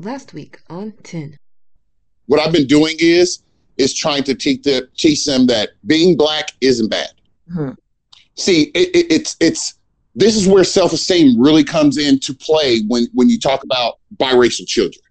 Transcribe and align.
Last 0.00 0.32
week 0.32 0.58
on 0.70 0.92
10. 1.02 1.36
What 2.26 2.40
I've 2.40 2.52
been 2.52 2.66
doing 2.66 2.96
is 2.98 3.40
is 3.76 3.92
trying 3.94 4.22
to 4.24 4.34
teach 4.34 4.62
the 4.62 4.88
teach 4.96 5.24
them 5.24 5.46
that 5.46 5.70
being 5.86 6.16
black 6.16 6.52
isn't 6.60 6.88
bad. 6.88 7.10
Mhm. 7.52 7.76
See, 8.36 8.64
it, 8.74 8.88
it, 8.94 9.12
it's 9.12 9.36
it's 9.40 9.74
this 10.14 10.36
is 10.36 10.46
where 10.48 10.64
self 10.64 10.92
esteem 10.94 11.38
really 11.40 11.64
comes 11.64 11.98
into 11.98 12.32
play 12.32 12.80
when 12.88 13.08
when 13.12 13.28
you 13.28 13.38
talk 13.38 13.62
about 13.62 13.98
biracial 14.16 14.66
children. 14.66 15.02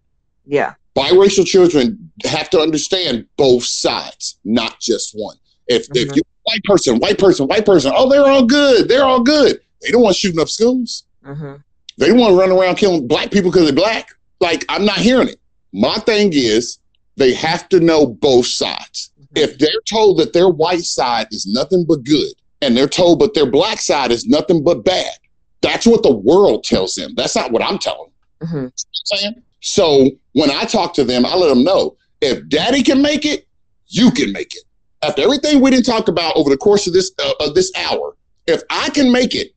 Yeah. 0.48 0.74
Biracial 0.96 1.46
children 1.46 2.12
have 2.26 2.50
to 2.50 2.60
understand 2.60 3.26
both 3.38 3.64
sides, 3.66 4.40
not 4.44 4.80
just 4.80 5.12
one. 5.14 5.38
If 5.68 5.88
if 5.96 6.10
Mhm. 6.10 6.16
you 6.16 6.22
white 6.44 6.64
person, 6.64 6.98
white 6.98 7.20
person, 7.20 7.46
white 7.48 7.66
person, 7.66 7.92
oh, 7.96 8.10
they're 8.10 8.26
all 8.26 8.46
good, 8.46 8.88
they're 8.88 9.04
all 9.06 9.22
good. 9.22 9.62
They 9.82 9.92
don't 9.92 10.02
want 10.02 10.16
shooting 10.16 10.40
up 10.40 10.50
schools. 10.50 11.04
hmm 11.24 11.56
They 11.98 12.08
don't 12.08 12.18
want 12.18 12.32
to 12.32 12.40
run 12.40 12.52
around 12.52 12.78
killing 12.78 13.08
black 13.08 13.30
people 13.30 13.52
because 13.52 13.66
they're 13.66 13.74
black. 13.86 14.16
Like, 14.40 14.66
I'm 14.70 14.86
not 14.86 14.98
hearing 14.98 15.28
it. 15.30 15.40
My 15.74 15.96
thing 16.00 16.32
is, 16.34 16.80
they 17.18 17.34
have 17.34 17.68
to 17.70 17.80
know 17.80 18.08
both 18.08 18.48
sides. 18.48 19.12
If 19.36 19.58
they're 19.58 19.70
told 19.88 20.20
that 20.20 20.34
their 20.34 20.50
white 20.50 20.84
side 20.84 21.28
is 21.32 21.46
nothing 21.46 21.86
but 21.88 22.04
good, 22.04 22.34
and 22.62 22.76
they're 22.76 22.88
told 22.88 23.20
but 23.20 23.34
their 23.34 23.46
black 23.46 23.80
side 23.80 24.12
is 24.12 24.26
nothing 24.26 24.64
but 24.64 24.84
bad, 24.84 25.14
that's 25.62 25.86
what 25.86 26.04
the 26.04 26.12
world 26.16 26.64
tells 26.64 26.96
them. 26.96 27.14
That's 27.16 27.36
not 27.36 27.52
what 27.52 27.62
I'm 27.62 27.78
telling 27.78 28.10
them. 28.40 28.48
hmm 28.50 28.56
You 28.56 28.62
know 28.62 28.66
what 28.66 29.12
I'm 29.12 29.18
saying? 29.18 29.44
So 29.62 30.10
when 30.34 30.50
I 30.50 30.64
talk 30.64 30.94
to 30.96 31.04
them, 31.04 31.26
I 31.26 31.36
let 31.36 31.50
them 31.50 31.64
know 31.64 31.98
if 32.22 32.48
daddy 32.48 32.82
can 32.82 33.02
make 33.02 33.26
it, 33.26 33.46
you 33.88 34.12
can 34.12 34.32
make 34.32 34.56
it. 34.56 34.64
After 35.02 35.22
everything 35.22 35.62
we 35.62 35.70
didn't 35.70 35.86
talk 35.86 36.08
about 36.08 36.36
over 36.36 36.50
the 36.50 36.58
course 36.58 36.88
of 36.88 36.94
this 36.94 37.12
uh, 37.24 37.34
of 37.40 37.56
this 37.56 37.72
hour, 37.76 38.16
if 38.48 38.62
I 38.70 38.90
can 38.90 39.12
make 39.12 39.36
it, 39.36 39.54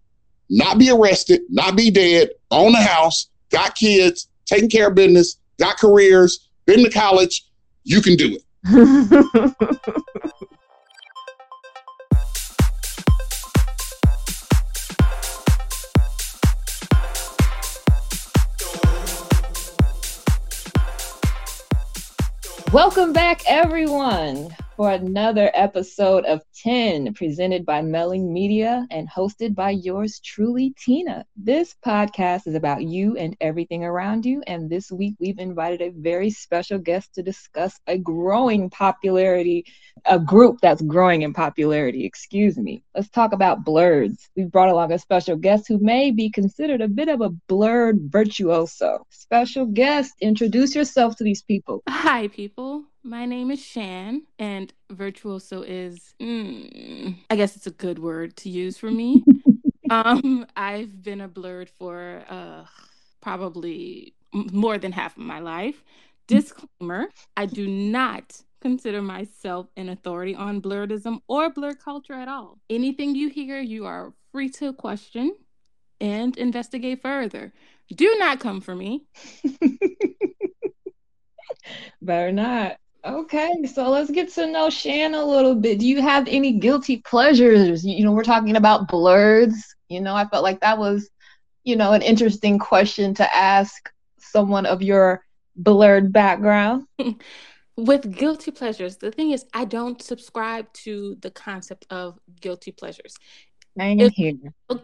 not 0.51 0.79
be 0.79 0.91
arrested, 0.91 1.43
not 1.49 1.77
be 1.77 1.91
dead, 1.91 2.31
own 2.51 2.75
a 2.75 2.83
house, 2.83 3.29
got 3.51 3.75
kids, 3.75 4.29
taking 4.53 4.69
care 4.69 4.89
of 4.89 4.95
business, 4.95 5.39
got 5.59 5.79
careers, 5.79 6.51
been 6.67 6.85
to 6.85 6.91
college, 6.91 7.47
you 7.85 8.03
can 8.03 8.17
do 8.17 8.37
it. 8.37 8.43
Welcome 22.73 23.15
back, 23.15 23.43
everyone, 23.47 24.55
for 24.83 24.91
another 24.91 25.49
episode 25.55 26.25
of 26.25 26.43
10 26.57 27.15
presented 27.15 27.65
by 27.65 27.81
Melling 27.81 28.33
Media 28.33 28.85
and 28.91 29.09
hosted 29.09 29.55
by 29.55 29.71
yours 29.71 30.19
truly, 30.19 30.75
Tina. 30.77 31.25
This 31.37 31.77
podcast 31.87 32.49
is 32.49 32.57
about 32.57 32.83
you 32.83 33.17
and 33.17 33.37
everything 33.41 33.85
around 33.85 34.27
you. 34.27 34.43
And 34.45 34.69
this 34.69 34.91
week, 34.91 35.15
we've 35.21 35.39
invited 35.39 35.83
a 35.83 35.93
very 35.97 36.31
special 36.31 36.79
guest 36.79 37.15
to 37.15 37.23
discuss 37.23 37.79
a 37.87 37.97
growing 37.97 38.71
popularity, 38.71 39.67
a 40.05 40.19
group 40.19 40.59
that's 40.61 40.83
growing 40.83 41.23
in 41.23 41.33
popularity. 41.33 42.05
Excuse 42.05 42.59
me. 42.59 42.83
Let's 42.93 43.09
talk 43.09 43.33
about 43.33 43.65
blerds. 43.65 44.31
We've 44.35 44.51
brought 44.51 44.71
along 44.71 44.91
a 44.91 44.99
special 44.99 45.37
guest 45.37 45.69
who 45.69 45.79
may 45.79 46.11
be 46.11 46.29
considered 46.29 46.81
a 46.81 46.89
bit 46.89 47.09
of 47.09 47.21
a 47.21 47.31
blerd 47.49 48.11
virtuoso. 48.11 49.07
Special 49.11 49.65
guest, 49.65 50.15
introduce 50.21 50.75
yourself 50.75 51.15
to 51.19 51.23
these 51.23 51.43
people. 51.43 51.85
Hi, 51.89 52.27
people. 52.27 52.87
My 53.05 53.27
name 53.27 53.51
is 53.51 53.61
Shan, 53.61 54.23
and 54.39 54.73
virtuoso 54.89 55.63
is, 55.63 56.15
mm, 56.21 57.17
I 57.29 57.35
guess 57.35 57.57
it's 57.57 57.67
a 57.67 57.73
good 57.73 57.99
word 57.99 58.37
to 58.39 58.49
use 58.49 58.79
for 58.79 58.93
me. 58.93 59.25
um, 59.91 60.47
I've 60.57 61.03
been 61.03 61.21
a 61.21 61.29
blerd 61.29 61.69
for 61.69 62.23
uh, 62.29 62.65
probably 63.21 64.15
more 64.33 64.79
than 64.79 64.93
half 64.93 65.17
of 65.17 65.25
my 65.25 65.41
life. 65.41 65.83
Disclaimer 66.29 67.09
I 67.37 67.47
do 67.47 67.67
not 67.67 68.41
consider 68.61 69.03
myself 69.03 69.67
an 69.77 69.89
authority 69.89 70.37
on 70.37 70.63
blerdism 70.63 71.23
or 71.27 71.51
blerd 71.53 71.81
culture 71.81 72.15
at 72.15 72.29
all. 72.29 72.59
Anything 72.71 73.17
you 73.17 73.29
hear, 73.31 73.59
you 73.59 73.85
are 73.85 74.13
free 74.31 74.49
to 74.51 74.73
question 74.73 75.35
and 76.01 76.37
investigate 76.39 77.03
further. 77.03 77.53
Do 77.93 78.15
not 78.21 78.39
come 78.39 78.61
for 78.61 78.77
me. 78.77 79.07
Better 82.01 82.31
not. 82.31 82.77
Okay, 83.05 83.65
so 83.67 83.91
let's 83.91 84.11
get 84.11 84.33
to 84.35 84.47
know 84.47 84.71
Shan 84.71 85.15
a 85.15 85.25
little 85.25 85.57
bit. 85.57 85.81
Do 85.81 85.87
you 85.87 86.01
have 86.01 86.29
any 86.29 86.53
guilty 86.53 86.99
pleasures? 86.99 87.85
You 87.85 88.05
know, 88.05 88.13
we're 88.13 88.23
talking 88.23 88.57
about 88.57 88.89
blerds. 88.89 89.55
You 89.89 90.01
know, 90.01 90.15
I 90.15 90.27
felt 90.27 90.45
like 90.45 90.61
that 90.61 90.79
was, 90.79 91.11
you 91.65 91.75
know, 91.77 91.93
an 91.93 92.03
interesting 92.03 92.59
question 92.59 93.15
to 93.15 93.35
ask 93.35 93.91
someone 94.19 94.67
of 94.67 94.83
your 94.83 95.25
blerd 95.61 96.13
background. 96.13 96.87
with 97.77 98.11
guilty 98.15 98.51
pleasures 98.51 98.99
the 98.99 99.11
thing 99.11 99.31
is 99.31 99.47
i 99.55 99.65
don't 99.65 100.03
subscribe 100.03 100.71
to 100.75 101.17
the 101.23 101.31
concept 101.31 101.87
of 101.89 102.19
guilty 102.41 102.71
pleasures 102.71 103.17
If- 103.77 104.13
here. 104.13 104.35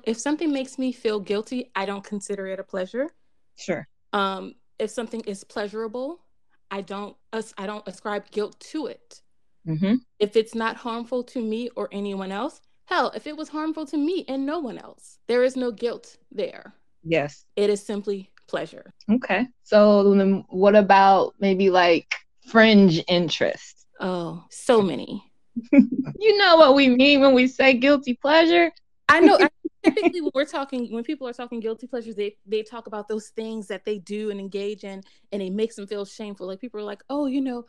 if 0.04 0.16
something 0.18 0.50
makes 0.52 0.78
me 0.78 0.92
feel 0.92 1.20
guilty 1.20 1.70
i 1.76 1.84
don't 1.84 2.02
consider 2.02 2.46
it 2.46 2.58
a 2.58 2.64
pleasure 2.64 3.08
Sure. 3.56 3.86
um 4.14 4.54
if 4.78 4.90
something 4.90 5.20
is 5.20 5.44
pleasurable 5.44 6.20
i 6.70 6.80
don't 6.80 7.16
i 7.56 7.66
don't 7.66 7.86
ascribe 7.88 8.30
guilt 8.30 8.58
to 8.60 8.86
it 8.86 9.20
Mm-hmm. 9.66 9.96
if 10.18 10.34
it's 10.34 10.54
not 10.54 10.76
harmful 10.76 11.22
to 11.24 11.40
me 11.42 11.68
or 11.76 11.88
anyone 11.92 12.32
else 12.32 12.60
hell 12.86 13.12
if 13.14 13.26
it 13.26 13.36
was 13.36 13.48
harmful 13.50 13.84
to 13.86 13.98
me 13.98 14.24
and 14.28 14.46
no 14.46 14.58
one 14.60 14.78
else 14.78 15.18
there 15.26 15.44
is 15.44 15.56
no 15.56 15.70
guilt 15.70 16.16
there 16.32 16.74
Yes. 17.04 17.44
it 17.56 17.68
is 17.70 17.84
simply 17.84 18.30
pleasure 18.46 18.94
Okay. 19.10 19.46
So 19.62 20.14
then 20.14 20.44
what 20.48 20.74
about 20.74 21.34
maybe 21.38 21.68
like 21.70 22.14
fringe 22.46 23.02
interest? 23.08 23.86
oh 24.00 24.44
so 24.50 24.80
many 24.80 25.22
You 25.72 26.38
know 26.38 26.56
what 26.56 26.74
we 26.74 26.88
mean 26.88 27.20
when 27.20 27.34
we 27.34 27.46
say 27.48 27.74
guilty 27.74 28.14
pleasure? 28.14 28.70
I 29.08 29.20
know. 29.20 29.36
I, 29.40 29.48
typically, 29.84 30.21
when 30.21 30.31
we're 30.34 30.44
talking, 30.44 30.93
when 30.93 31.05
people 31.05 31.27
are 31.28 31.33
talking 31.33 31.61
guilty 31.61 31.87
pleasures, 31.87 32.15
they 32.16 32.37
they 32.47 32.62
talk 32.62 32.87
about 32.87 33.09
those 33.09 33.28
things 33.28 33.66
that 33.69 33.84
they 33.84 33.99
do 33.99 34.31
and 34.31 34.41
engage 34.41 34.84
in, 34.84 35.03
and 35.33 35.43
it 35.43 35.53
makes 35.53 35.77
them 35.77 35.87
feel 35.87 36.05
shameful. 36.05 36.47
Like 36.47 36.61
people 36.61 36.81
are 36.81 36.84
like, 36.84 37.03
"Oh, 37.11 37.27
you 37.27 37.41
know, 37.41 37.65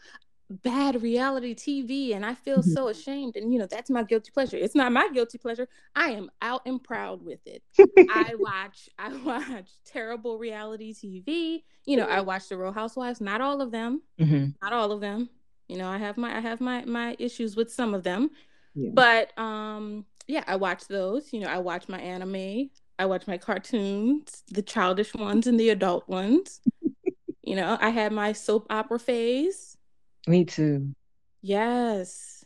bad 0.49 1.01
reality 1.03 1.53
TV," 1.53 2.13
and 2.15 2.25
I 2.25 2.33
feel 2.33 2.59
Mhm. 2.59 2.73
so 2.73 2.87
ashamed. 2.87 3.35
And 3.35 3.53
you 3.53 3.59
know, 3.59 3.67
that's 3.67 3.89
my 3.89 4.03
guilty 4.03 4.31
pleasure. 4.31 4.57
It's 4.57 4.75
not 4.75 4.91
my 4.91 5.09
guilty 5.13 5.37
pleasure. 5.37 5.67
I 5.95 6.11
am 6.11 6.31
out 6.41 6.61
and 6.65 6.83
proud 6.83 7.23
with 7.23 7.45
it. 7.45 7.63
I 8.09 8.33
watch, 8.39 8.89
I 8.97 9.15
watch 9.17 9.69
terrible 9.85 10.37
reality 10.39 10.93
TV. 10.93 11.63
You 11.85 11.97
know, 11.97 12.05
I 12.07 12.21
watch 12.21 12.49
the 12.49 12.57
Real 12.57 12.71
Housewives. 12.71 13.21
Not 13.21 13.41
all 13.41 13.61
of 13.61 13.71
them. 13.71 14.01
Mm-hmm. 14.19 14.51
Not 14.61 14.73
all 14.73 14.91
of 14.91 15.01
them. 15.01 15.29
You 15.67 15.77
know, 15.77 15.87
I 15.87 15.97
have 15.99 16.17
my 16.17 16.35
I 16.35 16.39
have 16.39 16.61
my 16.61 16.83
my 16.85 17.15
issues 17.19 17.55
with 17.55 17.71
some 17.71 17.93
of 17.93 18.03
them. 18.03 18.31
Yeah. 18.73 18.91
But 18.93 19.37
um 19.37 20.05
yeah, 20.29 20.43
I 20.45 20.57
watch 20.57 20.87
those. 20.87 21.33
You 21.33 21.39
know, 21.39 21.47
I 21.47 21.57
watch 21.57 21.89
my 21.89 21.99
anime, 21.99 22.69
I 22.99 23.05
watch 23.07 23.27
my 23.27 23.37
cartoons, 23.37 24.43
the 24.47 24.61
childish 24.61 25.15
ones 25.15 25.47
and 25.47 25.59
the 25.59 25.69
adult 25.69 26.07
ones. 26.07 26.61
you 27.43 27.55
know, 27.55 27.77
I 27.81 27.89
had 27.89 28.11
my 28.11 28.33
soap 28.33 28.67
opera 28.69 28.99
phase. 28.99 29.75
Me 30.27 30.45
too. 30.45 30.93
Yes. 31.41 32.45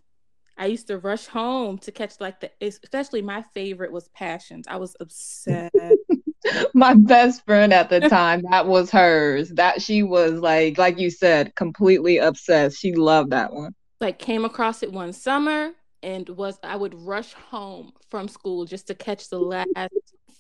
I 0.58 0.68
used 0.68 0.88
to 0.88 0.98
rush 0.98 1.26
home 1.26 1.78
to 1.80 1.92
catch 1.92 2.22
like 2.22 2.40
the 2.40 2.52
especially 2.62 3.22
my 3.22 3.42
favorite 3.54 3.92
was 3.92 4.08
Passions. 4.10 4.66
I 4.68 4.78
was 4.78 4.96
obsessed. 5.00 5.76
my 6.74 6.94
best 6.94 7.44
friend 7.46 7.74
at 7.74 7.90
the 7.90 8.02
time 8.02 8.44
that 8.52 8.68
was 8.68 8.92
hers 8.92 9.50
that 9.50 9.82
she 9.82 10.04
was 10.04 10.34
like 10.34 10.78
like 10.78 11.00
you 11.00 11.10
said 11.10 11.56
completely 11.56 12.18
obsessed 12.18 12.78
she 12.78 12.94
loved 12.94 13.32
that 13.32 13.54
one 13.54 13.74
like 14.02 14.20
came 14.20 14.44
across 14.44 14.84
it 14.84 14.92
one 14.92 15.14
summer 15.14 15.72
and 16.04 16.28
was 16.30 16.60
I 16.62 16.76
would 16.76 16.94
rush 16.94 17.34
home 17.34 17.94
from 18.10 18.28
school 18.28 18.66
just 18.66 18.88
to 18.88 18.96
catch 18.96 19.30
the 19.30 19.40
last 19.40 19.70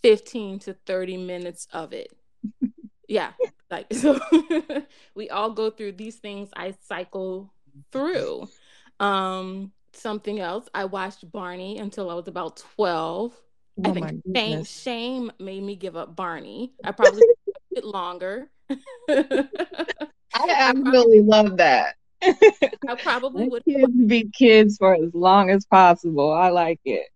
15 0.01 0.59
to 0.59 0.73
30 0.73 1.17
minutes 1.17 1.67
of 1.73 1.93
it. 1.93 2.11
Yeah. 3.05 3.33
Like 3.69 3.93
so 3.93 4.17
we 5.15 5.29
all 5.29 5.51
go 5.51 5.69
through 5.69 5.91
these 5.91 6.15
things 6.15 6.49
I 6.55 6.73
cycle 6.87 7.53
through. 7.91 8.47
Um 8.99 9.73
something 9.91 10.39
else 10.39 10.67
I 10.73 10.85
watched 10.85 11.29
Barney 11.29 11.77
until 11.77 12.09
I 12.09 12.13
was 12.13 12.29
about 12.29 12.63
12. 12.75 13.33
I 13.83 13.89
oh 13.89 13.93
think 13.93 14.23
shame 14.33 14.63
shame 14.63 15.31
made 15.37 15.61
me 15.61 15.75
give 15.75 15.97
up 15.97 16.15
Barney. 16.15 16.73
I 16.83 16.91
probably 16.91 17.21
a 17.47 17.75
bit 17.75 17.83
longer. 17.83 18.49
i, 18.69 19.47
I 20.33 20.71
really 20.71 21.21
love 21.21 21.57
that 21.57 21.95
I 22.87 22.95
probably 22.95 23.47
would 23.47 23.65
kids 23.65 23.93
be 24.05 24.29
kids 24.33 24.77
for 24.77 24.95
as 24.95 25.13
long 25.13 25.49
as 25.49 25.65
possible 25.65 26.31
i 26.31 26.49
like 26.49 26.79
it 26.85 27.07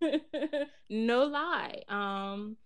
no 0.90 1.24
lie. 1.24 1.82
Um, 1.88 2.56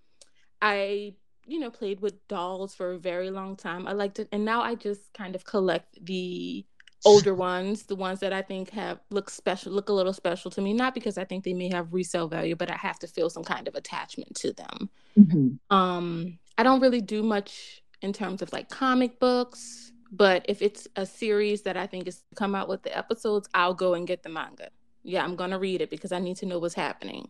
I 0.60 1.14
you 1.46 1.58
know 1.58 1.70
played 1.70 2.00
with 2.00 2.26
dolls 2.28 2.74
for 2.74 2.92
a 2.92 2.98
very 2.98 3.30
long 3.30 3.56
time. 3.56 3.86
I 3.86 3.92
liked 3.92 4.18
it, 4.18 4.28
and 4.32 4.44
now 4.44 4.62
I 4.62 4.74
just 4.74 5.12
kind 5.12 5.34
of 5.34 5.44
collect 5.44 6.04
the 6.04 6.64
older 7.04 7.34
ones, 7.50 7.84
the 7.84 7.96
ones 7.96 8.20
that 8.20 8.32
I 8.32 8.42
think 8.42 8.70
have 8.70 9.00
look 9.10 9.30
special, 9.30 9.72
look 9.72 9.88
a 9.88 9.92
little 9.92 10.12
special 10.12 10.50
to 10.52 10.60
me. 10.60 10.72
Not 10.72 10.94
because 10.94 11.18
I 11.18 11.24
think 11.24 11.44
they 11.44 11.54
may 11.54 11.68
have 11.72 11.92
resale 11.92 12.28
value, 12.28 12.56
but 12.56 12.70
I 12.70 12.76
have 12.76 12.98
to 13.00 13.06
feel 13.06 13.30
some 13.30 13.44
kind 13.44 13.66
of 13.68 13.74
attachment 13.74 14.34
to 14.36 14.52
them. 14.52 14.90
Mhm. 15.18 15.58
Um, 15.70 16.38
I 16.58 16.62
don't 16.62 16.80
really 16.80 17.00
do 17.00 17.22
much 17.22 17.82
in 18.02 18.12
terms 18.12 18.42
of 18.42 18.52
like 18.52 18.68
comic 18.68 19.18
books. 19.18 19.91
But 20.12 20.44
if 20.46 20.60
it's 20.60 20.86
a 20.96 21.06
series 21.06 21.62
that 21.62 21.76
I 21.76 21.86
think 21.86 22.06
is 22.06 22.22
come 22.36 22.54
out 22.54 22.68
with 22.68 22.82
the 22.82 22.96
episodes, 22.96 23.48
I'll 23.54 23.74
go 23.74 23.94
and 23.94 24.06
get 24.06 24.22
the 24.22 24.28
manga. 24.28 24.68
Yeah, 25.02 25.24
I'm 25.24 25.36
gonna 25.36 25.58
read 25.58 25.80
it 25.80 25.90
because 25.90 26.12
I 26.12 26.18
need 26.18 26.36
to 26.38 26.46
know 26.46 26.58
what's 26.58 26.74
happening. 26.74 27.28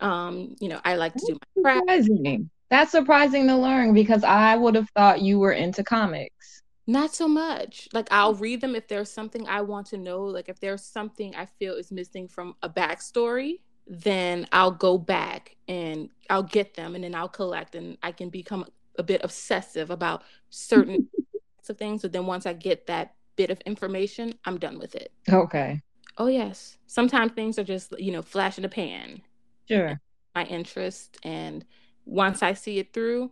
Um, 0.00 0.56
you 0.58 0.68
know, 0.68 0.80
I 0.84 0.96
like 0.96 1.14
to 1.14 1.26
do 1.26 1.38
my. 1.64 1.80
Surprising. 1.82 2.50
That's 2.70 2.90
surprising 2.90 3.46
to 3.48 3.56
learn 3.56 3.92
because 3.92 4.24
I 4.24 4.56
would 4.56 4.74
have 4.74 4.88
thought 4.96 5.20
you 5.20 5.38
were 5.38 5.52
into 5.52 5.84
comics. 5.84 6.62
Not 6.86 7.14
so 7.14 7.28
much. 7.28 7.88
Like 7.92 8.08
I'll 8.10 8.34
read 8.34 8.60
them 8.60 8.74
if 8.74 8.88
there's 8.88 9.10
something 9.10 9.46
I 9.46 9.60
want 9.60 9.86
to 9.88 9.98
know. 9.98 10.22
Like 10.24 10.48
if 10.48 10.60
there's 10.60 10.82
something 10.82 11.34
I 11.34 11.46
feel 11.46 11.74
is 11.74 11.92
missing 11.92 12.26
from 12.26 12.56
a 12.62 12.68
backstory, 12.68 13.60
then 13.86 14.46
I'll 14.52 14.70
go 14.70 14.98
back 14.98 15.56
and 15.68 16.10
I'll 16.28 16.42
get 16.42 16.74
them 16.74 16.94
and 16.94 17.04
then 17.04 17.14
I'll 17.14 17.28
collect 17.28 17.74
and 17.74 17.96
I 18.02 18.12
can 18.12 18.28
become 18.28 18.66
a 18.98 19.02
bit 19.02 19.22
obsessive 19.24 19.90
about 19.90 20.22
certain 20.50 21.08
of 21.70 21.78
things. 21.78 22.02
But 22.02 22.12
then 22.12 22.26
once 22.26 22.46
I 22.46 22.52
get 22.52 22.86
that 22.86 23.14
bit 23.36 23.50
of 23.50 23.60
information, 23.62 24.34
I'm 24.44 24.58
done 24.58 24.78
with 24.78 24.94
it. 24.94 25.12
Okay. 25.28 25.82
Oh 26.18 26.26
yes. 26.26 26.78
Sometimes 26.86 27.32
things 27.32 27.58
are 27.58 27.64
just, 27.64 27.98
you 27.98 28.12
know, 28.12 28.22
flash 28.22 28.58
in 28.58 28.62
the 28.62 28.68
pan. 28.68 29.20
Sure. 29.68 30.00
My 30.34 30.44
interest 30.44 31.18
and 31.22 31.64
once 32.04 32.42
I 32.42 32.52
see 32.52 32.78
it 32.78 32.92
through, 32.92 33.30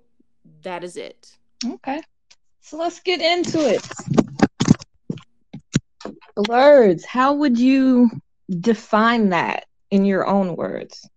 that 0.62 0.82
is 0.82 0.96
it. 0.96 1.36
Okay. 1.64 2.00
So 2.60 2.76
let's 2.78 3.00
get 3.00 3.20
into 3.20 3.58
it. 3.68 3.82
Blerds, 6.36 7.04
how 7.04 7.34
would 7.34 7.58
you 7.58 8.10
define 8.60 9.28
that 9.30 9.66
in 9.90 10.04
your 10.04 10.26
own 10.26 10.56
words? 10.56 11.08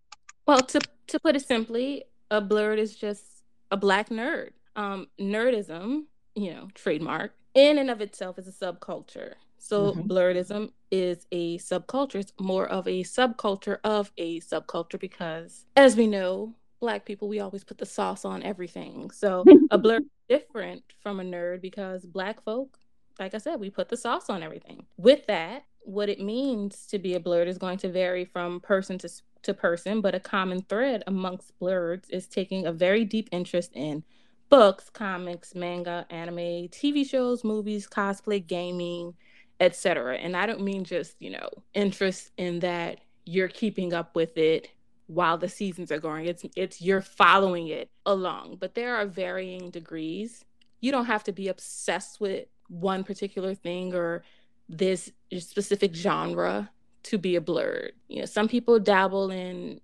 Well, 0.46 0.62
to 0.62 0.80
to 1.08 1.20
put 1.20 1.36
it 1.36 1.48
simply, 1.48 2.06
a 2.32 2.42
blerd 2.42 2.78
is 2.78 2.96
just 2.96 3.24
a 3.72 3.78
black 3.78 4.10
nerd. 4.10 4.50
Um, 4.76 5.08
nerdism, 5.20 6.06
you 6.36 6.54
know, 6.54 6.68
trademark 6.74 7.34
in 7.56 7.78
and 7.78 7.90
of 7.90 8.02
itself 8.02 8.38
is 8.38 8.48
a 8.48 8.52
subculture. 8.52 9.34
So 9.58 9.94
mm-hmm. 9.94 10.02
blerdism 10.02 10.72
is 10.92 11.26
a 11.32 11.58
subculture. 11.58 12.16
It's 12.16 12.34
more 12.40 12.68
of 12.68 12.88
a 12.88 13.04
subculture 13.04 13.80
of 13.84 14.12
a 14.18 14.40
subculture 14.42 15.00
because, 15.00 15.66
as 15.76 15.96
we 15.96 16.06
know, 16.06 16.54
black 16.80 17.06
people 17.06 17.28
we 17.28 17.40
always 17.40 17.64
put 17.64 17.80
the 17.80 17.86
sauce 17.86 18.26
on 18.26 18.44
everything. 18.44 19.10
So 19.10 19.44
a 19.72 19.80
blerd 19.80 20.02
different 20.30 20.84
from 21.02 21.20
a 21.20 21.24
nerd 21.24 21.62
because 21.62 22.06
black 22.06 22.44
folk, 22.44 22.78
like 23.18 23.34
I 23.34 23.40
said, 23.40 23.60
we 23.60 23.70
put 23.70 23.90
the 23.90 23.98
sauce 23.98 24.30
on 24.30 24.44
everything. 24.44 24.86
With 24.98 25.26
that, 25.28 25.64
what 25.80 26.10
it 26.10 26.20
means 26.20 26.86
to 26.88 27.00
be 27.00 27.16
a 27.16 27.20
blerd 27.20 27.48
is 27.48 27.58
going 27.58 27.78
to 27.80 27.90
vary 27.90 28.26
from 28.26 28.60
person 28.60 28.98
to 29.00 29.10
to 29.44 29.54
person, 29.54 30.02
but 30.02 30.16
a 30.16 30.20
common 30.20 30.62
thread 30.64 31.04
amongst 31.08 31.58
blerds 31.60 32.10
is 32.10 32.28
taking 32.28 32.66
a 32.66 32.72
very 32.72 33.06
deep 33.06 33.30
interest 33.32 33.72
in 33.74 34.04
books, 34.50 34.90
comics, 34.90 35.56
manga, 35.56 36.06
anime, 36.10 36.70
TV 36.70 37.08
shows, 37.08 37.44
movies, 37.44 37.88
cosplay, 37.88 38.46
gaming, 38.46 39.14
etc. 39.60 40.18
And 40.18 40.36
I 40.36 40.46
don't 40.46 40.62
mean 40.62 40.84
just, 40.84 41.16
you 41.20 41.32
know, 41.32 41.50
interest 41.74 42.32
in 42.38 42.60
that 42.60 43.00
you're 43.26 43.48
keeping 43.48 43.94
up 43.94 44.16
with 44.16 44.38
it 44.38 44.70
while 45.08 45.38
the 45.38 45.50
seasons 45.50 45.92
are 45.92 46.00
going. 46.00 46.26
It's 46.26 46.46
it's 46.56 46.82
you're 46.82 47.02
following 47.02 47.68
it 47.68 47.90
along, 48.06 48.58
but 48.60 48.76
there 48.76 48.96
are 48.96 49.06
varying 49.06 49.72
degrees. 49.72 50.44
You 50.82 50.92
don't 50.92 51.06
have 51.06 51.24
to 51.26 51.32
be 51.32 51.48
obsessed 51.48 52.20
with 52.20 52.48
one 52.68 53.04
particular 53.04 53.56
thing 53.56 53.94
or 53.94 54.24
this 54.68 55.12
specific 55.40 55.96
genre 55.96 56.70
to 57.04 57.18
be 57.18 57.36
a 57.36 57.42
blerd. 57.42 57.92
You 58.08 58.20
know, 58.20 58.26
some 58.26 58.48
people 58.48 58.80
dabble 58.80 59.32
in 59.32 59.80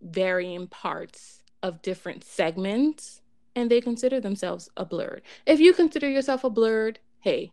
varying 0.00 0.66
parts 0.68 1.42
of 1.62 1.82
different 1.82 2.24
segments 2.24 3.19
and 3.56 3.70
they 3.70 3.80
consider 3.80 4.20
themselves 4.20 4.68
a 4.76 4.86
blerd. 4.86 5.20
If 5.46 5.60
you 5.60 5.72
consider 5.72 6.08
yourself 6.08 6.44
a 6.44 6.50
blerd, 6.50 6.96
hey, 7.20 7.52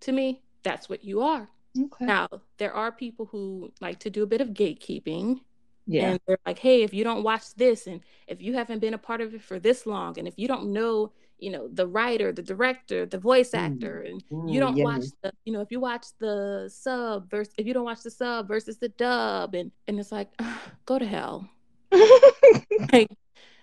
to 0.00 0.12
me, 0.12 0.42
that's 0.62 0.88
what 0.88 1.04
you 1.04 1.22
are. 1.22 1.48
Okay. 1.78 2.04
Now, 2.04 2.28
there 2.58 2.72
are 2.72 2.92
people 2.92 3.26
who 3.26 3.72
like 3.80 3.98
to 4.00 4.10
do 4.10 4.22
a 4.22 4.26
bit 4.26 4.40
of 4.40 4.48
gatekeeping. 4.48 5.40
Yeah. 5.86 6.12
And 6.12 6.20
they're 6.26 6.38
like, 6.46 6.58
hey, 6.58 6.82
if 6.82 6.94
you 6.94 7.04
don't 7.04 7.22
watch 7.22 7.54
this 7.56 7.86
and 7.86 8.00
if 8.26 8.40
you 8.40 8.54
haven't 8.54 8.78
been 8.78 8.94
a 8.94 8.98
part 8.98 9.20
of 9.20 9.34
it 9.34 9.42
for 9.42 9.58
this 9.58 9.84
long 9.86 10.18
and 10.18 10.26
if 10.26 10.34
you 10.36 10.48
don't 10.48 10.72
know 10.72 11.12
you 11.38 11.50
know 11.50 11.68
the 11.68 11.86
writer 11.86 12.32
the 12.32 12.42
director 12.42 13.04
the 13.04 13.18
voice 13.18 13.50
mm. 13.50 13.58
actor 13.58 14.00
and 14.02 14.24
mm, 14.28 14.52
you 14.52 14.60
don't 14.60 14.76
yeah. 14.76 14.84
watch 14.84 15.04
the 15.22 15.32
you 15.44 15.52
know 15.52 15.60
if 15.60 15.70
you 15.70 15.80
watch 15.80 16.06
the 16.18 16.70
sub 16.72 17.28
versus 17.28 17.52
if 17.58 17.66
you 17.66 17.74
don't 17.74 17.84
watch 17.84 18.02
the 18.02 18.10
sub 18.10 18.46
versus 18.48 18.78
the 18.78 18.88
dub 18.90 19.54
and 19.54 19.70
and 19.86 19.98
it's 19.98 20.12
like 20.12 20.28
go 20.86 20.98
to 20.98 21.06
hell 21.06 21.48
like 22.92 23.08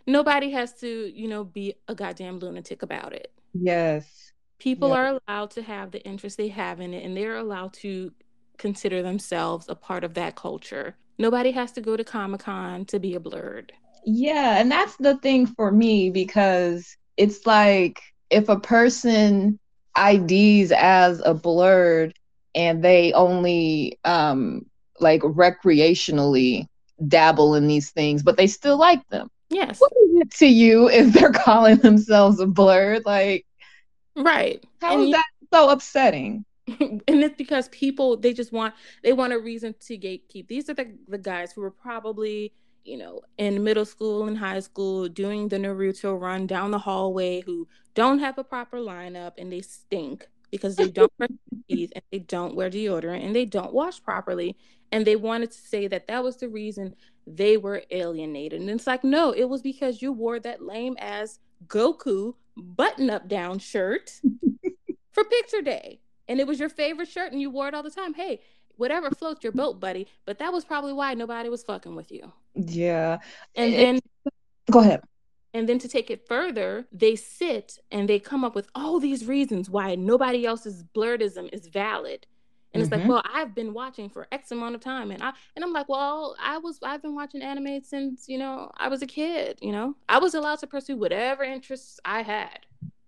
nobody 0.05 0.51
has 0.51 0.73
to 0.73 1.11
you 1.13 1.27
know 1.27 1.43
be 1.43 1.73
a 1.87 1.95
goddamn 1.95 2.39
lunatic 2.39 2.83
about 2.83 3.13
it 3.13 3.31
yes 3.53 4.31
people 4.59 4.89
yep. 4.89 4.97
are 4.97 5.19
allowed 5.27 5.51
to 5.51 5.61
have 5.61 5.91
the 5.91 6.03
interest 6.03 6.37
they 6.37 6.47
have 6.47 6.79
in 6.79 6.93
it 6.93 7.03
and 7.03 7.15
they're 7.15 7.37
allowed 7.37 7.73
to 7.73 8.11
consider 8.57 9.01
themselves 9.01 9.67
a 9.69 9.75
part 9.75 10.03
of 10.03 10.13
that 10.13 10.35
culture 10.35 10.95
nobody 11.17 11.51
has 11.51 11.71
to 11.71 11.81
go 11.81 11.97
to 11.97 12.03
comic-con 12.03 12.85
to 12.85 12.99
be 12.99 13.15
a 13.15 13.19
blerd 13.19 13.71
yeah 14.05 14.59
and 14.59 14.71
that's 14.71 14.95
the 14.97 15.17
thing 15.17 15.45
for 15.45 15.71
me 15.71 16.09
because 16.09 16.95
it's 17.17 17.45
like 17.45 18.01
if 18.29 18.49
a 18.49 18.59
person 18.59 19.59
IDs 19.97 20.71
as 20.71 21.19
a 21.25 21.35
blerd 21.35 22.13
and 22.55 22.83
they 22.83 23.11
only 23.13 23.99
um 24.05 24.65
like 24.99 25.21
recreationally 25.21 26.67
dabble 27.07 27.55
in 27.55 27.67
these 27.67 27.91
things, 27.91 28.23
but 28.23 28.37
they 28.37 28.47
still 28.47 28.77
like 28.77 29.05
them. 29.09 29.29
Yes. 29.51 29.79
What 29.79 29.91
is 29.91 30.21
it 30.21 30.31
to 30.31 30.47
you 30.47 30.89
if 30.89 31.13
they're 31.13 31.31
calling 31.31 31.77
themselves 31.77 32.39
a 32.39 32.45
blerd? 32.45 33.03
Like 33.05 33.45
Right. 34.15 34.63
How 34.81 34.93
and 34.93 35.01
is 35.01 35.07
you, 35.07 35.13
that 35.13 35.25
so 35.53 35.69
upsetting? 35.69 36.45
and 36.67 37.01
it's 37.07 37.35
because 37.37 37.69
people 37.69 38.17
they 38.17 38.33
just 38.33 38.51
want 38.51 38.73
they 39.03 39.13
want 39.13 39.33
a 39.33 39.39
reason 39.39 39.75
to 39.81 39.97
gatekeep. 39.97 40.47
These 40.47 40.69
are 40.69 40.73
the, 40.73 40.95
the 41.07 41.17
guys 41.17 41.51
who 41.51 41.61
were 41.61 41.71
probably 41.71 42.53
you 42.83 42.97
know, 42.97 43.21
in 43.37 43.63
middle 43.63 43.85
school 43.85 44.27
and 44.27 44.37
high 44.37 44.59
school 44.59 45.07
doing 45.07 45.47
the 45.47 45.57
Naruto 45.57 46.19
run 46.19 46.47
down 46.47 46.71
the 46.71 46.79
hallway 46.79 47.41
who 47.41 47.67
don't 47.93 48.19
have 48.19 48.37
a 48.37 48.43
proper 48.43 48.77
lineup 48.77 49.33
and 49.37 49.51
they 49.51 49.61
stink 49.61 50.27
because 50.51 50.75
they 50.75 50.89
don't 50.89 51.15
brush 51.17 51.29
their 51.29 51.59
teeth 51.69 51.91
and 51.93 52.03
they 52.11 52.19
don't 52.19 52.55
wear 52.55 52.69
deodorant 52.69 53.23
and 53.23 53.35
they 53.35 53.45
don't 53.45 53.73
wash 53.73 54.01
properly. 54.01 54.57
And 54.91 55.05
they 55.05 55.15
wanted 55.15 55.51
to 55.51 55.57
say 55.57 55.87
that 55.87 56.07
that 56.07 56.23
was 56.23 56.37
the 56.37 56.49
reason 56.49 56.95
they 57.25 57.57
were 57.57 57.83
alienated. 57.91 58.61
And 58.61 58.69
it's 58.69 58.87
like, 58.87 59.03
no, 59.03 59.31
it 59.31 59.45
was 59.45 59.61
because 59.61 60.01
you 60.01 60.11
wore 60.11 60.39
that 60.39 60.61
lame 60.61 60.95
ass 60.99 61.39
Goku 61.67 62.33
button 62.55 63.09
up 63.09 63.27
down 63.27 63.59
shirt 63.59 64.19
for 65.11 65.23
picture 65.23 65.61
day. 65.61 65.99
And 66.27 66.39
it 66.39 66.47
was 66.47 66.59
your 66.59 66.69
favorite 66.69 67.09
shirt 67.09 67.31
and 67.31 67.41
you 67.41 67.49
wore 67.49 67.67
it 67.67 67.73
all 67.73 67.83
the 67.83 67.91
time. 67.91 68.13
Hey, 68.13 68.41
whatever 68.77 69.09
floats 69.11 69.43
your 69.43 69.53
boat, 69.53 69.79
buddy. 69.79 70.07
But 70.25 70.39
that 70.39 70.53
was 70.53 70.65
probably 70.65 70.93
why 70.93 71.13
nobody 71.13 71.49
was 71.49 71.63
fucking 71.63 71.95
with 71.95 72.11
you. 72.11 72.31
Yeah. 72.55 73.19
And 73.55 73.73
then 73.73 73.99
go 74.69 74.79
ahead. 74.79 75.01
And 75.53 75.67
then 75.67 75.79
to 75.79 75.87
take 75.87 76.09
it 76.09 76.27
further, 76.27 76.87
they 76.91 77.15
sit 77.15 77.77
and 77.91 78.07
they 78.07 78.19
come 78.19 78.45
up 78.45 78.55
with 78.55 78.67
all 78.73 78.99
these 78.99 79.25
reasons 79.25 79.69
why 79.69 79.95
nobody 79.95 80.45
else's 80.45 80.83
blerdism 80.95 81.49
is 81.51 81.67
valid. 81.67 82.25
And 82.73 82.81
mm-hmm. 82.81 82.83
it's 82.83 82.91
like, 82.91 83.01
mm-hmm. 83.01 83.09
well, 83.09 83.23
I've 83.33 83.53
been 83.53 83.73
watching 83.73 84.09
for 84.09 84.27
X 84.31 84.51
amount 84.51 84.75
of 84.75 84.81
time, 84.81 85.11
and 85.11 85.21
I 85.21 85.33
and 85.55 85.63
I'm 85.65 85.73
like, 85.73 85.89
well, 85.89 86.35
I 86.41 86.57
was 86.57 86.79
I've 86.83 87.01
been 87.01 87.15
watching 87.15 87.41
anime 87.41 87.83
since 87.83 88.25
you 88.27 88.37
know 88.37 88.71
I 88.77 88.87
was 88.87 89.01
a 89.01 89.07
kid. 89.07 89.59
You 89.61 89.71
know, 89.71 89.95
I 90.07 90.19
was 90.19 90.35
allowed 90.35 90.59
to 90.59 90.67
pursue 90.67 90.97
whatever 90.97 91.43
interests 91.43 91.99
I 92.05 92.21
had. 92.21 92.59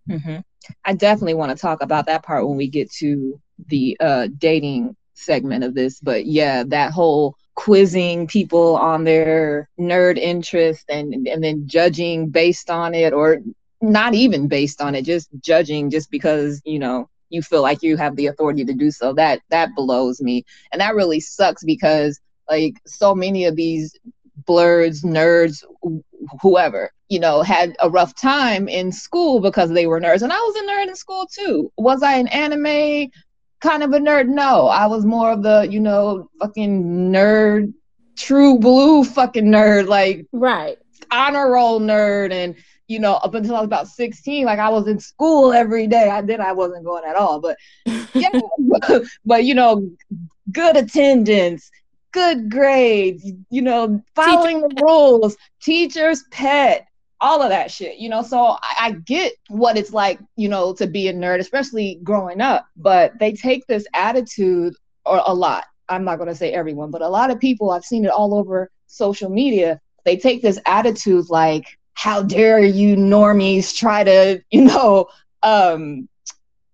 Mm-hmm. 0.10 0.40
I 0.84 0.94
definitely 0.94 1.36
want 1.36 1.56
to 1.56 1.62
talk 1.62 1.82
about 1.82 2.08
that 2.08 2.24
part 2.24 2.48
when 2.48 2.58
we 2.58 2.68
get 2.68 2.92
to 2.94 3.40
the 3.68 3.98
uh, 4.00 4.28
dating 4.38 4.96
segment 5.14 5.64
of 5.64 5.74
this, 5.74 6.00
but 6.00 6.26
yeah, 6.26 6.64
that 6.68 6.92
whole 6.92 7.38
quizzing 7.56 8.28
people 8.28 8.76
on 8.76 9.04
their 9.04 9.70
nerd 9.80 10.18
interest 10.18 10.86
and 10.90 11.28
and 11.28 11.44
then 11.44 11.68
judging 11.68 12.30
based 12.30 12.70
on 12.70 12.96
it 12.96 13.14
or 13.14 13.42
not 13.80 14.16
even 14.16 14.48
based 14.48 14.82
on 14.82 14.96
it 14.96 15.06
just 15.06 15.30
judging 15.40 15.92
just 15.92 16.10
because 16.10 16.62
you 16.66 16.80
know 16.80 17.08
you 17.34 17.42
feel 17.42 17.62
like 17.62 17.82
you 17.82 17.98
have 17.98 18.16
the 18.16 18.28
authority 18.28 18.64
to 18.66 18.74
do 18.74 18.92
so 18.92 19.14
that 19.14 19.42
that 19.50 19.70
blows 19.76 20.22
me 20.22 20.44
and 20.72 20.82
that 20.82 20.96
really 20.96 21.20
sucks 21.20 21.64
because 21.64 22.20
like 22.50 22.76
so 22.86 23.16
many 23.16 23.46
of 23.46 23.56
these 23.56 23.98
blerds 24.48 25.04
nerds 25.04 25.64
whoever 26.42 26.92
you 27.10 27.20
know 27.20 27.42
had 27.42 27.76
a 27.82 27.90
rough 27.90 28.16
time 28.16 28.68
in 28.68 28.92
school 28.92 29.40
because 29.40 29.70
they 29.72 29.88
were 29.88 30.02
nerds 30.02 30.22
and 30.22 30.34
i 30.34 30.38
was 30.38 30.56
a 30.56 30.68
nerd 30.68 30.88
in 30.88 30.96
school 30.96 31.28
too 31.28 31.72
was 31.78 32.02
i 32.02 32.16
an 32.16 32.28
anime 32.28 33.10
kind 33.64 33.82
of 33.82 33.94
a 33.94 33.98
nerd. 33.98 34.28
No, 34.28 34.68
I 34.68 34.86
was 34.86 35.06
more 35.06 35.32
of 35.32 35.42
the, 35.42 35.68
you 35.72 35.80
know, 35.80 36.30
fucking 36.40 37.12
nerd, 37.12 37.74
true 38.18 38.60
blue 38.60 39.04
fucking 39.06 39.46
nerd, 39.46 39.88
like 39.88 40.28
right 40.32 40.78
honor 41.10 41.50
roll 41.50 41.80
nerd. 41.80 42.32
And, 42.32 42.56
you 42.94 43.00
know, 43.00 43.16
up 43.16 43.34
until 43.34 43.56
I 43.56 43.60
was 43.60 43.66
about 43.66 43.88
16, 43.88 44.46
like 44.46 44.60
I 44.60 44.70
was 44.70 44.88
in 44.88 45.00
school 45.00 45.52
every 45.52 45.88
day. 45.88 46.10
I 46.10 46.22
did, 46.22 46.40
I 46.40 46.52
wasn't 46.52 46.86
going 46.86 47.04
at 47.04 47.16
all, 47.16 47.42
but 47.42 47.58
yeah, 48.14 48.30
but, 48.60 49.04
but, 49.26 49.46
you 49.46 49.56
know, 49.56 49.90
good 50.52 50.78
attendance, 50.78 51.72
good 52.12 52.52
grades, 52.52 53.30
you 53.50 53.64
know, 53.64 54.04
following 54.16 54.62
Teacher. 54.62 54.76
the 54.76 54.84
rules, 54.84 55.38
teacher's 55.60 56.24
pet, 56.30 56.88
all 57.20 57.42
of 57.42 57.50
that 57.50 57.72
shit, 57.72 57.98
you 57.98 58.10
know. 58.10 58.22
So 58.22 58.58
I, 58.62 58.76
I, 58.80 58.92
get 58.92 59.34
what 59.48 59.78
it's 59.78 59.94
like, 59.94 60.20
you 60.36 60.50
know, 60.50 60.74
to 60.76 60.86
be 60.86 61.08
a 61.08 61.14
nerd, 61.14 61.40
especially 61.40 62.00
growing 62.04 62.42
up. 62.42 62.68
But 62.76 63.18
they 63.18 63.32
take 63.32 63.66
this 63.66 63.88
attitude, 63.96 64.76
or 65.06 65.22
a 65.26 65.34
lot. 65.34 65.64
I'm 65.90 66.04
not 66.04 66.20
gonna 66.20 66.36
say 66.36 66.52
everyone, 66.52 66.92
but 66.92 67.02
a 67.02 67.08
lot 67.08 67.32
of 67.32 67.40
people 67.40 67.72
I've 67.72 67.86
seen 67.86 68.06
it 68.06 68.12
all 68.12 68.36
over 68.36 68.70
social 68.88 69.30
media. 69.30 69.80
They 70.06 70.18
take 70.18 70.42
this 70.42 70.60
attitude 70.66 71.30
like, 71.30 71.66
"How 71.94 72.22
dare 72.22 72.60
you 72.60 72.96
normies 72.96 73.76
try 73.76 74.04
to, 74.04 74.42
you 74.52 74.66
know, 74.66 75.08
um, 75.42 76.08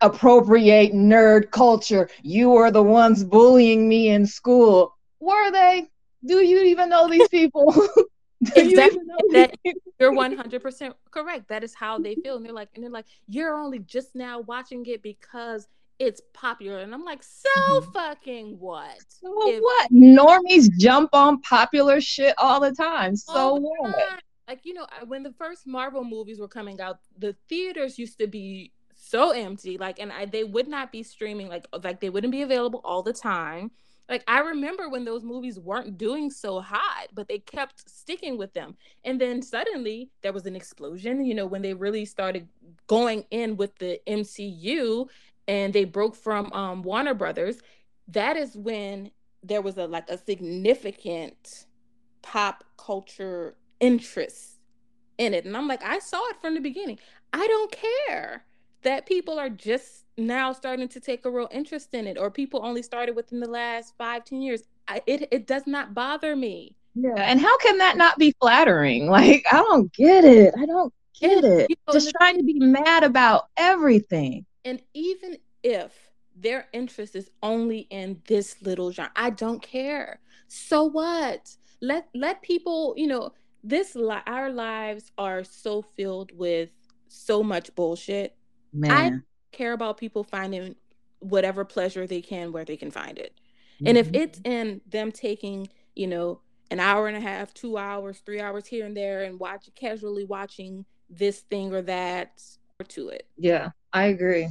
appropriate 0.02 0.94
nerd 0.94 1.52
culture? 1.52 2.10
You 2.22 2.56
are 2.56 2.72
the 2.72 2.84
ones 2.84 3.24
bullying 3.24 3.88
me 3.88 4.10
in 4.10 4.26
school." 4.26 4.96
Were 5.20 5.52
they? 5.52 5.88
Do 6.26 6.40
you 6.40 6.64
even 6.64 6.90
know 6.90 7.10
these 7.10 7.28
people? 7.40 7.74
exactly 8.56 9.02
that 9.32 9.54
you're 10.00 10.14
100% 10.14 10.94
correct 11.12 11.50
that 11.50 11.64
is 11.64 11.74
how 11.74 12.00
they 12.00 12.16
feel 12.16 12.38
and 12.38 12.46
they're 12.46 12.54
like 12.54 12.70
and 12.74 12.84
they're 12.84 12.92
like 12.92 13.06
you're 13.28 13.54
only 13.54 13.80
just 13.80 14.16
now 14.16 14.40
watching 14.42 14.86
it 14.86 15.04
because 15.04 15.68
it's 16.00 16.22
popular 16.34 16.80
and 16.80 16.94
i'm 16.94 17.04
like 17.04 17.22
so 17.22 17.50
mm-hmm. 17.60 17.92
fucking 17.92 18.58
what 18.58 18.96
so 19.10 19.50
if, 19.50 19.62
what 19.62 19.92
normies 19.92 20.70
jump 20.78 21.10
on 21.12 21.42
popular 21.42 22.00
shit 22.00 22.34
all 22.38 22.62
the 22.62 22.72
time 22.72 23.14
so 23.14 23.56
what 23.56 23.94
time. 23.94 24.20
Like 24.50 24.66
you 24.66 24.74
know 24.74 24.86
when 25.08 25.24
the 25.24 25.32
first 25.32 25.66
marvel 25.66 26.04
movies 26.04 26.40
were 26.40 26.48
coming 26.48 26.82
out 26.82 27.00
the 27.18 27.36
theaters 27.48 27.98
used 27.98 28.18
to 28.20 28.28
be 28.28 28.74
so 29.00 29.32
empty. 29.32 29.78
Like 29.78 30.00
and 30.00 30.12
I, 30.12 30.26
they 30.26 30.44
would 30.44 30.68
not 30.68 30.92
be 30.92 31.04
streaming 31.04 31.48
like 31.48 31.66
like 31.84 32.00
they 32.00 32.10
wouldn't 32.10 32.32
be 32.32 32.42
available 32.42 32.82
all 32.84 33.02
the 33.02 33.14
time. 33.14 33.72
Like 34.08 34.24
I 34.28 34.40
remember 34.40 34.90
when 34.90 35.06
those 35.06 35.24
movies 35.24 35.60
weren't 35.60 35.98
doing 35.98 36.32
so 36.32 36.60
hot, 36.60 37.08
but 37.14 37.28
they 37.28 37.40
kept 37.40 37.90
sticking 37.90 38.38
with 38.38 38.54
them. 38.54 38.76
And 39.06 39.22
then 39.22 39.42
suddenly 39.42 40.10
there 40.22 40.34
was 40.34 40.46
an 40.46 40.56
explosion, 40.56 41.24
you 41.26 41.36
know, 41.36 41.46
when 41.46 41.62
they 41.62 41.74
really 41.74 42.06
started 42.06 42.48
going 42.88 43.26
in 43.30 43.56
with 43.56 43.78
the 43.78 44.02
MCU 44.08 45.08
and 45.48 45.74
they 45.74 45.86
broke 45.86 46.16
from 46.16 46.52
um, 46.54 46.82
Warner 46.82 47.14
Brothers, 47.14 47.60
that 48.08 48.36
is 48.36 48.56
when 48.56 49.12
there 49.44 49.62
was 49.62 49.78
a 49.78 49.86
like 49.86 50.10
a 50.10 50.18
significant 50.18 51.66
pop 52.22 52.64
culture 52.78 53.56
interest 53.80 54.60
in 55.18 55.34
it. 55.34 55.46
And 55.46 55.56
I'm 55.56 55.68
like, 55.68 55.84
I 55.84 56.00
saw 56.00 56.22
it 56.30 56.38
from 56.42 56.56
the 56.56 56.62
beginning. 56.62 57.00
I 57.34 57.46
don't 57.48 57.72
care 57.72 58.46
that 58.82 59.06
people 59.06 59.38
are 59.38 59.50
just 59.50 60.06
now 60.18 60.52
starting 60.54 60.88
to 60.90 61.00
take 61.00 61.26
a 61.26 61.32
real 61.32 61.48
interest 61.52 61.94
in 61.94 62.08
it 62.08 62.18
or 62.18 62.32
people 62.32 62.62
only 62.64 62.82
started 62.82 63.16
within 63.16 63.40
the 63.40 63.50
last 63.50 63.94
five 63.98 64.26
ten 64.26 64.42
years. 64.42 64.64
I, 64.88 65.02
it, 65.06 65.28
it 65.32 65.48
does 65.48 65.68
not 65.68 65.94
bother 65.94 66.36
me. 66.36 66.76
Yeah 66.96 67.14
and 67.18 67.40
how 67.40 67.58
can 67.60 67.78
that 67.78 67.98
not 67.98 68.18
be 68.18 68.34
flattering? 68.42 69.08
Like 69.12 69.44
i 69.52 69.58
don't 69.58 69.92
get 69.94 70.26
it. 70.26 70.54
I 70.58 70.66
don't 70.66 70.94
get 71.20 71.44
it. 71.44 71.70
you 71.70 71.76
know, 71.88 71.94
just 71.94 72.12
trying 72.18 72.38
to 72.38 72.44
be 72.44 72.60
mad 72.60 73.04
about 73.04 73.46
everything. 73.58 74.46
And 74.66 74.82
even 74.94 75.38
if 75.64 75.94
their 76.36 76.68
interest 76.74 77.16
is 77.16 77.30
only 77.44 77.80
in 77.90 78.22
this 78.28 78.62
little 78.62 78.92
genre 78.92 79.12
i 79.16 79.30
don't 79.30 79.62
care. 79.62 80.20
So 80.48 80.84
what? 80.84 81.56
Let 81.82 82.08
let 82.14 82.42
people 82.42 82.94
you 82.98 83.08
know 83.08 83.32
this 83.64 83.96
li- 83.96 84.22
our 84.26 84.50
lives 84.50 85.12
are 85.18 85.44
so 85.44 85.82
filled 85.82 86.32
with 86.38 86.70
so 87.08 87.44
much 87.44 87.74
bullshit 87.76 88.36
Man. 88.74 88.92
I 88.92 89.56
care 89.56 89.74
about 89.74 89.98
people 89.98 90.24
finding 90.24 90.76
whatever 91.20 91.66
pleasure 91.66 92.08
they 92.08 92.22
can 92.22 92.52
where 92.52 92.66
they 92.66 92.78
can 92.78 92.92
find 92.92 93.18
it. 93.18 93.34
Mm-hmm. 93.76 93.88
And 93.88 93.98
if 93.98 94.08
mm-hmm. 94.08 94.16
it's 94.16 94.42
in 94.44 94.82
them 94.88 95.12
taking, 95.12 95.70
you 95.96 96.08
know, 96.08 96.42
an 96.72 96.80
hour 96.80 97.08
and 97.08 97.18
a 97.18 97.20
half, 97.20 97.54
two 97.54 97.78
hours, 97.78 98.20
three 98.26 98.40
hours 98.40 98.68
here 98.68 98.86
and 98.86 98.96
there 98.96 99.24
and 99.24 99.40
watch 99.40 99.70
casually 99.76 100.24
watching 100.24 100.86
this 101.10 101.40
thing 101.40 101.74
or 101.74 101.82
that 101.84 102.42
or 102.80 102.86
to 102.86 103.10
it. 103.10 103.28
Yeah, 103.38 103.70
I 103.92 104.06
agree. 104.06 104.50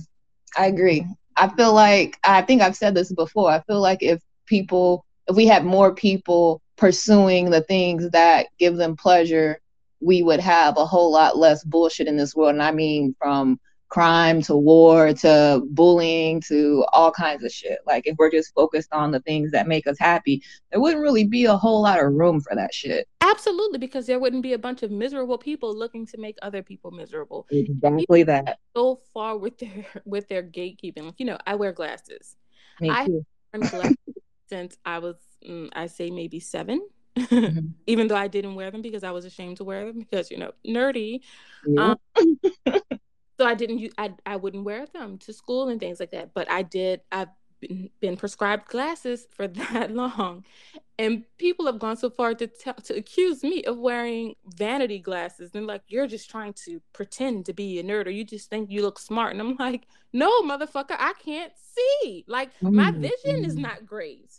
I 0.56 0.66
agree. 0.66 1.06
I 1.36 1.48
feel 1.48 1.72
like 1.72 2.18
I 2.24 2.42
think 2.42 2.62
I've 2.62 2.76
said 2.76 2.94
this 2.94 3.12
before. 3.12 3.50
I 3.50 3.60
feel 3.62 3.80
like 3.80 4.02
if 4.02 4.20
people 4.46 5.04
if 5.28 5.36
we 5.36 5.46
had 5.46 5.64
more 5.64 5.94
people 5.94 6.60
pursuing 6.78 7.50
the 7.50 7.61
things 7.62 8.08
that 8.11 8.47
give 8.58 8.76
them 8.76 8.97
pleasure, 8.97 9.61
we 10.00 10.23
would 10.23 10.40
have 10.40 10.76
a 10.76 10.87
whole 10.87 11.12
lot 11.12 11.37
less 11.37 11.64
bullshit 11.64 12.06
in 12.06 12.16
this 12.16 12.35
world. 12.35 12.54
And 12.54 12.62
I 12.62 12.70
mean 12.70 13.14
from 13.18 13.61
crime 13.88 14.42
to 14.42 14.54
war 14.54 15.14
to 15.14 15.62
bullying 15.70 16.40
to 16.42 16.85
all 16.92 17.11
kinds 17.11 17.42
of 17.42 17.50
shit. 17.50 17.78
Like 17.87 18.06
if 18.06 18.16
we're 18.18 18.30
just 18.30 18.54
focused 18.54 18.92
on 18.92 19.11
the 19.11 19.20
things 19.20 19.50
that 19.52 19.66
make 19.66 19.87
us 19.87 19.99
happy, 19.99 20.42
there 20.70 20.80
wouldn't 20.80 21.02
really 21.02 21.25
be 21.25 21.47
a 21.47 21.56
whole 21.56 21.82
lot 21.82 21.99
of 21.99 22.12
room 22.12 22.40
for 22.40 22.54
that 22.54 22.73
shit. 22.73 23.08
Absolutely, 23.20 23.78
because 23.78 24.06
there 24.06 24.18
wouldn't 24.18 24.42
be 24.42 24.52
a 24.52 24.58
bunch 24.58 24.82
of 24.82 24.90
miserable 24.90 25.38
people 25.38 25.76
looking 25.76 26.06
to 26.06 26.18
make 26.18 26.37
other 26.42 26.62
people 26.62 26.90
miserable. 26.90 27.47
Exactly 27.50 28.04
people 28.06 28.25
that. 28.26 28.58
So 28.76 29.00
far 29.14 29.37
with 29.37 29.58
their 29.58 29.87
with 30.04 30.28
their 30.28 30.42
gatekeeping. 30.42 31.04
Like, 31.04 31.14
you 31.18 31.26
know, 31.26 31.38
I 31.47 31.54
wear 31.54 31.73
glasses. 31.73 32.37
Me 32.80 32.90
I 32.90 33.06
too. 33.06 33.25
since 34.49 34.76
I 34.85 34.99
was 34.99 35.16
mm, 35.47 35.68
I 35.73 35.87
say 35.87 36.11
maybe 36.11 36.40
7. 36.40 36.80
Mm-hmm. 37.16 37.66
Even 37.87 38.09
though 38.09 38.16
I 38.16 38.28
didn't 38.28 38.54
wear 38.54 38.71
them 38.71 38.83
because 38.83 39.04
I 39.04 39.11
was 39.11 39.25
ashamed 39.25 39.57
to 39.59 39.64
wear 39.64 39.87
them 39.87 39.99
because 39.99 40.30
you 40.30 40.38
know, 40.38 40.52
nerdy. 40.66 41.21
Yeah. 41.66 41.95
Um, 42.16 42.40
so 43.38 43.47
I 43.47 43.54
didn't 43.54 43.92
I 43.99 44.12
I 44.26 44.37
wouldn't 44.37 44.64
wear 44.64 44.87
them 44.87 45.18
to 45.18 45.33
school 45.33 45.68
and 45.68 45.80
things 45.80 46.00
like 46.00 46.11
that. 46.12 46.35
But 46.35 46.50
I 46.50 46.62
did. 46.62 47.00
I've 47.11 47.28
been, 47.61 47.90
been 48.00 48.16
prescribed 48.16 48.68
glasses 48.68 49.26
for 49.30 49.49
that 49.73 49.90
long, 49.90 50.45
and 50.99 51.25
people 51.38 51.66
have 51.66 51.78
gone 51.78 51.97
so 51.97 52.11
far 52.11 52.35
to 52.35 52.47
tell, 52.47 52.75
to 52.75 52.97
accuse 52.97 53.42
me 53.42 53.64
of 53.64 53.78
wearing 53.78 54.35
vanity 54.57 54.99
glasses 54.99 55.50
and 55.54 55.66
like 55.66 55.83
you're 55.88 56.07
just 56.07 56.30
trying 56.30 56.52
to 56.52 56.80
pretend 56.92 57.47
to 57.47 57.52
be 57.52 57.78
a 57.78 57.85
nerd 57.85 58.07
or 58.07 58.11
you 58.11 58.25
just 58.25 58.50
think 58.50 58.71
you 58.71 58.83
look 58.83 58.99
smart. 58.99 59.33
And 59.33 59.40
I'm 59.40 59.57
like, 59.57 59.87
no, 60.12 60.42
motherfucker, 60.42 60.97
I 60.99 61.14
can't 61.25 61.52
see. 61.57 62.25
Like 62.26 62.50
my 62.62 62.90
vision 62.90 63.45
is 63.45 63.57
not 63.57 63.87
great. 63.87 64.33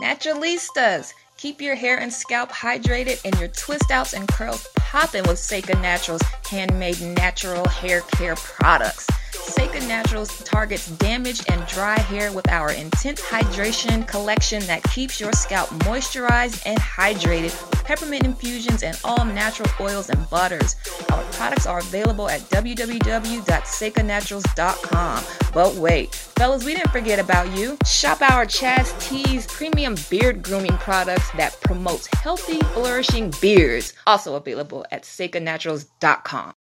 Naturalistas, 0.00 1.12
keep 1.36 1.60
your 1.60 1.74
hair 1.74 1.98
and 1.98 2.10
scalp 2.10 2.50
hydrated 2.50 3.22
and 3.26 3.38
your 3.38 3.48
twist 3.48 3.90
outs 3.90 4.14
and 4.14 4.26
curls 4.28 4.66
popping 4.76 5.22
with 5.24 5.36
Seika 5.36 5.78
Naturals 5.82 6.22
handmade 6.50 7.00
natural 7.02 7.68
hair 7.68 8.00
care 8.12 8.34
products. 8.34 9.06
Seika 9.32 9.86
Naturals 9.86 10.42
targets 10.44 10.88
damaged 10.92 11.50
and 11.50 11.66
dry 11.66 11.98
hair 11.98 12.32
with 12.32 12.48
our 12.48 12.72
intense 12.72 13.20
hydration 13.20 14.08
collection 14.08 14.62
that 14.62 14.82
keeps 14.84 15.20
your 15.20 15.32
scalp 15.32 15.68
moisturized 15.80 16.62
and 16.64 16.80
hydrated 16.80 17.52
peppermint 17.90 18.24
infusions 18.24 18.84
and 18.84 18.96
all 19.02 19.24
natural 19.24 19.68
oils 19.80 20.10
and 20.10 20.30
butters. 20.30 20.76
Our 21.10 21.24
products 21.32 21.66
are 21.66 21.80
available 21.80 22.28
at 22.28 22.42
www.seikanaturals.com. 22.42 25.24
But 25.52 25.74
wait, 25.74 26.14
fellas, 26.14 26.64
we 26.64 26.76
didn't 26.76 26.92
forget 26.92 27.18
about 27.18 27.50
you. 27.58 27.76
Shop 27.84 28.22
our 28.22 28.46
Chaz 28.46 28.96
Tees 29.00 29.44
premium 29.48 29.96
beard 30.08 30.40
grooming 30.40 30.78
products 30.78 31.28
that 31.32 31.60
promotes 31.62 32.06
healthy, 32.14 32.60
flourishing 32.74 33.34
beards. 33.40 33.92
Also 34.06 34.36
available 34.36 34.86
at 34.92 35.02
seikanaturals.com. 35.02 36.52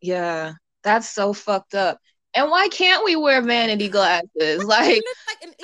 Yeah, 0.00 0.52
that's 0.84 1.10
so 1.10 1.32
fucked 1.32 1.74
up. 1.74 1.98
And 2.34 2.52
why 2.52 2.68
can't 2.68 3.04
we 3.04 3.16
wear 3.16 3.42
vanity 3.42 3.88
glasses? 3.88 4.62
Like, 4.64 5.02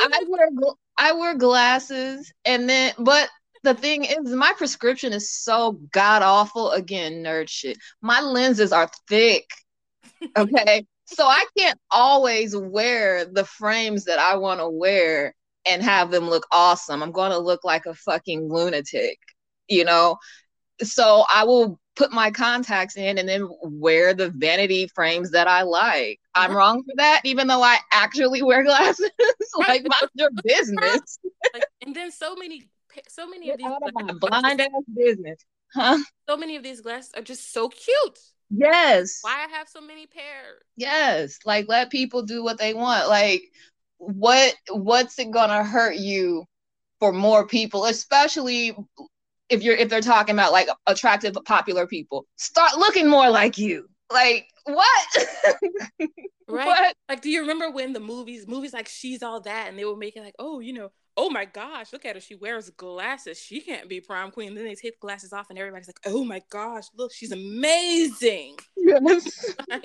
I 0.01 0.25
wear 0.27 0.49
I 0.99 1.13
wear 1.13 1.37
glasses, 1.37 2.33
and 2.45 2.69
then 2.69 2.95
but 2.99 3.31
the 3.63 3.75
thing 3.75 4.05
is, 4.05 4.31
my 4.31 4.53
prescription 4.57 5.13
is 5.13 5.31
so 5.31 5.73
god 5.93 6.23
awful. 6.23 6.71
Again, 6.71 7.23
nerd 7.23 7.49
shit. 7.49 7.79
My 8.01 8.21
lenses 8.21 8.73
are 8.73 8.91
thick. 9.09 9.49
Okay. 10.37 10.87
so 11.07 11.27
I 11.27 11.45
can't 11.59 11.79
always 11.91 12.57
wear 12.57 13.25
the 13.25 13.45
frames 13.45 14.05
that 14.05 14.21
I 14.21 14.37
want 14.37 14.61
to 14.61 14.69
wear 14.69 15.35
and 15.67 15.83
have 15.83 16.11
them 16.11 16.31
look 16.31 16.47
awesome. 16.53 17.03
I'm 17.03 17.11
going 17.13 17.33
to 17.33 17.39
look 17.39 17.65
like 17.65 17.87
a 17.87 17.95
fucking 17.95 18.49
lunatic, 18.49 19.19
you 19.69 19.85
know? 19.85 20.19
So 20.81 21.25
I 21.33 21.45
will 21.45 21.81
put 21.97 22.13
my 22.13 22.31
contacts 22.31 22.97
in 22.97 23.19
and 23.19 23.29
then 23.29 23.49
wear 23.63 24.15
the 24.15 24.31
vanity 24.31 24.89
frames 24.95 25.31
that 25.33 25.47
I 25.47 25.63
like. 25.63 26.21
I'm 26.35 26.55
wrong 26.55 26.83
for 26.83 26.95
that, 26.97 27.21
even 27.25 27.47
though 27.47 27.63
I 27.63 27.79
actually 27.93 28.43
wear 28.43 28.65
glasses. 28.65 29.11
like, 29.59 29.83
mind 29.83 30.11
your 30.15 30.31
business. 30.45 31.19
like, 31.53 31.65
and 31.85 31.95
then 31.95 32.11
so 32.11 32.35
many, 32.35 32.65
so 33.09 33.29
many 33.29 33.47
Get 33.47 33.55
of 33.55 33.59
these 33.59 33.67
out 33.67 33.83
of 33.83 33.95
my 33.95 34.13
blind 34.13 34.61
ass 34.61 34.69
business, 34.95 35.45
huh? 35.75 35.99
So 36.29 36.37
many 36.37 36.57
of 36.57 36.63
these 36.63 36.81
glasses 36.81 37.13
are 37.17 37.23
just 37.23 37.53
so 37.53 37.69
cute. 37.69 38.19
Yes. 38.51 39.19
Why 39.23 39.47
I 39.47 39.57
have 39.57 39.69
so 39.69 39.81
many 39.81 40.07
pairs? 40.07 40.63
Yes. 40.77 41.39
Like, 41.45 41.67
let 41.69 41.91
people 41.91 42.23
do 42.23 42.45
what 42.45 42.59
they 42.59 42.75
want. 42.75 43.09
Like, 43.09 43.43
what 43.99 44.55
what's 44.71 45.19
it 45.19 45.31
gonna 45.31 45.65
hurt 45.65 45.97
you 45.97 46.45
for 46.99 47.13
more 47.13 47.47
people, 47.47 47.87
especially 47.87 48.77
if 49.49 49.63
you're 49.63 49.77
if 49.77 49.89
they're 49.89 50.01
talking 50.01 50.35
about 50.35 50.51
like 50.51 50.69
attractive 50.87 51.37
popular 51.45 51.87
people 51.87 52.27
start 52.37 52.79
looking 52.79 53.09
more 53.09 53.29
like 53.29 53.59
you 53.59 53.87
like 54.11 54.47
what 54.65 55.27
right 56.49 56.67
what? 56.67 56.95
like 57.09 57.21
do 57.21 57.31
you 57.31 57.41
remember 57.41 57.71
when 57.71 57.93
the 57.93 58.01
movies 58.01 58.47
movies 58.49 58.73
like 58.73 58.89
she's 58.89 59.23
all 59.23 59.41
that 59.41 59.69
and 59.69 59.79
they 59.79 59.85
were 59.85 59.97
making 59.97 60.23
like 60.23 60.35
oh 60.39 60.61
you 60.61 60.73
know 60.73 60.91
oh 61.17 61.29
my 61.29 61.45
gosh, 61.45 61.93
look 61.93 62.07
at 62.07 62.17
her. 62.17 62.21
She 62.21 62.35
wears 62.35 62.71
glasses. 62.71 63.39
She 63.39 63.61
can't 63.61 63.89
be 63.89 64.01
prom 64.01 64.31
queen. 64.31 64.49
And 64.49 64.57
then 64.57 64.65
they 64.65 64.75
take 64.75 64.95
the 64.95 65.07
glasses 65.07 65.33
off 65.33 65.51
and 65.51 65.59
everybody's 65.59 65.89
like, 65.89 66.01
oh 66.07 66.25
my 66.25 66.41
gosh, 66.51 66.85
look, 66.97 67.13
she's 67.13 67.33
amazing. 67.33 68.57
Yes. 68.85 69.55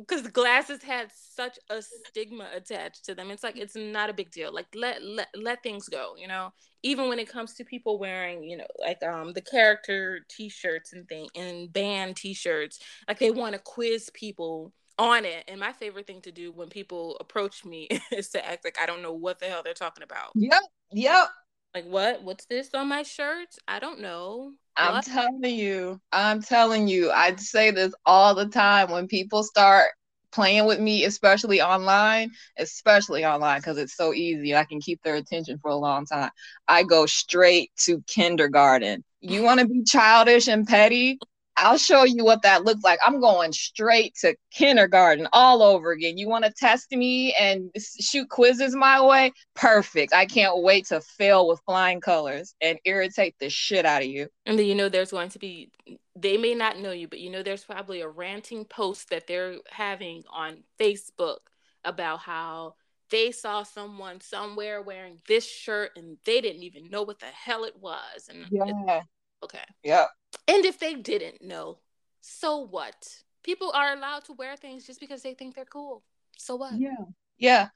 Because 0.00 0.22
the 0.22 0.30
glasses 0.30 0.82
had 0.82 1.10
such 1.12 1.58
a 1.70 1.80
stigma 1.82 2.48
attached 2.54 3.04
to 3.04 3.14
them. 3.14 3.30
It's 3.30 3.42
like, 3.42 3.56
it's 3.56 3.76
not 3.76 4.10
a 4.10 4.12
big 4.12 4.30
deal. 4.30 4.52
Like, 4.52 4.66
let, 4.74 5.02
let, 5.02 5.28
let 5.34 5.62
things 5.62 5.88
go, 5.88 6.14
you 6.18 6.26
know? 6.26 6.52
Even 6.82 7.08
when 7.08 7.18
it 7.18 7.28
comes 7.28 7.54
to 7.54 7.64
people 7.64 7.98
wearing, 7.98 8.42
you 8.42 8.56
know, 8.56 8.66
like 8.80 9.02
um 9.02 9.32
the 9.32 9.40
character 9.40 10.20
t-shirts 10.28 10.92
and 10.92 11.08
thing 11.08 11.28
and 11.34 11.72
band 11.72 12.16
t-shirts, 12.16 12.80
like 13.06 13.18
they 13.18 13.30
want 13.30 13.54
to 13.54 13.60
quiz 13.60 14.10
people 14.14 14.72
on 14.98 15.24
it. 15.24 15.44
And 15.48 15.60
my 15.60 15.72
favorite 15.72 16.06
thing 16.06 16.20
to 16.22 16.32
do 16.32 16.52
when 16.52 16.68
people 16.68 17.16
approach 17.20 17.64
me 17.64 17.88
is 18.12 18.30
to 18.30 18.46
act 18.46 18.64
like 18.64 18.78
I 18.80 18.86
don't 18.86 19.02
know 19.02 19.12
what 19.12 19.38
the 19.38 19.46
hell 19.46 19.62
they're 19.62 19.74
talking 19.74 20.02
about. 20.02 20.32
Yep. 20.34 20.62
Yep. 20.92 21.28
Like 21.74 21.86
what? 21.86 22.22
What's 22.22 22.46
this 22.46 22.74
on 22.74 22.88
my 22.88 23.02
shirt? 23.02 23.48
I 23.66 23.78
don't 23.78 24.00
know. 24.00 24.52
I'm 24.76 24.94
what? 24.94 25.04
telling 25.04 25.44
you. 25.44 26.00
I'm 26.12 26.42
telling 26.42 26.88
you. 26.88 27.10
I 27.10 27.34
say 27.36 27.70
this 27.70 27.92
all 28.06 28.34
the 28.34 28.46
time 28.46 28.90
when 28.90 29.06
people 29.06 29.42
start 29.42 29.88
playing 30.32 30.66
with 30.66 30.80
me, 30.80 31.04
especially 31.04 31.60
online, 31.60 32.30
especially 32.58 33.24
online 33.24 33.58
because 33.58 33.78
it's 33.78 33.96
so 33.96 34.14
easy. 34.14 34.54
I 34.54 34.64
can 34.64 34.80
keep 34.80 35.02
their 35.02 35.16
attention 35.16 35.58
for 35.60 35.70
a 35.70 35.76
long 35.76 36.06
time. 36.06 36.30
I 36.66 36.82
go 36.82 37.06
straight 37.06 37.70
to 37.84 38.02
kindergarten. 38.06 39.04
You 39.20 39.42
want 39.42 39.60
to 39.60 39.66
be 39.66 39.82
childish 39.84 40.48
and 40.48 40.66
petty? 40.66 41.18
I'll 41.58 41.78
show 41.78 42.04
you 42.04 42.24
what 42.24 42.42
that 42.42 42.64
looks 42.64 42.84
like. 42.84 42.98
I'm 43.04 43.20
going 43.20 43.52
straight 43.52 44.14
to 44.20 44.36
kindergarten 44.52 45.28
all 45.32 45.62
over 45.62 45.92
again. 45.92 46.18
You 46.18 46.28
want 46.28 46.44
to 46.44 46.52
test 46.52 46.92
me 46.92 47.34
and 47.38 47.70
shoot 47.76 48.28
quizzes 48.28 48.74
my 48.74 49.00
way? 49.04 49.32
Perfect. 49.54 50.12
I 50.12 50.26
can't 50.26 50.62
wait 50.62 50.86
to 50.86 51.00
fail 51.00 51.48
with 51.48 51.60
flying 51.66 52.00
colors 52.00 52.54
and 52.60 52.78
irritate 52.84 53.34
the 53.40 53.50
shit 53.50 53.84
out 53.84 54.02
of 54.02 54.08
you. 54.08 54.28
And 54.46 54.58
then 54.58 54.66
you 54.66 54.74
know 54.74 54.88
there's 54.88 55.10
going 55.10 55.30
to 55.30 55.38
be 55.38 55.70
they 56.16 56.36
may 56.36 56.54
not 56.54 56.78
know 56.78 56.92
you, 56.92 57.08
but 57.08 57.20
you 57.20 57.30
know 57.30 57.42
there's 57.42 57.64
probably 57.64 58.00
a 58.00 58.08
ranting 58.08 58.64
post 58.64 59.10
that 59.10 59.26
they're 59.26 59.56
having 59.70 60.24
on 60.30 60.64
Facebook 60.80 61.38
about 61.84 62.20
how 62.20 62.74
they 63.10 63.32
saw 63.32 63.62
someone 63.62 64.20
somewhere 64.20 64.82
wearing 64.82 65.18
this 65.26 65.46
shirt 65.46 65.92
and 65.96 66.18
they 66.24 66.40
didn't 66.40 66.62
even 66.62 66.90
know 66.90 67.02
what 67.02 67.20
the 67.20 67.26
hell 67.26 67.64
it 67.64 67.76
was. 67.80 68.28
And 68.28 68.46
yeah. 68.50 69.02
Okay. 69.42 69.64
Yeah. 69.82 70.06
And 70.46 70.64
if 70.64 70.78
they 70.78 70.94
didn't 70.94 71.42
know, 71.42 71.78
so 72.20 72.58
what? 72.58 73.08
People 73.42 73.72
are 73.74 73.92
allowed 73.94 74.24
to 74.24 74.32
wear 74.34 74.56
things 74.56 74.86
just 74.86 75.00
because 75.00 75.22
they 75.22 75.34
think 75.34 75.54
they're 75.54 75.64
cool. 75.64 76.02
So 76.36 76.56
what? 76.56 76.74
Yeah. 76.78 77.04
Yeah. 77.38 77.68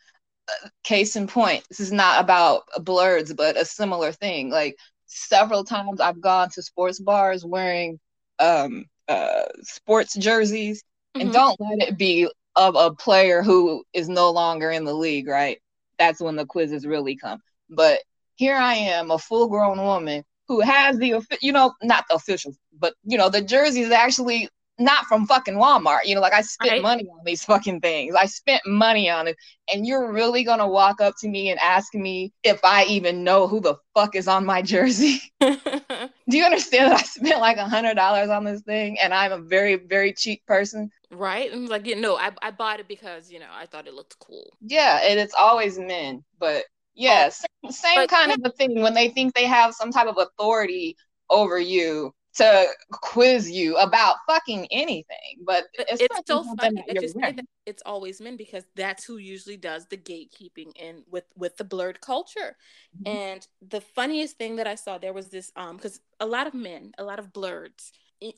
Uh, 0.48 0.68
case 0.82 1.16
in 1.16 1.26
point, 1.26 1.64
this 1.68 1.80
is 1.80 1.92
not 1.92 2.20
about 2.20 2.64
blurs, 2.80 3.32
but 3.32 3.56
a 3.56 3.64
similar 3.64 4.12
thing. 4.12 4.50
Like 4.50 4.76
several 5.06 5.64
times 5.64 6.00
I've 6.00 6.20
gone 6.20 6.48
to 6.50 6.62
sports 6.62 6.98
bars 6.98 7.44
wearing 7.44 8.00
um 8.38 8.86
uh 9.08 9.42
sports 9.60 10.14
jerseys 10.16 10.82
mm-hmm. 11.14 11.20
and 11.20 11.32
don't 11.32 11.60
let 11.60 11.88
it 11.88 11.98
be 11.98 12.28
of 12.56 12.74
a 12.76 12.94
player 12.94 13.42
who 13.42 13.84
is 13.92 14.08
no 14.08 14.30
longer 14.30 14.70
in 14.70 14.84
the 14.84 14.94
league, 14.94 15.28
right? 15.28 15.58
That's 15.98 16.20
when 16.20 16.36
the 16.36 16.46
quizzes 16.46 16.86
really 16.86 17.16
come. 17.16 17.40
But 17.70 18.00
here 18.34 18.56
I 18.56 18.74
am, 18.74 19.10
a 19.10 19.18
full 19.18 19.48
grown 19.48 19.80
woman 19.80 20.24
who 20.52 20.60
has 20.60 20.98
the 20.98 21.20
you 21.40 21.52
know 21.52 21.72
not 21.82 22.04
the 22.08 22.14
official 22.14 22.54
but 22.78 22.94
you 23.04 23.16
know 23.16 23.28
the 23.28 23.40
jersey 23.40 23.80
is 23.80 23.90
actually 23.90 24.48
not 24.78 25.04
from 25.06 25.26
fucking 25.26 25.54
Walmart. 25.54 26.04
You 26.04 26.14
know, 26.14 26.20
like 26.20 26.32
I 26.32 26.42
spent 26.42 26.72
right. 26.72 26.82
money 26.82 27.04
on 27.04 27.20
these 27.24 27.44
fucking 27.44 27.80
things. 27.80 28.14
I 28.14 28.26
spent 28.26 28.62
money 28.66 29.08
on 29.08 29.28
it. 29.28 29.36
And 29.72 29.86
you're 29.86 30.12
really 30.12 30.44
gonna 30.44 30.66
walk 30.68 31.00
up 31.00 31.14
to 31.20 31.28
me 31.28 31.50
and 31.50 31.60
ask 31.60 31.94
me 31.94 32.32
if 32.42 32.60
I 32.64 32.84
even 32.84 33.22
know 33.22 33.46
who 33.46 33.60
the 33.60 33.76
fuck 33.94 34.14
is 34.16 34.28
on 34.28 34.44
my 34.44 34.62
jersey? 34.62 35.20
Do 35.40 36.36
you 36.36 36.44
understand 36.44 36.90
that 36.90 37.00
I 37.00 37.02
spent 37.02 37.40
like 37.40 37.58
a 37.58 37.68
hundred 37.68 37.94
dollars 37.94 38.28
on 38.28 38.44
this 38.44 38.62
thing 38.62 38.98
and 38.98 39.14
I'm 39.14 39.32
a 39.32 39.38
very, 39.38 39.76
very 39.76 40.12
cheap 40.12 40.44
person? 40.46 40.90
Right. 41.10 41.52
And 41.52 41.68
like, 41.68 41.86
you 41.86 41.96
know, 41.96 42.16
I, 42.16 42.30
I 42.40 42.50
bought 42.50 42.80
it 42.80 42.88
because, 42.88 43.30
you 43.30 43.38
know, 43.38 43.50
I 43.52 43.66
thought 43.66 43.86
it 43.86 43.94
looked 43.94 44.18
cool. 44.18 44.50
Yeah, 44.62 45.00
and 45.04 45.20
it's 45.20 45.34
always 45.34 45.78
men, 45.78 46.24
but 46.38 46.64
Yes, 46.94 47.44
oh, 47.64 47.70
same 47.70 47.96
but, 47.96 48.10
kind 48.10 48.32
of 48.32 48.40
a 48.44 48.50
thing 48.50 48.82
when 48.82 48.94
they 48.94 49.08
think 49.08 49.34
they 49.34 49.46
have 49.46 49.74
some 49.74 49.90
type 49.90 50.06
of 50.06 50.18
authority 50.18 50.96
over 51.30 51.58
you 51.58 52.12
to 52.34 52.66
quiz 52.90 53.50
you 53.50 53.76
about 53.76 54.16
fucking 54.26 54.66
anything. 54.70 55.36
But 55.44 55.64
it's 55.78 56.02
so 56.26 56.44
funny 56.56 56.84
that 56.86 57.02
you 57.02 57.08
say 57.08 57.32
that 57.32 57.44
it's 57.66 57.82
always 57.84 58.20
men 58.20 58.36
because 58.36 58.64
that's 58.74 59.04
who 59.04 59.18
usually 59.18 59.56
does 59.56 59.86
the 59.86 59.96
gatekeeping 59.96 60.76
in 60.76 61.02
with 61.10 61.24
with 61.36 61.56
the 61.56 61.64
blerd 61.64 62.00
culture. 62.00 62.56
Mm-hmm. 62.96 63.16
And 63.16 63.46
the 63.66 63.80
funniest 63.80 64.38
thing 64.38 64.56
that 64.56 64.66
I 64.66 64.74
saw 64.74 64.98
there 64.98 65.12
was 65.12 65.28
this 65.28 65.52
um 65.56 65.76
because 65.76 66.00
a 66.20 66.26
lot 66.26 66.46
of 66.46 66.54
men, 66.54 66.92
a 66.98 67.04
lot 67.04 67.18
of 67.18 67.32
blerds 67.32 67.90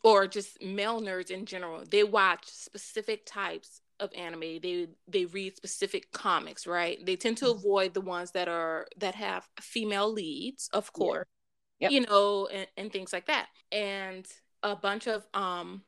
or 0.02 0.26
just 0.26 0.62
male 0.62 1.00
nerds 1.00 1.30
in 1.30 1.44
general, 1.46 1.84
they 1.88 2.04
watch 2.04 2.46
specific 2.46 3.26
types 3.26 3.80
of 4.00 4.10
anime 4.16 4.40
they 4.40 4.88
they 5.08 5.24
read 5.26 5.56
specific 5.56 6.10
comics 6.12 6.66
right 6.66 7.04
they 7.06 7.16
tend 7.16 7.36
to 7.36 7.46
mm-hmm. 7.46 7.58
avoid 7.58 7.94
the 7.94 8.00
ones 8.00 8.32
that 8.32 8.48
are 8.48 8.86
that 8.96 9.14
have 9.14 9.46
female 9.60 10.12
leads 10.12 10.68
of 10.72 10.92
course 10.92 11.26
yeah. 11.78 11.88
yep. 11.88 11.92
you 11.92 12.00
know 12.06 12.46
and, 12.52 12.66
and 12.76 12.92
things 12.92 13.12
like 13.12 13.26
that 13.26 13.46
and 13.70 14.26
a 14.62 14.74
bunch 14.74 15.06
of 15.06 15.26
um 15.34 15.82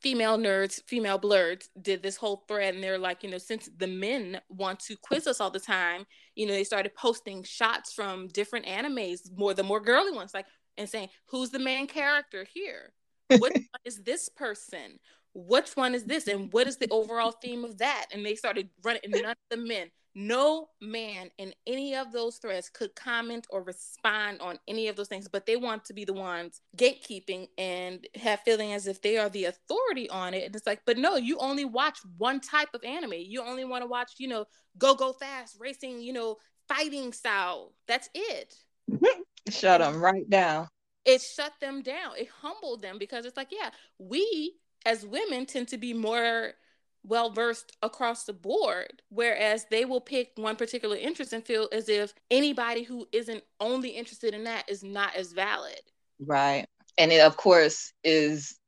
female 0.00 0.36
nerds 0.36 0.82
female 0.86 1.18
blerds 1.18 1.68
did 1.80 2.02
this 2.02 2.16
whole 2.16 2.44
thread 2.46 2.74
and 2.74 2.84
they're 2.84 2.98
like 2.98 3.22
you 3.22 3.30
know 3.30 3.38
since 3.38 3.68
the 3.78 3.86
men 3.86 4.38
want 4.50 4.78
to 4.78 4.96
quiz 5.02 5.26
us 5.26 5.40
all 5.40 5.50
the 5.50 5.58
time 5.58 6.04
you 6.34 6.46
know 6.46 6.52
they 6.52 6.64
started 6.64 6.94
posting 6.94 7.42
shots 7.42 7.92
from 7.92 8.28
different 8.28 8.66
animes 8.66 9.20
more 9.36 9.54
the 9.54 9.62
more 9.62 9.80
girly 9.80 10.12
ones 10.12 10.34
like 10.34 10.46
and 10.76 10.88
saying 10.88 11.08
who's 11.26 11.50
the 11.50 11.58
main 11.58 11.86
character 11.86 12.46
here 12.52 12.92
what 13.38 13.52
is 13.84 14.02
this 14.02 14.28
person 14.28 14.98
which 15.34 15.76
one 15.76 15.94
is 15.94 16.04
this? 16.04 16.26
And 16.26 16.52
what 16.52 16.66
is 16.66 16.76
the 16.76 16.88
overall 16.90 17.32
theme 17.32 17.64
of 17.64 17.78
that? 17.78 18.06
And 18.12 18.24
they 18.24 18.34
started 18.34 18.68
running 18.82 19.02
and 19.04 19.12
none 19.12 19.24
of 19.32 19.36
the 19.50 19.56
men 19.56 19.90
no 20.14 20.68
man 20.80 21.30
in 21.38 21.54
any 21.66 21.94
of 21.94 22.12
those 22.12 22.36
threads 22.38 22.68
could 22.68 22.94
comment 22.96 23.46
or 23.50 23.62
respond 23.62 24.40
on 24.40 24.58
any 24.66 24.88
of 24.88 24.96
those 24.96 25.08
things 25.08 25.28
but 25.28 25.46
they 25.46 25.56
want 25.56 25.84
to 25.84 25.94
be 25.94 26.04
the 26.04 26.12
ones 26.12 26.60
gatekeeping 26.76 27.46
and 27.58 28.06
have 28.16 28.40
feeling 28.40 28.72
as 28.72 28.86
if 28.86 29.00
they 29.02 29.16
are 29.16 29.28
the 29.28 29.44
authority 29.44 30.10
on 30.10 30.34
it. 30.34 30.44
And 30.44 30.56
it's 30.56 30.66
like 30.66 30.82
but 30.84 30.98
no 30.98 31.16
you 31.16 31.38
only 31.38 31.64
watch 31.64 31.98
one 32.18 32.40
type 32.40 32.70
of 32.74 32.82
anime. 32.84 33.14
You 33.14 33.42
only 33.42 33.64
want 33.64 33.82
to 33.82 33.88
watch 33.88 34.12
you 34.18 34.28
know 34.28 34.46
go 34.78 34.94
go 34.94 35.12
fast 35.12 35.56
racing 35.60 36.00
you 36.00 36.12
know 36.12 36.36
fighting 36.68 37.12
style. 37.12 37.72
That's 37.86 38.08
it. 38.14 38.54
Shut 39.48 39.80
them 39.80 40.02
right 40.02 40.28
down. 40.28 40.68
It 41.04 41.22
shut 41.22 41.52
them 41.60 41.82
down. 41.82 42.12
It 42.18 42.28
humbled 42.42 42.82
them 42.82 42.98
because 42.98 43.24
it's 43.24 43.36
like 43.36 43.48
yeah 43.52 43.70
we 43.98 44.54
as 44.86 45.04
women 45.04 45.46
tend 45.46 45.68
to 45.68 45.78
be 45.78 45.92
more 45.92 46.54
well 47.02 47.30
versed 47.30 47.76
across 47.82 48.24
the 48.24 48.32
board, 48.32 49.02
whereas 49.08 49.66
they 49.70 49.84
will 49.84 50.00
pick 50.00 50.32
one 50.36 50.56
particular 50.56 50.96
interest 50.96 51.32
and 51.32 51.44
feel 51.44 51.68
as 51.72 51.88
if 51.88 52.14
anybody 52.30 52.82
who 52.82 53.06
isn't 53.12 53.42
only 53.58 53.90
interested 53.90 54.34
in 54.34 54.44
that 54.44 54.68
is 54.68 54.82
not 54.82 55.14
as 55.16 55.32
valid. 55.32 55.80
Right. 56.18 56.66
And 56.98 57.10
it, 57.12 57.20
of 57.20 57.36
course, 57.36 57.92
is 58.04 58.58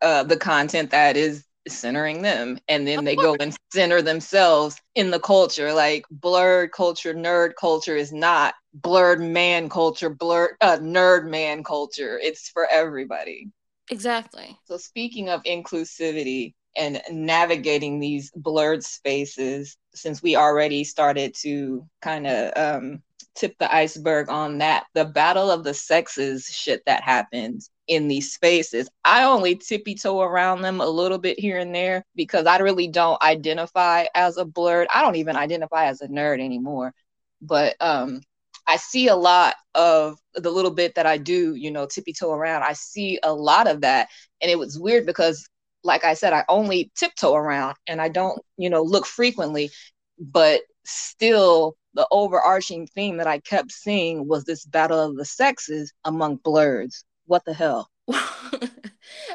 uh, 0.00 0.22
the 0.24 0.36
content 0.36 0.90
that 0.90 1.16
is 1.16 1.44
centering 1.68 2.22
them. 2.22 2.58
And 2.68 2.86
then 2.86 3.00
of 3.00 3.04
they 3.04 3.14
course. 3.14 3.36
go 3.38 3.44
and 3.44 3.56
center 3.72 4.02
themselves 4.02 4.80
in 4.94 5.10
the 5.10 5.20
culture. 5.20 5.72
Like 5.72 6.04
blerd 6.12 6.70
culture, 6.72 7.14
nerd 7.14 7.52
culture 7.60 7.96
is 7.96 8.12
not 8.12 8.54
blerd 8.80 9.20
man 9.20 9.68
culture, 9.68 10.10
blerd 10.10 10.48
uh, 10.60 10.78
nerd 10.78 11.28
man 11.28 11.62
culture. 11.62 12.18
It's 12.18 12.48
for 12.48 12.66
everybody. 12.70 13.50
Exactly. 13.90 14.56
So, 14.64 14.76
speaking 14.76 15.28
of 15.28 15.42
inclusivity 15.42 16.54
and 16.76 17.02
navigating 17.10 17.98
these 17.98 18.30
blerd 18.32 18.82
spaces, 18.82 19.76
since 19.94 20.22
we 20.22 20.36
already 20.36 20.84
started 20.84 21.34
to 21.42 21.86
kind 22.00 22.26
of 22.26 22.52
um, 22.56 23.02
tip 23.34 23.56
the 23.58 23.74
iceberg 23.74 24.28
on 24.28 24.58
that, 24.58 24.84
the 24.94 25.04
battle 25.04 25.50
of 25.50 25.64
the 25.64 25.74
sexes 25.74 26.46
shit 26.46 26.82
that 26.86 27.02
happens 27.02 27.70
in 27.88 28.08
these 28.08 28.32
spaces, 28.32 28.88
I 29.04 29.24
only 29.24 29.56
tippy 29.56 29.94
toe 29.94 30.22
around 30.22 30.62
them 30.62 30.80
a 30.80 30.86
little 30.86 31.18
bit 31.18 31.38
here 31.38 31.58
and 31.58 31.74
there 31.74 32.04
because 32.14 32.46
I 32.46 32.58
really 32.58 32.88
don't 32.88 33.22
identify 33.22 34.06
as 34.14 34.38
a 34.38 34.44
blerd. 34.44 34.86
I 34.94 35.02
don't 35.02 35.16
even 35.16 35.36
identify 35.36 35.86
as 35.86 36.00
a 36.00 36.08
nerd 36.08 36.40
anymore. 36.40 36.94
But 37.40 37.74
um, 37.80 38.22
I 38.66 38.76
see 38.76 39.08
a 39.08 39.16
lot 39.16 39.54
of 39.74 40.18
the 40.34 40.50
little 40.50 40.70
bit 40.70 40.94
that 40.94 41.06
I 41.06 41.18
do, 41.18 41.54
you 41.54 41.70
know, 41.70 41.86
tippy 41.86 42.12
toe 42.12 42.32
around. 42.32 42.62
I 42.62 42.72
see 42.74 43.18
a 43.22 43.32
lot 43.32 43.68
of 43.68 43.80
that. 43.82 44.08
And 44.40 44.50
it 44.50 44.58
was 44.58 44.78
weird 44.78 45.06
because, 45.06 45.46
like 45.84 46.04
I 46.04 46.14
said, 46.14 46.32
I 46.32 46.44
only 46.48 46.90
tiptoe 46.96 47.34
around 47.34 47.76
and 47.86 48.00
I 48.00 48.08
don't, 48.08 48.40
you 48.56 48.70
know, 48.70 48.82
look 48.82 49.06
frequently. 49.06 49.70
But 50.18 50.62
still, 50.84 51.76
the 51.94 52.06
overarching 52.10 52.86
theme 52.86 53.18
that 53.18 53.26
I 53.26 53.40
kept 53.40 53.72
seeing 53.72 54.28
was 54.28 54.44
this 54.44 54.64
battle 54.64 55.00
of 55.00 55.16
the 55.16 55.24
sexes 55.24 55.92
among 56.04 56.38
blerds. 56.38 57.04
What 57.26 57.44
the 57.44 57.54
hell? 57.54 57.90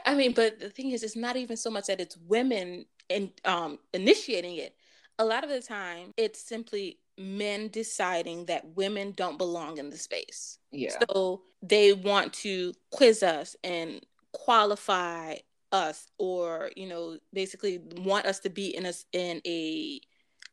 I 0.06 0.16
mean, 0.16 0.34
but 0.34 0.60
the 0.60 0.70
thing 0.70 0.92
is, 0.92 1.04
it's 1.04 1.16
not 1.16 1.36
even 1.36 1.58
so 1.58 1.70
much 1.70 1.88
that 1.88 2.00
it's 2.00 2.18
women 2.18 2.86
in, 3.10 3.32
um, 3.46 3.80
initiating 3.94 4.56
it 4.58 4.77
a 5.20 5.26
lot 5.26 5.44
of 5.44 5.50
the 5.50 5.62
time 5.62 6.14
it's 6.18 6.40
simply 6.40 7.00
men 7.18 7.70
deciding 7.70 8.46
that 8.46 8.76
women 8.76 9.12
don't 9.16 9.38
belong 9.38 9.78
in 9.78 9.90
the 9.90 9.98
space. 9.98 10.60
Yeah. 10.72 10.94
So 11.10 11.42
they 11.62 11.94
want 11.94 12.34
to 12.34 12.74
quiz 12.92 13.24
us 13.24 13.56
and 13.64 14.02
qualify 14.34 15.36
us 15.72 16.08
or, 16.18 16.72
you 16.76 16.88
know, 16.88 17.18
basically 17.34 17.80
want 17.98 18.26
us 18.26 18.40
to 18.42 18.50
be 18.50 18.76
in 18.76 18.86
a 18.86 18.94
in 19.14 19.42
a 19.46 20.00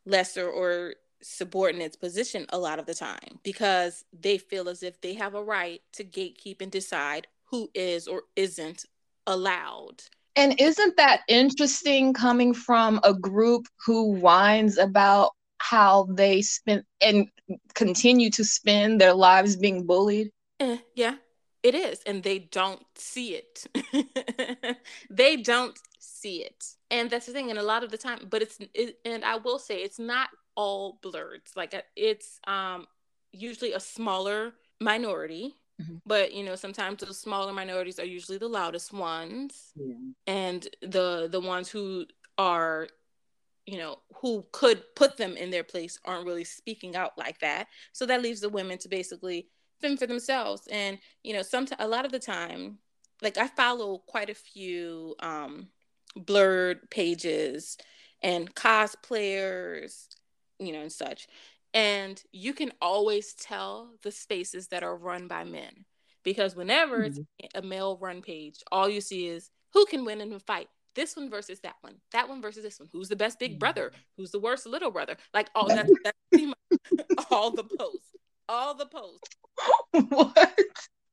lesser 0.06 0.48
or 0.48 0.94
subordinate 1.22 1.98
position 2.00 2.46
a 2.50 2.58
lot 2.58 2.78
of 2.78 2.86
the 2.86 2.94
time 2.94 3.38
because 3.42 4.04
they 4.12 4.36
feel 4.36 4.68
as 4.68 4.82
if 4.82 5.00
they 5.00 5.14
have 5.14 5.34
a 5.34 5.42
right 5.42 5.80
to 5.92 6.04
gatekeep 6.04 6.60
and 6.60 6.70
decide 6.70 7.26
who 7.44 7.70
is 7.74 8.06
or 8.06 8.22
isn't 8.36 8.84
allowed. 9.26 10.02
And 10.36 10.60
isn't 10.60 10.96
that 10.96 11.20
interesting 11.28 12.12
coming 12.12 12.54
from 12.54 13.00
a 13.04 13.14
group 13.14 13.66
who 13.84 14.12
whines 14.12 14.78
about 14.78 15.32
how 15.58 16.06
they 16.10 16.42
spend 16.42 16.84
and 17.00 17.28
continue 17.74 18.30
to 18.30 18.44
spend 18.44 19.00
their 19.00 19.14
lives 19.14 19.56
being 19.56 19.86
bullied? 19.86 20.30
Eh, 20.60 20.78
yeah, 20.94 21.16
it 21.62 21.74
is. 21.74 22.00
And 22.04 22.22
they 22.22 22.40
don't 22.40 22.84
see 22.96 23.36
it. 23.36 23.66
they 25.10 25.36
don't 25.36 25.78
see 25.98 26.42
it. 26.42 26.64
And 26.90 27.10
that's 27.10 27.26
the 27.26 27.32
thing. 27.32 27.50
And 27.50 27.58
a 27.58 27.62
lot 27.62 27.84
of 27.84 27.90
the 27.90 27.98
time, 27.98 28.26
but 28.28 28.42
it's, 28.42 28.58
it, 28.74 28.98
and 29.04 29.24
I 29.24 29.36
will 29.36 29.58
say, 29.58 29.82
it's 29.82 29.98
not 29.98 30.28
all 30.56 30.98
blerd. 31.02 31.40
Like 31.56 31.74
uh, 31.74 31.82
it's 31.96 32.40
um, 32.46 32.86
usually 33.32 33.72
a 33.72 33.80
smaller 33.80 34.52
minority 34.80 35.54
Mm-hmm. 35.80 35.96
But 36.06 36.32
you 36.32 36.44
know, 36.44 36.54
sometimes 36.54 37.02
those 37.02 37.18
smaller 37.18 37.52
minorities 37.52 37.98
are 37.98 38.04
usually 38.04 38.38
the 38.38 38.48
loudest 38.48 38.92
ones, 38.92 39.72
yeah. 39.74 39.94
and 40.26 40.68
the 40.82 41.28
the 41.30 41.40
ones 41.40 41.68
who 41.68 42.06
are, 42.38 42.88
you 43.66 43.78
know, 43.78 43.98
who 44.16 44.44
could 44.52 44.82
put 44.94 45.16
them 45.16 45.36
in 45.36 45.50
their 45.50 45.64
place 45.64 45.98
aren't 46.04 46.26
really 46.26 46.44
speaking 46.44 46.94
out 46.94 47.18
like 47.18 47.40
that. 47.40 47.66
So 47.92 48.06
that 48.06 48.22
leaves 48.22 48.40
the 48.40 48.48
women 48.48 48.78
to 48.78 48.88
basically 48.88 49.48
fend 49.80 49.98
for 49.98 50.06
themselves. 50.06 50.68
And 50.70 50.98
you 51.24 51.32
know, 51.32 51.42
sometimes 51.42 51.80
a 51.80 51.88
lot 51.88 52.04
of 52.04 52.12
the 52.12 52.20
time, 52.20 52.78
like 53.20 53.36
I 53.36 53.48
follow 53.48 53.98
quite 53.98 54.30
a 54.30 54.34
few 54.34 55.16
um, 55.18 55.68
blerd 56.16 56.88
pages 56.90 57.76
and 58.22 58.54
cosplayers, 58.54 60.06
you 60.58 60.72
know, 60.72 60.80
and 60.80 60.92
such. 60.92 61.26
And 61.74 62.22
you 62.32 62.54
can 62.54 62.72
always 62.80 63.34
tell 63.34 63.90
the 64.02 64.12
spaces 64.12 64.68
that 64.68 64.84
are 64.84 64.96
run 64.96 65.26
by 65.26 65.42
men 65.42 65.84
because 66.22 66.54
whenever 66.54 67.00
mm-hmm. 67.00 67.22
it's 67.38 67.54
a 67.54 67.62
male 67.62 67.98
run 68.00 68.22
page, 68.22 68.62
all 68.70 68.88
you 68.88 69.00
see 69.00 69.26
is 69.26 69.50
who 69.72 69.84
can 69.86 70.04
win 70.04 70.20
in 70.20 70.32
a 70.32 70.38
fight. 70.38 70.68
This 70.94 71.16
one 71.16 71.28
versus 71.28 71.58
that 71.60 71.74
one. 71.80 71.96
That 72.12 72.28
one 72.28 72.40
versus 72.40 72.62
this 72.62 72.78
one. 72.78 72.88
Who's 72.92 73.08
the 73.08 73.16
best 73.16 73.40
big 73.40 73.58
brother? 73.58 73.88
Mm-hmm. 73.88 74.00
Who's 74.16 74.30
the 74.30 74.38
worst 74.38 74.66
little 74.66 74.92
brother? 74.92 75.16
Like 75.34 75.50
all 75.56 75.66
that's, 75.66 75.90
that's 76.04 76.18
pretty 76.30 76.46
much 76.46 76.58
all 77.30 77.50
the 77.50 77.64
posts. 77.64 78.16
All 78.48 78.74
the 78.74 78.86
posts. 78.86 79.36
What? 80.08 80.58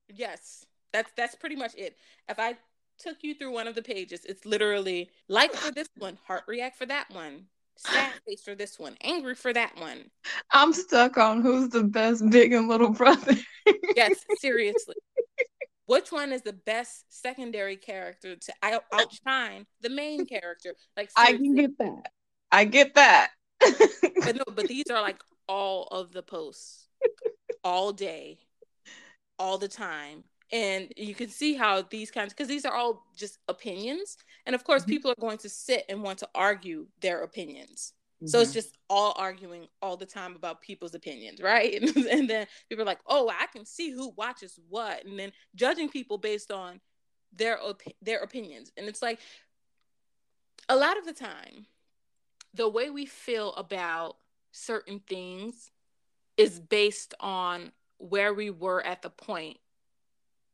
Yes. 0.10 0.66
That's 0.94 1.12
that's 1.16 1.36
pretty 1.36 1.56
much 1.56 1.74
it. 1.78 1.96
If 2.28 2.40
I 2.40 2.58
took 3.00 3.18
you 3.22 3.34
through 3.34 3.52
one 3.52 3.68
of 3.68 3.76
the 3.76 3.82
pages, 3.82 4.26
it's 4.26 4.46
literally 4.46 5.10
like 5.28 5.54
for 5.54 5.72
this 5.72 5.88
one, 5.98 6.18
heart 6.26 6.44
react 6.48 6.78
for 6.78 6.86
that 6.86 7.10
one, 7.12 7.46
sad 7.82 8.14
face 8.28 8.42
for 8.42 8.56
this 8.56 8.80
one, 8.80 8.96
angry 9.02 9.36
for 9.36 9.54
that 9.54 9.76
one. 9.78 10.10
I'm 10.52 10.74
stuck 10.74 11.18
on 11.18 11.42
who's 11.42 11.70
the 11.70 11.84
best 11.84 12.30
big 12.30 12.54
and 12.54 12.68
little 12.68 12.90
brother. 12.90 13.36
yes, 13.96 14.26
seriously. 14.40 14.96
Which 15.86 16.12
one 16.12 16.32
is 16.32 16.42
the 16.42 16.54
best 16.54 17.06
secondary 17.10 17.76
character 17.76 18.36
to 18.36 18.54
out- 18.64 18.86
outshine 18.94 19.66
the 19.82 19.90
main 19.90 20.26
character? 20.26 20.74
Like 20.96 21.12
seriously. 21.12 21.36
I 21.36 21.38
can 21.38 21.56
get 21.56 21.78
that. 21.80 22.12
I 22.52 22.66
get 22.66 22.96
that. 22.96 23.32
but 23.60 24.36
no, 24.36 24.44
but 24.56 24.68
these 24.68 24.90
are 24.90 25.02
like 25.02 25.22
all 25.48 25.88
of 25.92 26.12
the 26.12 26.24
posts, 26.24 26.88
all 27.64 27.92
day, 27.92 28.40
all 29.38 29.58
the 29.58 29.68
time 29.68 30.24
and 30.52 30.92
you 30.98 31.16
can 31.16 31.30
see 31.30 31.54
how 31.54 31.82
these 31.82 32.12
kinds 32.12 32.34
because 32.34 32.48
these 32.48 32.66
are 32.66 32.74
all 32.74 33.06
just 33.16 33.38
opinions 33.48 34.18
and 34.46 34.56
of 34.56 34.64
course 34.64 34.84
mm-hmm. 34.84 34.92
people 34.92 35.12
are 35.12 35.20
going 35.20 35.38
to 35.38 35.50
sit 35.50 35.86
and 35.90 36.02
want 36.02 36.20
to 36.20 36.30
argue 36.36 36.88
their 37.02 37.24
opinions 37.24 37.94
mm-hmm. 38.18 38.28
so 38.28 38.40
it's 38.40 38.52
mm-hmm. 38.52 38.60
just 38.60 38.78
all 38.90 39.14
arguing 39.18 39.68
all 39.82 39.98
the 39.98 40.06
time 40.06 40.36
about 40.36 40.62
people's 40.62 40.96
opinions 40.96 41.42
right 41.42 41.82
and 42.12 42.30
then 42.30 42.46
people 42.70 42.84
are 42.84 42.86
like 42.86 43.02
oh 43.08 43.30
i 43.30 43.46
can 43.48 43.66
see 43.66 43.92
who 43.92 44.14
watches 44.18 44.60
what 44.70 45.06
and 45.06 45.18
then 45.18 45.32
judging 45.56 45.90
people 45.90 46.18
based 46.18 46.52
on 46.52 46.80
their 47.34 47.62
op- 47.62 47.82
their 48.02 48.20
opinions 48.20 48.72
and 48.78 48.88
it's 48.88 49.02
like 49.02 49.20
a 50.70 50.76
lot 50.76 50.98
of 50.98 51.06
the 51.06 51.14
time 51.14 51.66
the 52.54 52.68
way 52.68 52.90
we 52.90 53.06
feel 53.06 53.54
about 53.54 54.18
certain 54.52 55.00
things 55.08 55.72
is 56.38 56.60
based 56.60 57.14
on 57.20 57.72
where 57.98 58.34
we 58.34 58.50
were 58.50 58.86
at 58.86 59.02
the 59.02 59.10
point 59.10 59.58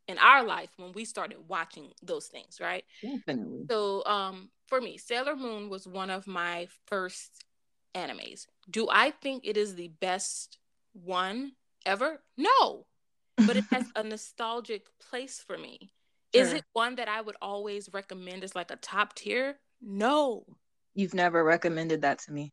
in 0.07 0.17
our 0.17 0.43
life 0.43 0.69
when 0.77 0.93
we 0.93 1.05
started 1.05 1.37
watching 1.47 1.91
those 2.01 2.27
things, 2.27 2.59
right? 2.61 2.83
Definitely. 3.01 3.65
So, 3.69 4.03
um, 4.05 4.49
for 4.67 4.81
me, 4.81 4.97
Sailor 4.97 5.35
Moon 5.35 5.69
was 5.69 5.87
one 5.87 6.09
of 6.09 6.27
my 6.27 6.67
first 6.85 7.45
animes. 7.95 8.47
Do 8.69 8.87
I 8.89 9.11
think 9.11 9.45
it 9.45 9.57
is 9.57 9.75
the 9.75 9.89
best 9.99 10.57
one 10.93 11.53
ever? 11.85 12.21
No, 12.37 12.85
but 13.37 13.57
it 13.57 13.65
has 13.71 13.85
a 13.95 14.03
nostalgic 14.03 14.87
place 14.99 15.43
for 15.45 15.57
me. 15.57 15.91
Sure. 16.33 16.43
Is 16.43 16.53
it 16.53 16.65
one 16.73 16.95
that 16.95 17.07
I 17.07 17.21
would 17.21 17.37
always 17.41 17.89
recommend 17.93 18.43
as 18.43 18.55
like 18.55 18.71
a 18.71 18.75
top 18.75 19.15
tier? 19.15 19.59
No. 19.81 20.45
You've 20.93 21.13
never 21.13 21.43
recommended 21.43 22.01
that 22.01 22.19
to 22.19 22.33
me. 22.33 22.51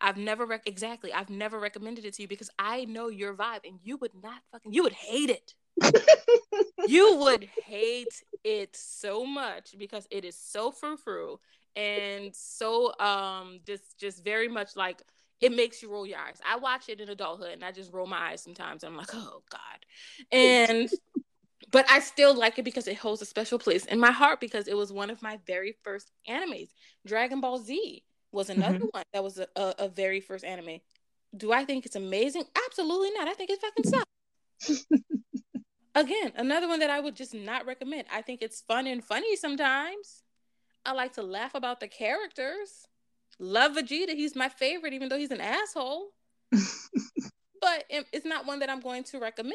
I've 0.00 0.16
never 0.16 0.44
rec- 0.44 0.66
exactly. 0.66 1.12
I've 1.12 1.30
never 1.30 1.58
recommended 1.58 2.04
it 2.04 2.14
to 2.14 2.22
you 2.22 2.28
because 2.28 2.50
I 2.58 2.84
know 2.84 3.08
your 3.08 3.32
vibe 3.34 3.60
and 3.64 3.78
you 3.82 3.96
would 3.98 4.12
not 4.20 4.42
fucking 4.52 4.72
you 4.72 4.82
would 4.82 4.92
hate 4.92 5.30
it 5.30 5.54
you 6.86 7.16
would 7.16 7.48
hate 7.64 8.22
it 8.44 8.76
so 8.76 9.24
much 9.24 9.74
because 9.78 10.06
it 10.10 10.24
is 10.24 10.36
so 10.36 10.70
frou 10.70 10.96
frou 10.96 11.38
and 11.74 12.34
so 12.34 12.92
um 13.00 13.58
just 13.66 13.98
just 13.98 14.22
very 14.22 14.48
much 14.48 14.76
like 14.76 15.02
it 15.40 15.54
makes 15.54 15.82
you 15.82 15.90
roll 15.90 16.06
your 16.06 16.18
eyes. 16.18 16.40
I 16.48 16.56
watch 16.56 16.88
it 16.88 17.00
in 17.00 17.08
adulthood 17.10 17.52
and 17.52 17.64
I 17.64 17.70
just 17.70 17.92
roll 17.92 18.06
my 18.06 18.30
eyes 18.30 18.42
sometimes. 18.42 18.82
I'm 18.82 18.96
like, 18.96 19.14
oh 19.14 19.42
God. 19.50 19.60
And 20.32 20.88
but 21.70 21.84
I 21.90 22.00
still 22.00 22.34
like 22.34 22.58
it 22.58 22.64
because 22.64 22.88
it 22.88 22.96
holds 22.96 23.20
a 23.20 23.26
special 23.26 23.58
place 23.58 23.84
in 23.84 23.98
my 23.98 24.10
heart 24.10 24.40
because 24.40 24.68
it 24.68 24.76
was 24.76 24.92
one 24.92 25.10
of 25.10 25.20
my 25.22 25.38
very 25.46 25.76
first 25.82 26.10
animes. 26.28 26.68
Dragon 27.06 27.40
Ball 27.40 27.58
Z 27.58 28.02
was 28.32 28.48
another 28.48 28.78
mm-hmm. 28.78 28.88
one 28.92 29.04
that 29.12 29.22
was 29.22 29.38
a, 29.38 29.46
a, 29.56 29.74
a, 29.80 29.88
very 29.88 30.20
first 30.20 30.44
anime. 30.44 30.78
Do 31.36 31.52
I 31.52 31.64
think 31.64 31.84
it's 31.84 31.96
amazing? 31.96 32.44
Absolutely 32.66 33.10
not. 33.10 33.28
I 33.28 33.34
think 33.34 33.50
it 33.50 33.60
fucking 33.60 33.84
sucks. 33.84 34.86
again, 35.94 36.32
another 36.36 36.68
one 36.68 36.80
that 36.80 36.90
I 36.90 37.00
would 37.00 37.16
just 37.16 37.34
not 37.34 37.66
recommend. 37.66 38.06
I 38.12 38.22
think 38.22 38.42
it's 38.42 38.60
fun 38.60 38.86
and 38.86 39.04
funny 39.04 39.36
sometimes. 39.36 40.22
I 40.86 40.92
like 40.92 41.14
to 41.14 41.22
laugh 41.22 41.54
about 41.54 41.80
the 41.80 41.88
characters. 41.88 42.86
Love 43.38 43.72
Vegeta. 43.72 44.10
He's 44.10 44.36
my 44.36 44.48
favorite, 44.48 44.92
even 44.92 45.08
though 45.08 45.18
he's 45.18 45.30
an 45.30 45.40
asshole. 45.40 46.08
but 46.52 47.84
it's 47.90 48.26
not 48.26 48.46
one 48.46 48.58
that 48.60 48.70
I'm 48.70 48.80
going 48.80 49.04
to 49.04 49.18
recommend. 49.18 49.54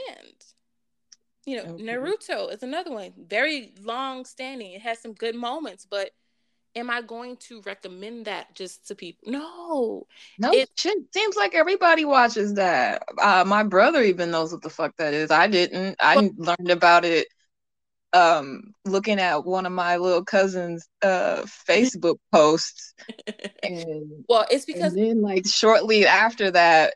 You 1.45 1.57
know, 1.57 1.73
okay. 1.73 1.83
Naruto 1.83 2.51
is 2.51 2.63
another 2.63 2.91
one. 2.91 3.13
Very 3.17 3.73
long 3.81 4.25
standing. 4.25 4.73
It 4.73 4.81
has 4.81 4.99
some 4.99 5.13
good 5.13 5.35
moments, 5.35 5.85
but 5.89 6.11
am 6.75 6.89
I 6.89 7.01
going 7.01 7.37
to 7.37 7.61
recommend 7.61 8.25
that 8.25 8.55
just 8.55 8.87
to 8.87 8.95
people? 8.95 9.31
No. 9.31 10.07
No, 10.37 10.51
it 10.53 10.69
seems 10.77 11.35
like 11.35 11.55
everybody 11.55 12.05
watches 12.05 12.53
that. 12.55 13.03
Uh, 13.21 13.43
my 13.45 13.63
brother 13.63 14.01
even 14.03 14.31
knows 14.31 14.51
what 14.51 14.61
the 14.61 14.69
fuck 14.69 14.95
that 14.97 15.13
is. 15.13 15.31
I 15.31 15.47
didn't. 15.47 15.95
I 15.99 16.15
well, 16.15 16.31
learned 16.37 16.71
about 16.71 17.05
it 17.05 17.27
um 18.13 18.73
looking 18.85 19.19
at 19.19 19.45
one 19.45 19.65
of 19.67 19.71
my 19.71 19.97
little 19.97 20.23
cousins 20.23 20.87
uh 21.01 21.43
Facebook 21.69 22.17
posts. 22.31 22.93
And 23.61 24.25
well, 24.29 24.45
it's 24.49 24.65
because 24.65 24.95
then 24.95 25.21
like 25.21 25.45
shortly 25.45 26.05
after 26.05 26.49
that, 26.51 26.93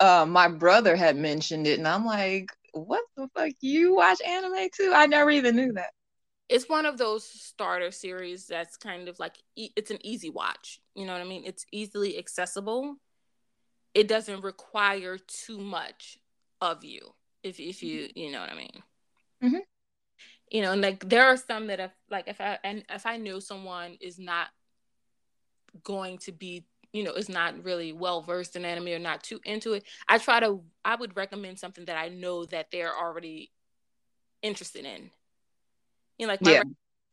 uh 0.00 0.24
my 0.26 0.48
brother 0.48 0.96
had 0.96 1.16
mentioned 1.16 1.66
it 1.66 1.78
and 1.78 1.86
I'm 1.86 2.06
like, 2.06 2.48
what 2.72 3.02
the 3.16 3.28
fuck? 3.34 3.52
You 3.60 3.94
watch 3.96 4.20
anime 4.22 4.68
too? 4.74 4.92
I 4.94 5.06
never 5.06 5.30
even 5.30 5.56
knew 5.56 5.72
that 5.74 5.90
it's 6.48 6.68
one 6.68 6.86
of 6.86 6.98
those 6.98 7.24
starter 7.24 7.90
series 7.90 8.46
that's 8.46 8.76
kind 8.76 9.08
of 9.08 9.18
like 9.18 9.34
it's 9.56 9.90
an 9.90 9.98
easy 10.04 10.30
watch 10.30 10.80
you 10.94 11.06
know 11.06 11.12
what 11.12 11.20
i 11.20 11.24
mean 11.24 11.42
it's 11.44 11.66
easily 11.72 12.18
accessible 12.18 12.96
it 13.94 14.08
doesn't 14.08 14.42
require 14.42 15.18
too 15.18 15.58
much 15.58 16.18
of 16.60 16.84
you 16.84 17.00
if 17.42 17.58
if 17.58 17.82
you 17.82 18.02
mm-hmm. 18.02 18.18
you 18.18 18.32
know 18.32 18.40
what 18.40 18.50
i 18.50 18.56
mean 18.56 18.82
mm-hmm. 19.42 19.58
you 20.50 20.62
know 20.62 20.72
and 20.72 20.82
like 20.82 21.08
there 21.08 21.26
are 21.26 21.36
some 21.36 21.66
that 21.66 21.80
if 21.80 21.92
like 22.10 22.28
if 22.28 22.40
i 22.40 22.58
and 22.64 22.84
if 22.90 23.06
i 23.06 23.16
know 23.16 23.38
someone 23.40 23.96
is 24.00 24.18
not 24.18 24.48
going 25.82 26.16
to 26.18 26.32
be 26.32 26.64
you 26.92 27.02
know 27.02 27.12
is 27.12 27.28
not 27.28 27.62
really 27.64 27.92
well 27.92 28.22
versed 28.22 28.56
in 28.56 28.64
anime 28.64 28.88
or 28.88 28.98
not 28.98 29.22
too 29.22 29.40
into 29.44 29.74
it 29.74 29.84
i 30.08 30.16
try 30.16 30.40
to 30.40 30.62
i 30.84 30.94
would 30.94 31.16
recommend 31.16 31.58
something 31.58 31.84
that 31.84 31.98
i 31.98 32.08
know 32.08 32.46
that 32.46 32.70
they're 32.70 32.96
already 32.96 33.50
interested 34.42 34.84
in 34.86 35.10
you 36.18 36.26
know, 36.26 36.32
like 36.32 36.42
my 36.42 36.52
yeah. 36.52 36.62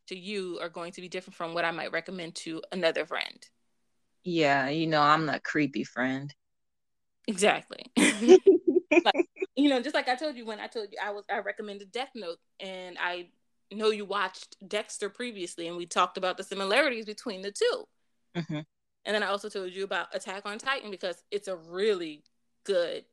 to 0.07 0.17
you 0.17 0.59
are 0.61 0.69
going 0.69 0.91
to 0.93 1.01
be 1.01 1.07
different 1.07 1.35
from 1.35 1.53
what 1.53 1.65
I 1.65 1.71
might 1.71 1.91
recommend 1.91 2.35
to 2.35 2.61
another 2.71 3.05
friend. 3.05 3.45
Yeah, 4.23 4.69
you 4.69 4.87
know, 4.87 5.01
I'm 5.01 5.25
the 5.25 5.39
creepy 5.39 5.83
friend. 5.83 6.33
Exactly. 7.27 7.85
like, 7.97 9.29
you 9.55 9.69
know, 9.69 9.81
just 9.81 9.95
like 9.95 10.07
I 10.07 10.15
told 10.15 10.35
you 10.35 10.45
when 10.45 10.59
I 10.59 10.67
told 10.67 10.89
you 10.91 10.97
I 11.03 11.11
was 11.11 11.23
I 11.29 11.39
recommended 11.39 11.91
Death 11.91 12.11
Note 12.15 12.39
and 12.59 12.97
I 12.99 13.29
know 13.71 13.89
you 13.89 14.05
watched 14.05 14.55
Dexter 14.67 15.09
previously 15.09 15.67
and 15.67 15.77
we 15.77 15.85
talked 15.85 16.17
about 16.17 16.37
the 16.37 16.43
similarities 16.43 17.05
between 17.05 17.41
the 17.41 17.51
2 17.51 17.83
mm-hmm. 18.37 18.59
And 19.05 19.15
then 19.15 19.23
I 19.23 19.27
also 19.27 19.49
told 19.49 19.73
you 19.73 19.83
about 19.83 20.15
Attack 20.15 20.45
on 20.45 20.57
Titan 20.57 20.91
because 20.91 21.21
it's 21.31 21.47
a 21.47 21.55
really 21.55 22.23
good 22.63 23.03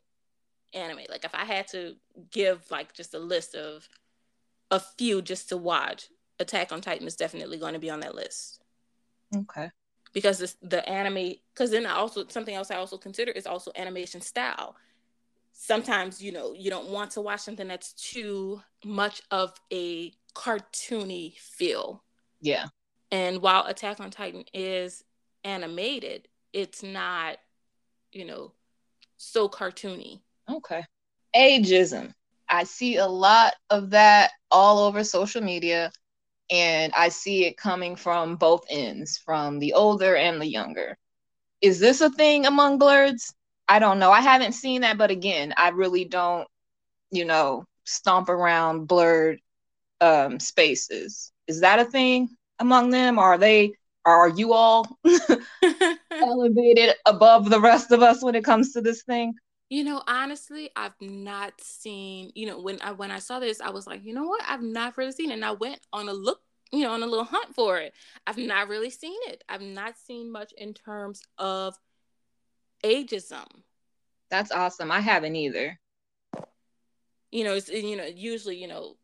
anime. 0.72 1.00
Like 1.08 1.24
if 1.24 1.34
I 1.34 1.44
had 1.44 1.66
to 1.68 1.96
give 2.30 2.70
like 2.70 2.92
just 2.94 3.14
a 3.14 3.18
list 3.18 3.54
of 3.54 3.88
a 4.70 4.80
few 4.80 5.22
just 5.22 5.48
to 5.48 5.56
watch, 5.56 6.08
Attack 6.38 6.72
on 6.72 6.80
Titan 6.80 7.06
is 7.06 7.16
definitely 7.16 7.58
going 7.58 7.74
to 7.74 7.78
be 7.78 7.90
on 7.90 8.00
that 8.00 8.14
list. 8.14 8.62
Okay. 9.34 9.70
Because 10.12 10.38
this, 10.38 10.56
the 10.62 10.86
anime, 10.88 11.34
because 11.54 11.70
then 11.70 11.86
I 11.86 11.92
also 11.92 12.26
something 12.28 12.54
else 12.54 12.70
I 12.70 12.76
also 12.76 12.96
consider 12.96 13.30
is 13.30 13.46
also 13.46 13.70
animation 13.76 14.20
style. 14.20 14.76
Sometimes 15.52 16.22
you 16.22 16.32
know 16.32 16.52
you 16.52 16.70
don't 16.70 16.88
want 16.88 17.12
to 17.12 17.20
watch 17.20 17.40
something 17.40 17.68
that's 17.68 17.92
too 17.92 18.62
much 18.84 19.22
of 19.30 19.52
a 19.72 20.12
cartoony 20.34 21.34
feel. 21.38 22.02
Yeah. 22.40 22.66
And 23.12 23.42
while 23.42 23.66
Attack 23.66 24.00
on 24.00 24.10
Titan 24.10 24.44
is 24.54 25.04
animated, 25.44 26.28
it's 26.52 26.82
not, 26.82 27.38
you 28.12 28.24
know, 28.24 28.52
so 29.16 29.48
cartoony. 29.48 30.20
Okay. 30.48 30.84
Ageism. 31.34 32.14
I 32.50 32.64
see 32.64 32.96
a 32.96 33.06
lot 33.06 33.54
of 33.70 33.90
that 33.90 34.32
all 34.50 34.80
over 34.80 35.04
social 35.04 35.42
media, 35.42 35.92
and 36.50 36.92
I 36.96 37.08
see 37.10 37.46
it 37.46 37.56
coming 37.56 37.96
from 37.96 38.36
both 38.36 38.64
ends, 38.70 39.18
from 39.18 39.58
the 39.60 39.74
older 39.74 40.16
and 40.16 40.40
the 40.40 40.46
younger. 40.46 40.98
Is 41.60 41.78
this 41.78 42.00
a 42.00 42.10
thing 42.10 42.46
among 42.46 42.78
blerds? 42.78 43.32
I 43.68 43.78
don't 43.78 43.98
know. 44.00 44.10
I 44.10 44.20
haven't 44.20 44.52
seen 44.52 44.82
that, 44.82 44.98
but 44.98 45.10
again, 45.10 45.54
I 45.56 45.68
really 45.70 46.04
don't, 46.04 46.48
you 47.12 47.24
know, 47.24 47.64
stomp 47.84 48.28
around 48.28 48.88
blerd 48.88 49.38
um, 50.00 50.40
spaces. 50.40 51.32
Is 51.46 51.60
that 51.60 51.78
a 51.78 51.84
thing 51.84 52.28
among 52.58 52.90
them? 52.90 53.18
Are 53.18 53.38
they? 53.38 53.74
Are 54.04 54.28
you 54.28 54.54
all 54.54 54.86
elevated 56.20 56.94
above 57.06 57.50
the 57.50 57.60
rest 57.60 57.92
of 57.92 58.02
us 58.02 58.22
when 58.22 58.34
it 58.34 58.44
comes 58.44 58.72
to 58.72 58.80
this 58.80 59.02
thing? 59.02 59.34
You 59.70 59.84
know, 59.84 60.02
honestly, 60.08 60.70
I've 60.74 61.00
not 61.00 61.52
seen. 61.60 62.32
You 62.34 62.46
know, 62.46 62.60
when 62.60 62.80
I 62.82 62.90
when 62.90 63.12
I 63.12 63.20
saw 63.20 63.38
this, 63.38 63.60
I 63.60 63.70
was 63.70 63.86
like, 63.86 64.04
you 64.04 64.12
know 64.12 64.24
what? 64.24 64.42
I've 64.46 64.62
not 64.62 64.98
really 64.98 65.12
seen 65.12 65.30
it. 65.30 65.34
And 65.34 65.44
I 65.44 65.52
went 65.52 65.78
on 65.92 66.08
a 66.08 66.12
look, 66.12 66.40
you 66.72 66.82
know, 66.82 66.92
on 66.92 67.04
a 67.04 67.06
little 67.06 67.24
hunt 67.24 67.54
for 67.54 67.78
it. 67.78 67.94
I've 68.26 68.36
not 68.36 68.68
really 68.68 68.90
seen 68.90 69.16
it. 69.28 69.44
I've 69.48 69.62
not 69.62 69.96
seen 69.96 70.32
much 70.32 70.52
in 70.58 70.74
terms 70.74 71.22
of 71.38 71.76
ageism. 72.84 73.46
That's 74.28 74.50
awesome. 74.50 74.90
I 74.90 75.00
haven't 75.00 75.36
either. 75.36 75.78
You 77.30 77.44
know, 77.44 77.54
it's 77.54 77.68
you 77.68 77.96
know 77.96 78.06
usually 78.06 78.56
you 78.56 78.66
know 78.66 78.96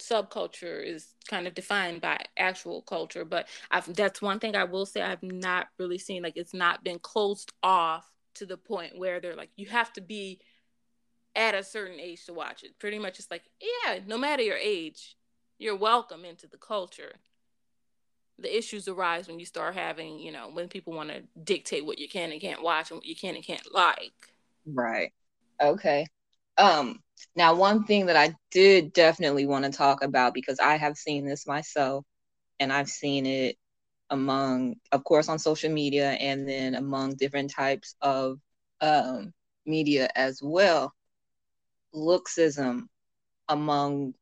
subculture 0.00 0.82
is 0.82 1.14
kind 1.28 1.46
of 1.46 1.54
defined 1.54 2.00
by 2.00 2.16
actual 2.38 2.82
culture 2.82 3.24
but 3.24 3.48
I've, 3.68 3.92
that's 3.96 4.22
one 4.22 4.38
thing 4.38 4.54
i 4.54 4.62
will 4.62 4.86
say 4.86 5.02
i've 5.02 5.24
not 5.24 5.66
really 5.76 5.98
seen 5.98 6.22
like 6.22 6.36
it's 6.36 6.54
not 6.54 6.84
been 6.84 7.00
closed 7.00 7.52
off 7.64 8.08
to 8.38 8.46
the 8.46 8.56
point 8.56 8.98
where 8.98 9.20
they're 9.20 9.36
like 9.36 9.50
you 9.56 9.66
have 9.66 9.92
to 9.92 10.00
be 10.00 10.40
at 11.36 11.54
a 11.54 11.62
certain 11.62 12.00
age 12.00 12.24
to 12.26 12.32
watch 12.32 12.62
it. 12.62 12.78
Pretty 12.78 12.98
much 12.98 13.18
it's 13.18 13.30
like 13.30 13.44
yeah 13.60 13.98
no 14.06 14.18
matter 14.18 14.42
your 14.42 14.56
age 14.56 15.16
you're 15.58 15.76
welcome 15.76 16.24
into 16.24 16.46
the 16.46 16.56
culture. 16.56 17.14
The 18.40 18.56
issues 18.56 18.86
arise 18.86 19.26
when 19.26 19.40
you 19.40 19.46
start 19.46 19.74
having 19.74 20.18
you 20.18 20.32
know 20.32 20.48
when 20.52 20.68
people 20.68 20.92
want 20.92 21.10
to 21.10 21.22
dictate 21.42 21.84
what 21.84 21.98
you 21.98 22.08
can 22.08 22.32
and 22.32 22.40
can't 22.40 22.62
watch 22.62 22.90
and 22.90 22.98
what 22.98 23.06
you 23.06 23.16
can 23.16 23.34
and 23.34 23.44
can't 23.44 23.74
like. 23.74 24.32
Right. 24.66 25.12
Okay. 25.60 26.06
Um 26.56 27.00
now, 27.34 27.54
one 27.54 27.84
thing 27.84 28.06
that 28.06 28.16
I 28.16 28.34
did 28.50 28.92
definitely 28.92 29.46
want 29.46 29.64
to 29.64 29.70
talk 29.72 30.02
about 30.04 30.34
because 30.34 30.60
I 30.60 30.76
have 30.76 30.96
seen 30.96 31.26
this 31.26 31.46
myself 31.46 32.04
and 32.60 32.72
I've 32.72 32.88
seen 32.88 33.26
it 33.26 33.56
among, 34.10 34.76
of 34.92 35.04
course, 35.04 35.28
on 35.28 35.38
social 35.38 35.70
media 35.70 36.12
and 36.12 36.48
then 36.48 36.74
among 36.74 37.16
different 37.16 37.50
types 37.50 37.94
of 38.00 38.38
um, 38.80 39.32
media 39.66 40.08
as 40.14 40.40
well. 40.42 40.92
Looksism 41.94 42.88
among 43.48 44.14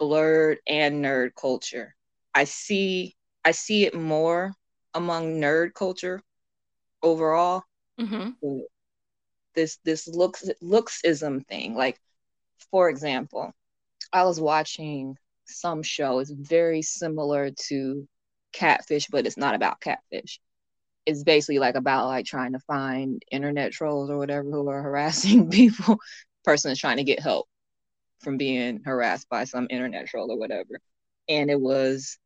blerd 0.00 0.56
and 0.66 1.04
nerd 1.04 1.34
culture. 1.34 1.94
I 2.34 2.44
see 2.44 3.16
I 3.44 3.52
see 3.52 3.84
it 3.84 3.94
more 3.94 4.52
among 4.94 5.40
nerd 5.40 5.74
culture 5.74 6.22
overall. 7.02 7.64
Mm-hmm. 8.00 8.60
This 9.54 9.78
this 9.84 10.06
looks 10.06 10.48
looksism 10.62 11.46
thing, 11.46 11.74
like 11.74 11.98
for 12.70 12.88
example, 12.88 13.52
I 14.12 14.24
was 14.24 14.40
watching 14.40 15.16
some 15.44 15.82
show. 15.82 16.20
It's 16.20 16.30
very 16.30 16.82
similar 16.82 17.50
to 17.68 18.08
catfish, 18.52 19.06
but 19.10 19.26
it's 19.26 19.36
not 19.36 19.54
about 19.54 19.80
catfish. 19.80 20.40
It's 21.06 21.22
basically 21.22 21.58
like 21.58 21.74
about 21.74 22.06
like 22.06 22.26
trying 22.26 22.52
to 22.52 22.58
find 22.60 23.22
internet 23.30 23.72
trolls 23.72 24.10
or 24.10 24.18
whatever 24.18 24.50
who 24.50 24.68
are 24.68 24.82
harassing 24.82 25.50
people. 25.50 25.98
Person 26.44 26.70
is 26.72 26.78
trying 26.78 26.98
to 26.98 27.04
get 27.04 27.20
help 27.20 27.48
from 28.20 28.36
being 28.36 28.80
harassed 28.84 29.28
by 29.28 29.44
some 29.44 29.66
internet 29.70 30.06
troll 30.06 30.30
or 30.30 30.38
whatever. 30.38 30.78
And 31.28 31.50
it 31.50 31.60
was 31.60 32.18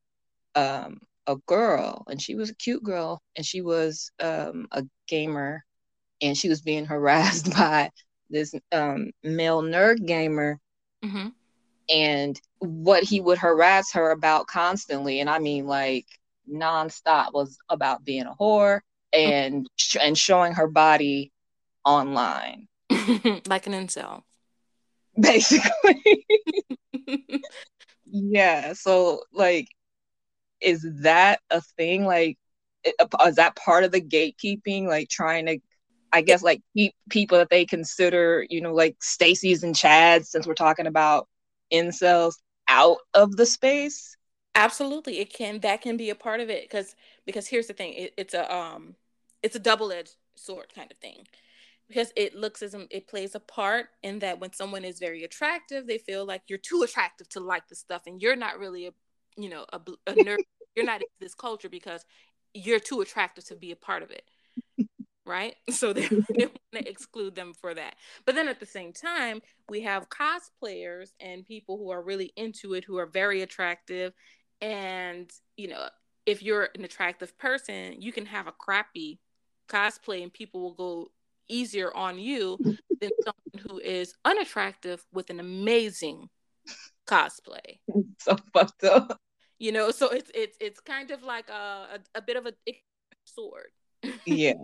um, 0.54 1.00
a 1.26 1.36
girl, 1.46 2.04
and 2.08 2.20
she 2.20 2.34
was 2.34 2.50
a 2.50 2.54
cute 2.54 2.82
girl, 2.82 3.22
and 3.36 3.44
she 3.44 3.60
was 3.60 4.10
um, 4.20 4.66
a 4.72 4.84
gamer, 5.08 5.64
and 6.20 6.36
she 6.36 6.48
was 6.48 6.60
being 6.60 6.84
harassed 6.86 7.50
by 7.56 7.90
this 8.30 8.54
um, 8.72 9.10
male 9.22 9.62
nerd 9.62 10.04
gamer, 10.06 10.58
mm-hmm. 11.04 11.28
And 11.88 12.40
what 12.58 13.02
he 13.02 13.20
would 13.20 13.38
harass 13.38 13.92
her 13.92 14.10
about 14.10 14.46
constantly, 14.46 15.20
and 15.20 15.28
I 15.28 15.38
mean 15.38 15.66
like 15.66 16.06
nonstop, 16.50 17.32
was 17.32 17.58
about 17.68 18.04
being 18.04 18.26
a 18.26 18.34
whore 18.34 18.80
and 19.12 19.68
and 20.00 20.16
showing 20.16 20.52
her 20.52 20.66
body 20.66 21.32
online, 21.84 22.68
like 22.90 23.66
an 23.66 23.72
incel, 23.72 24.22
basically. 25.18 26.26
yeah. 28.06 28.72
So 28.72 29.22
like, 29.32 29.68
is 30.60 30.86
that 31.02 31.40
a 31.50 31.60
thing? 31.76 32.04
Like, 32.04 32.38
is 32.84 33.36
that 33.36 33.56
part 33.56 33.84
of 33.84 33.92
the 33.92 34.00
gatekeeping? 34.00 34.86
Like 34.86 35.08
trying 35.08 35.46
to 35.46 35.58
I 36.14 36.22
guess 36.22 36.44
like 36.44 36.62
keep 36.76 36.94
people 37.10 37.38
that 37.38 37.50
they 37.50 37.64
consider, 37.66 38.46
you 38.48 38.60
know, 38.60 38.72
like 38.72 38.96
Stacy's 39.02 39.64
and 39.64 39.74
Chad's, 39.74 40.30
since 40.30 40.46
we're 40.46 40.54
talking 40.54 40.86
about 40.86 41.26
incels, 41.74 42.34
out 42.68 42.98
of 43.12 43.36
the 43.36 43.46
space. 43.46 44.16
Absolutely, 44.54 45.18
it 45.18 45.32
can. 45.32 45.60
That 45.60 45.82
can 45.82 45.96
be 45.96 46.10
a 46.10 46.14
part 46.14 46.40
of 46.40 46.48
it 46.48 46.62
because 46.62 46.94
because 47.26 47.48
here's 47.48 47.66
the 47.66 47.72
thing, 47.72 47.94
it, 47.94 48.14
it's 48.16 48.34
a 48.34 48.54
um, 48.54 48.94
it's 49.42 49.56
a 49.56 49.60
double 49.60 49.92
edged 49.92 50.16
sword 50.36 50.72
kind 50.74 50.90
of 50.90 50.98
thing 50.98 51.26
because 51.88 52.12
it 52.16 52.34
looks 52.34 52.62
as 52.62 52.74
it 52.90 53.08
plays 53.08 53.34
a 53.34 53.40
part 53.40 53.86
in 54.02 54.20
that 54.20 54.40
when 54.40 54.52
someone 54.52 54.84
is 54.84 54.98
very 54.98 55.24
attractive, 55.24 55.86
they 55.86 55.98
feel 55.98 56.24
like 56.24 56.42
you're 56.48 56.58
too 56.58 56.82
attractive 56.82 57.28
to 57.30 57.40
like 57.40 57.68
the 57.68 57.74
stuff, 57.74 58.02
and 58.06 58.22
you're 58.22 58.36
not 58.36 58.58
really 58.58 58.86
a 58.86 58.90
you 59.36 59.48
know 59.48 59.64
a, 59.72 59.80
a 60.06 60.14
nerd. 60.14 60.38
you're 60.76 60.86
not 60.86 61.00
in 61.00 61.06
this 61.20 61.34
culture 61.34 61.68
because 61.68 62.04
you're 62.52 62.80
too 62.80 63.00
attractive 63.00 63.44
to 63.44 63.54
be 63.56 63.70
a 63.70 63.76
part 63.76 64.02
of 64.02 64.10
it 64.10 64.24
right? 65.26 65.56
So 65.70 65.92
they, 65.92 66.06
they 66.08 66.46
want 66.46 66.58
to 66.74 66.88
exclude 66.88 67.34
them 67.34 67.52
for 67.52 67.74
that. 67.74 67.96
But 68.24 68.34
then 68.34 68.48
at 68.48 68.60
the 68.60 68.66
same 68.66 68.92
time, 68.92 69.40
we 69.68 69.82
have 69.82 70.08
cosplayers 70.08 71.10
and 71.20 71.44
people 71.44 71.78
who 71.78 71.90
are 71.90 72.02
really 72.02 72.32
into 72.36 72.74
it, 72.74 72.84
who 72.84 72.98
are 72.98 73.06
very 73.06 73.42
attractive. 73.42 74.12
And, 74.60 75.30
you 75.56 75.68
know, 75.68 75.88
if 76.26 76.42
you're 76.42 76.68
an 76.74 76.84
attractive 76.84 77.36
person, 77.38 78.00
you 78.00 78.12
can 78.12 78.26
have 78.26 78.46
a 78.46 78.52
crappy 78.52 79.20
cosplay 79.68 80.22
and 80.22 80.32
people 80.32 80.60
will 80.60 80.74
go 80.74 81.10
easier 81.48 81.94
on 81.94 82.18
you 82.18 82.58
than 83.00 83.10
someone 83.22 83.68
who 83.68 83.78
is 83.78 84.14
unattractive 84.24 85.04
with 85.12 85.30
an 85.30 85.40
amazing 85.40 86.28
cosplay. 87.06 87.78
So 88.20 88.36
fucked 88.52 88.84
up. 88.84 89.20
You 89.58 89.72
know, 89.72 89.90
so 89.90 90.08
it's 90.08 90.30
it's 90.34 90.56
it's 90.60 90.80
kind 90.80 91.10
of 91.10 91.22
like 91.22 91.48
a, 91.48 91.98
a, 92.14 92.18
a 92.18 92.22
bit 92.22 92.36
of 92.36 92.46
a 92.46 92.52
sword. 93.24 93.68
yeah 94.26 94.54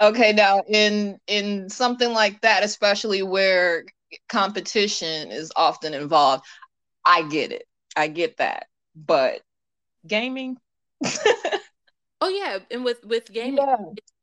okay 0.00 0.32
now 0.32 0.62
in 0.68 1.18
in 1.26 1.68
something 1.68 2.12
like 2.12 2.40
that 2.42 2.62
especially 2.64 3.22
where 3.22 3.84
competition 4.28 5.30
is 5.30 5.52
often 5.56 5.94
involved 5.94 6.44
i 7.04 7.22
get 7.22 7.52
it. 7.52 7.64
I 7.96 8.08
get 8.08 8.36
that. 8.36 8.66
But 8.94 9.40
gaming? 10.06 10.56
Oh 12.20 12.28
yeah 12.28 12.58
and 12.72 12.84
with 12.84 13.04
with 13.04 13.32
gaming 13.32 13.58
yeah. 13.58 13.76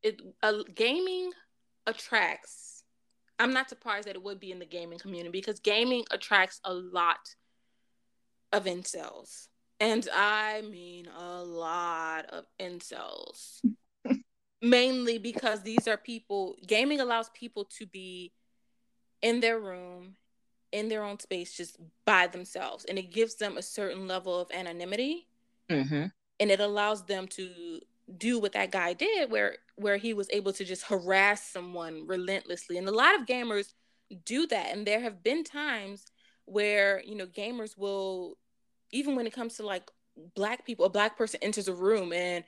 it, 0.03 0.17
it 0.19 0.21
uh, 0.43 0.63
gaming 0.75 1.31
attracts 1.87 2.83
i'm 3.39 3.53
not 3.53 3.69
surprised 3.69 4.05
that 4.05 4.15
it 4.15 4.21
would 4.21 4.37
be 4.37 4.51
in 4.51 4.59
the 4.59 4.65
gaming 4.65 4.99
community 4.99 5.31
because 5.31 5.61
gaming 5.61 6.03
attracts 6.11 6.59
a 6.65 6.73
lot 6.73 7.35
of 8.51 8.65
incels. 8.65 9.47
And 9.79 10.05
i 10.13 10.61
mean 10.61 11.07
a 11.07 11.41
lot 11.41 12.25
of 12.25 12.43
incels 12.59 13.61
mainly 14.69 15.17
because 15.17 15.61
these 15.61 15.87
are 15.87 15.97
people 15.97 16.55
gaming 16.65 16.99
allows 16.99 17.29
people 17.29 17.65
to 17.65 17.85
be 17.85 18.31
in 19.21 19.39
their 19.39 19.59
room 19.59 20.15
in 20.71 20.89
their 20.89 21.03
own 21.03 21.19
space 21.19 21.55
just 21.55 21.77
by 22.05 22.27
themselves. 22.27 22.85
And 22.85 22.97
it 22.99 23.13
gives 23.13 23.35
them 23.35 23.57
a 23.57 23.61
certain 23.61 24.07
level 24.07 24.37
of 24.37 24.51
anonymity. 24.51 25.27
Mm-hmm. 25.69 26.05
and 26.39 26.51
it 26.51 26.59
allows 26.59 27.05
them 27.05 27.27
to 27.27 27.79
do 28.19 28.39
what 28.39 28.51
that 28.51 28.69
guy 28.69 28.93
did 28.93 29.31
where 29.31 29.57
where 29.77 29.97
he 29.97 30.13
was 30.13 30.29
able 30.31 30.53
to 30.53 30.63
just 30.63 30.83
harass 30.83 31.41
someone 31.49 32.05
relentlessly. 32.05 32.77
And 32.77 32.87
a 32.87 32.91
lot 32.91 33.19
of 33.19 33.25
gamers 33.25 33.73
do 34.25 34.45
that. 34.47 34.67
And 34.71 34.85
there 34.85 34.99
have 34.99 35.23
been 35.23 35.43
times 35.43 36.05
where 36.45 37.01
you 37.03 37.15
know 37.15 37.25
gamers 37.25 37.75
will 37.77 38.37
even 38.91 39.15
when 39.15 39.25
it 39.25 39.33
comes 39.33 39.55
to 39.55 39.65
like 39.65 39.89
black 40.35 40.65
people 40.65 40.85
a 40.85 40.89
black 40.89 41.17
person 41.17 41.39
enters 41.41 41.67
a 41.67 41.73
room 41.73 42.13
and 42.13 42.43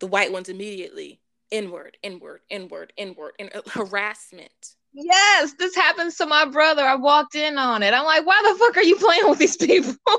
the 0.00 0.06
white 0.06 0.32
ones 0.32 0.48
immediately 0.48 1.19
inward 1.50 1.96
inward 2.02 2.40
inward 2.50 2.92
inward 2.96 3.32
and 3.38 3.50
uh, 3.54 3.62
harassment 3.68 4.76
Yes, 4.92 5.52
this 5.56 5.76
happens 5.76 6.16
to 6.16 6.26
my 6.26 6.46
brother. 6.46 6.82
I 6.82 6.96
walked 6.96 7.36
in 7.36 7.58
on 7.58 7.84
it. 7.84 7.94
I'm 7.94 8.04
like, 8.04 8.26
why 8.26 8.42
the 8.42 8.58
fuck 8.58 8.76
are 8.76 8.82
you 8.82 8.96
playing 8.96 9.28
with 9.28 9.38
these 9.38 9.56
people? 9.56 9.94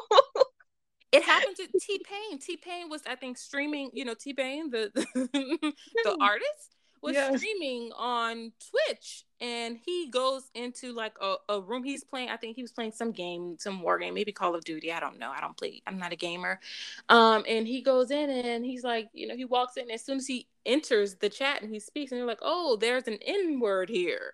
it 1.11 1.23
happened 1.23 1.55
to 1.57 1.67
t-pain 1.79 2.39
t-pain 2.39 2.89
was 2.89 3.01
i 3.07 3.15
think 3.15 3.37
streaming 3.37 3.89
you 3.93 4.05
know 4.05 4.13
t-pain 4.13 4.69
the 4.69 4.89
the 5.15 6.17
artist 6.21 6.75
was 7.01 7.13
Yes. 7.15 7.37
streaming 7.37 7.91
on 7.97 8.51
twitch 8.69 9.25
and 9.41 9.79
he 9.83 10.07
goes 10.09 10.43
into 10.53 10.93
like 10.93 11.15
a, 11.19 11.35
a 11.49 11.59
room 11.59 11.83
he's 11.83 12.03
playing 12.03 12.29
i 12.29 12.37
think 12.37 12.55
he 12.55 12.61
was 12.61 12.71
playing 12.71 12.91
some 12.91 13.11
game 13.11 13.57
some 13.59 13.81
war 13.81 13.97
game 13.97 14.13
maybe 14.13 14.31
call 14.31 14.55
of 14.55 14.63
duty 14.63 14.93
i 14.93 14.99
don't 14.99 15.17
know 15.19 15.31
i 15.31 15.41
don't 15.41 15.57
play 15.57 15.81
i'm 15.87 15.97
not 15.97 16.13
a 16.13 16.15
gamer. 16.15 16.59
Um 17.09 17.43
and 17.47 17.67
he 17.67 17.81
goes 17.81 18.11
in 18.11 18.29
and 18.29 18.63
he's 18.63 18.83
like 18.83 19.09
you 19.13 19.27
know 19.27 19.35
he 19.35 19.45
walks 19.45 19.77
in 19.77 19.89
as 19.91 20.05
soon 20.05 20.17
as 20.17 20.27
he 20.27 20.47
enters 20.65 21.15
the 21.15 21.29
chat 21.29 21.61
and 21.61 21.73
he 21.73 21.79
speaks 21.79 22.11
and 22.11 22.19
they're 22.19 22.27
like 22.27 22.39
oh 22.41 22.77
there's 22.79 23.07
an 23.07 23.17
n 23.25 23.59
word 23.59 23.89
here. 23.89 24.33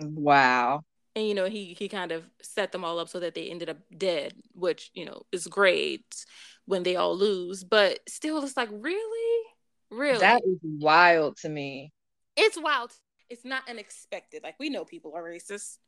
Wow. 0.00 0.82
and 1.14 1.26
you 1.26 1.34
know 1.34 1.46
he 1.46 1.74
he 1.78 1.88
kind 1.88 2.12
of 2.12 2.24
set 2.42 2.72
them 2.72 2.84
all 2.84 2.98
up 2.98 3.08
so 3.08 3.20
that 3.20 3.34
they 3.34 3.48
ended 3.48 3.68
up 3.68 3.78
dead 3.96 4.34
which 4.54 4.90
you 4.94 5.04
know 5.04 5.22
is 5.32 5.46
great 5.46 6.24
when 6.66 6.82
they 6.82 6.96
all 6.96 7.16
lose 7.16 7.64
but 7.64 8.00
still 8.08 8.42
it's 8.42 8.56
like 8.56 8.68
really? 8.72 9.44
Really? 9.90 10.18
That 10.18 10.42
is 10.44 10.58
wild 10.62 11.38
to 11.38 11.48
me. 11.48 11.92
it's 12.36 12.58
wild 12.60 12.92
it's 13.30 13.44
not 13.44 13.62
unexpected 13.68 14.42
like 14.42 14.54
we 14.58 14.70
know 14.70 14.84
people 14.84 15.12
are 15.14 15.22
racist 15.22 15.78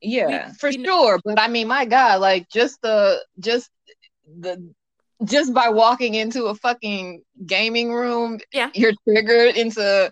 Yeah, 0.00 0.48
We- 0.48 0.54
for 0.54 0.68
we 0.70 0.76
know- 0.78 0.88
sure. 0.88 1.20
But 1.24 1.38
I 1.38 1.48
mean, 1.48 1.68
my 1.68 1.84
God, 1.84 2.20
like 2.20 2.48
just 2.50 2.80
the 2.82 3.24
just 3.38 3.70
the 4.26 4.72
just 5.24 5.54
by 5.54 5.68
walking 5.68 6.14
into 6.16 6.46
a 6.46 6.54
fucking 6.56 7.22
gaming 7.46 7.92
room, 7.92 8.40
Yeah. 8.52 8.70
you're 8.74 8.94
triggered 9.06 9.56
into 9.56 10.10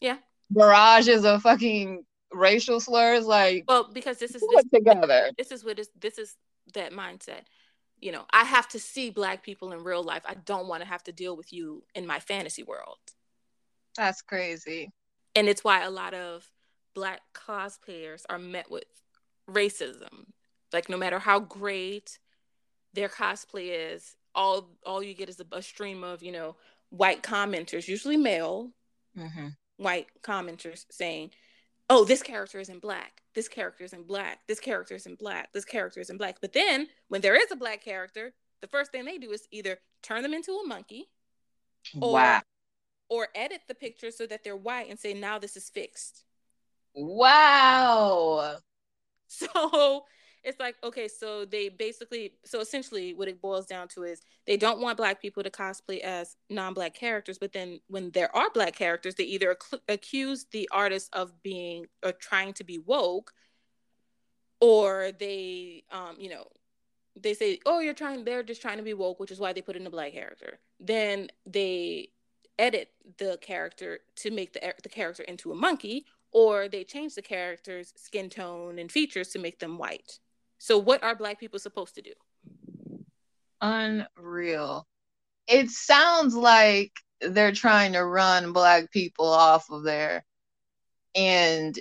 Yeah. 0.00 0.18
barrages 0.50 1.24
of 1.24 1.40
fucking 1.42 2.04
racial 2.32 2.80
slurs. 2.80 3.24
Like 3.24 3.64
well 3.66 3.90
because 3.92 4.18
this 4.18 4.34
is 4.34 4.42
this, 4.42 4.64
together. 4.72 5.30
this 5.38 5.50
is 5.50 5.64
what 5.64 5.78
is 5.78 5.88
this 5.98 6.18
is 6.18 6.36
that 6.74 6.92
mindset 6.92 7.42
you 7.98 8.12
know 8.12 8.24
i 8.30 8.44
have 8.44 8.68
to 8.68 8.78
see 8.78 9.10
black 9.10 9.42
people 9.42 9.72
in 9.72 9.82
real 9.82 10.02
life 10.04 10.22
i 10.24 10.34
don't 10.34 10.68
want 10.68 10.80
to 10.82 10.88
have 10.88 11.02
to 11.02 11.12
deal 11.12 11.36
with 11.36 11.52
you 11.52 11.82
in 11.94 12.06
my 12.06 12.20
fantasy 12.20 12.62
world 12.62 12.98
That's 13.96 14.22
crazy. 14.22 14.92
And 15.40 15.48
it's 15.48 15.64
why 15.64 15.82
a 15.82 15.90
lot 15.90 16.12
of 16.12 16.52
black 16.94 17.22
cosplayers 17.32 18.24
are 18.28 18.38
met 18.38 18.70
with 18.70 18.84
racism. 19.48 20.26
Like 20.70 20.90
no 20.90 20.98
matter 20.98 21.18
how 21.18 21.40
great 21.40 22.18
their 22.92 23.08
cosplay 23.08 23.94
is 23.94 24.16
all 24.34 24.68
all 24.84 25.02
you 25.02 25.14
get 25.14 25.30
is 25.30 25.40
a, 25.40 25.56
a 25.56 25.62
stream 25.62 26.04
of 26.04 26.22
you 26.22 26.30
know 26.30 26.56
white 26.90 27.22
commenters 27.22 27.88
usually 27.88 28.18
male 28.18 28.70
hmm 29.16 29.48
white 29.78 30.08
commenters 30.22 30.84
saying 30.90 31.30
oh 31.88 32.04
this 32.04 32.22
character 32.22 32.60
is 32.60 32.68
in 32.68 32.78
black. 32.78 33.22
This 33.34 33.48
character 33.48 33.84
is 33.84 33.94
in 33.94 34.02
black. 34.02 34.40
This 34.46 34.60
character 34.60 34.94
is 34.94 35.06
in 35.06 35.14
black. 35.14 35.54
This 35.54 35.64
character 35.64 36.00
is 36.00 36.10
in 36.10 36.18
black. 36.18 36.36
But 36.42 36.52
then 36.52 36.86
when 37.08 37.22
there 37.22 37.34
is 37.34 37.50
a 37.50 37.56
black 37.56 37.82
character 37.82 38.34
the 38.60 38.68
first 38.68 38.92
thing 38.92 39.06
they 39.06 39.16
do 39.16 39.30
is 39.30 39.48
either 39.50 39.78
turn 40.02 40.22
them 40.22 40.34
into 40.34 40.52
a 40.52 40.66
monkey 40.66 41.08
or 42.02 42.12
Wow. 42.12 42.42
Or 43.10 43.28
edit 43.34 43.60
the 43.68 43.74
picture 43.74 44.10
so 44.10 44.26
that 44.26 44.42
they're 44.42 44.56
white 44.56 44.88
and 44.88 44.98
say 44.98 45.12
now 45.12 45.38
this 45.38 45.56
is 45.56 45.68
fixed 45.68 46.24
Wow. 46.94 48.56
So 49.32 50.06
it's 50.42 50.58
like, 50.58 50.74
okay, 50.82 51.06
so 51.06 51.44
they 51.44 51.68
basically, 51.68 52.32
so 52.44 52.58
essentially 52.58 53.14
what 53.14 53.28
it 53.28 53.40
boils 53.40 53.64
down 53.64 53.86
to 53.94 54.02
is 54.02 54.22
they 54.44 54.56
don't 54.56 54.80
want 54.80 54.96
black 54.96 55.22
people 55.22 55.44
to 55.44 55.50
cosplay 55.50 56.00
as 56.00 56.34
non 56.48 56.74
black 56.74 56.94
characters, 56.94 57.38
but 57.38 57.52
then 57.52 57.78
when 57.86 58.10
there 58.10 58.34
are 58.34 58.50
black 58.52 58.74
characters, 58.74 59.14
they 59.14 59.22
either 59.22 59.52
acc- 59.52 59.82
accuse 59.88 60.46
the 60.50 60.68
artist 60.72 61.10
of 61.12 61.40
being 61.44 61.86
or 62.04 62.10
trying 62.10 62.54
to 62.54 62.64
be 62.64 62.78
woke, 62.78 63.32
or 64.60 65.12
they, 65.16 65.84
um, 65.92 66.16
you 66.18 66.30
know, 66.30 66.48
they 67.14 67.34
say, 67.34 67.60
oh, 67.64 67.78
you're 67.78 67.94
trying, 67.94 68.24
they're 68.24 68.42
just 68.42 68.62
trying 68.62 68.78
to 68.78 68.82
be 68.82 68.94
woke, 68.94 69.20
which 69.20 69.30
is 69.30 69.38
why 69.38 69.52
they 69.52 69.62
put 69.62 69.76
in 69.76 69.86
a 69.86 69.90
black 69.90 70.12
character. 70.12 70.58
Then 70.80 71.28
they 71.46 72.08
edit 72.60 72.90
the 73.18 73.38
character 73.40 74.00
to 74.16 74.30
make 74.30 74.52
the, 74.52 74.74
the 74.82 74.88
character 74.88 75.22
into 75.24 75.50
a 75.50 75.54
monkey, 75.54 76.04
or 76.32 76.68
they 76.68 76.84
change 76.84 77.14
the 77.14 77.22
character's 77.22 77.92
skin 77.96 78.28
tone 78.28 78.78
and 78.78 78.92
features 78.92 79.28
to 79.28 79.38
make 79.38 79.58
them 79.58 79.78
white. 79.78 80.18
So, 80.58 80.78
what 80.78 81.02
are 81.02 81.16
black 81.16 81.40
people 81.40 81.58
supposed 81.58 81.94
to 81.94 82.02
do? 82.02 82.12
Unreal. 83.60 84.86
It 85.48 85.70
sounds 85.70 86.34
like 86.34 86.92
they're 87.20 87.52
trying 87.52 87.94
to 87.94 88.04
run 88.04 88.52
black 88.52 88.90
people 88.90 89.26
off 89.26 89.70
of 89.70 89.82
there. 89.82 90.24
And 91.14 91.78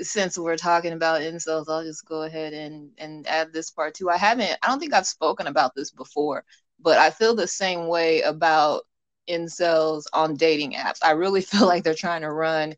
since 0.00 0.38
we're 0.38 0.56
talking 0.56 0.92
about 0.92 1.20
incels, 1.20 1.66
I'll 1.68 1.84
just 1.84 2.06
go 2.06 2.22
ahead 2.22 2.52
and, 2.52 2.90
and 2.98 3.26
add 3.26 3.52
this 3.52 3.70
part 3.70 3.94
too. 3.94 4.10
I 4.10 4.16
haven't, 4.16 4.58
I 4.62 4.68
don't 4.68 4.80
think 4.80 4.94
I've 4.94 5.06
spoken 5.06 5.46
about 5.46 5.74
this 5.74 5.90
before, 5.90 6.44
but 6.80 6.98
I 6.98 7.10
feel 7.10 7.34
the 7.34 7.46
same 7.46 7.86
way 7.86 8.22
about 8.22 8.82
incels 9.28 10.04
on 10.12 10.34
dating 10.34 10.72
apps. 10.72 10.98
I 11.02 11.12
really 11.12 11.40
feel 11.42 11.66
like 11.66 11.84
they're 11.84 11.94
trying 11.94 12.22
to 12.22 12.32
run 12.32 12.74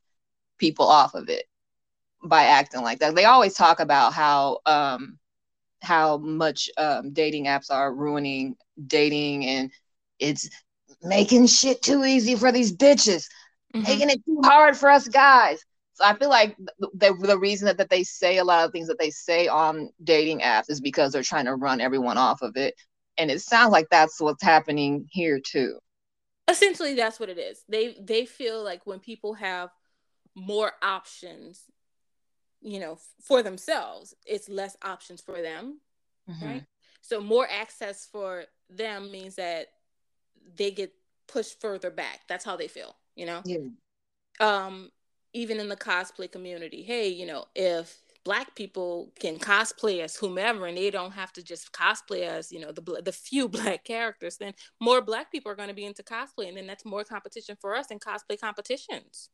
people 0.59 0.87
off 0.87 1.15
of 1.15 1.29
it 1.29 1.45
by 2.23 2.45
acting 2.45 2.83
like 2.83 3.01
that. 3.01 3.15
They 3.15 3.25
always 3.25 3.55
talk 3.55 3.81
about 3.81 4.13
how 4.13 4.59
um 4.67 5.19
how 5.83 6.17
much 6.17 6.71
um, 6.79 7.13
dating 7.13 7.45
apps 7.45 7.71
are 7.71 7.95
ruining 7.95 8.57
dating 8.87 9.45
and 9.47 9.71
it's 10.19 10.49
making 11.03 11.47
shit 11.47 11.83
too 11.83 12.05
easy 12.05 12.35
for 12.35 12.51
these 12.51 12.75
bitches, 12.75 13.27
making 13.75 14.09
it 14.11 14.25
too 14.25 14.41
hard 14.43 14.77
for 14.77 14.89
us 14.91 15.07
guys. 15.09 15.63
So 15.93 16.05
I 16.05 16.15
feel 16.15 16.31
like 16.31 16.57
the, 16.79 16.89
the, 16.95 17.15
the 17.15 17.39
reason 17.39 17.67
that, 17.67 17.79
that 17.79 17.91
they 17.91 18.03
say 18.03 18.39
a 18.39 18.45
lot 18.45 18.65
of 18.65 18.73
things 18.73 18.89
that 18.89 18.99
they 18.99 19.11
say 19.11 19.47
on 19.47 19.91
dating 20.03 20.41
apps 20.41 20.69
is 20.69 20.81
because 20.81 21.13
they're 21.13 21.23
trying 21.23 21.45
to 21.45 21.55
run 21.55 21.81
everyone 21.81 22.19
off 22.19 22.43
of 22.43 22.57
it. 22.57 22.75
And 23.17 23.31
it 23.31 23.43
sounds 23.43 23.71
like 23.71 23.87
that's 23.91 24.21
what's 24.21 24.43
happening 24.43 25.07
here 25.11 25.39
too. 25.39 25.79
Essentially, 26.49 26.95
that's 26.95 27.19
what 27.19 27.29
it 27.31 27.39
is. 27.39 27.65
They 27.69 27.95
they 28.01 28.27
feel 28.27 28.63
like 28.63 28.87
when 28.87 28.99
people 29.01 29.35
have 29.35 29.71
more 30.35 30.73
options, 30.83 31.65
you 32.61 32.81
know, 32.81 32.99
for 33.23 33.43
themselves, 33.43 34.15
it's 34.27 34.49
less 34.49 34.77
options 34.83 35.21
for 35.21 35.41
them, 35.43 35.81
Mm-hmm. 36.31 36.47
right? 36.47 36.65
So 37.03 37.21
more 37.21 37.47
access 37.51 38.07
for 38.07 38.45
them 38.71 39.11
means 39.11 39.37
that 39.37 39.69
they 40.57 40.71
get 40.71 40.93
pushed 41.27 41.61
further 41.61 41.91
back. 41.91 42.21
That's 42.29 42.45
how 42.45 42.57
they 42.57 42.69
feel, 42.69 42.97
you 43.15 43.27
know. 43.27 43.45
Yeah. 43.45 43.59
um 44.41 44.91
even 45.33 45.61
in 45.61 45.69
the 45.69 45.77
cosplay 45.77 46.31
community 46.31 46.83
hey 46.83 47.09
you 47.09 47.27
know 47.27 47.45
if 47.55 47.99
black 48.25 48.55
people 48.57 49.13
can 49.21 49.39
cosplay 49.39 50.01
as 50.01 50.17
whomever 50.17 50.67
and 50.67 50.79
they 50.79 50.91
don't 50.91 51.13
have 51.13 51.33
to 51.33 51.43
just 51.43 51.73
cosplay 51.73 52.23
as 52.23 52.51
you 52.53 52.61
know 52.61 52.73
the 52.73 53.03
the 53.05 53.13
few 53.13 53.49
black 53.57 53.85
characters 53.85 54.37
then 54.39 54.55
more 54.81 55.03
black 55.03 55.31
people 55.31 55.53
are 55.53 55.57
going 55.57 55.69
to 55.69 55.75
be 55.75 55.85
into 55.85 56.03
cosplay 56.03 56.49
and 56.49 56.57
then 56.57 56.67
that's 56.67 56.85
more 56.85 57.05
competition 57.05 57.57
for 57.61 57.75
us 57.75 57.91
in 57.91 57.99
cosplay 57.99 58.41
competitions 58.41 59.31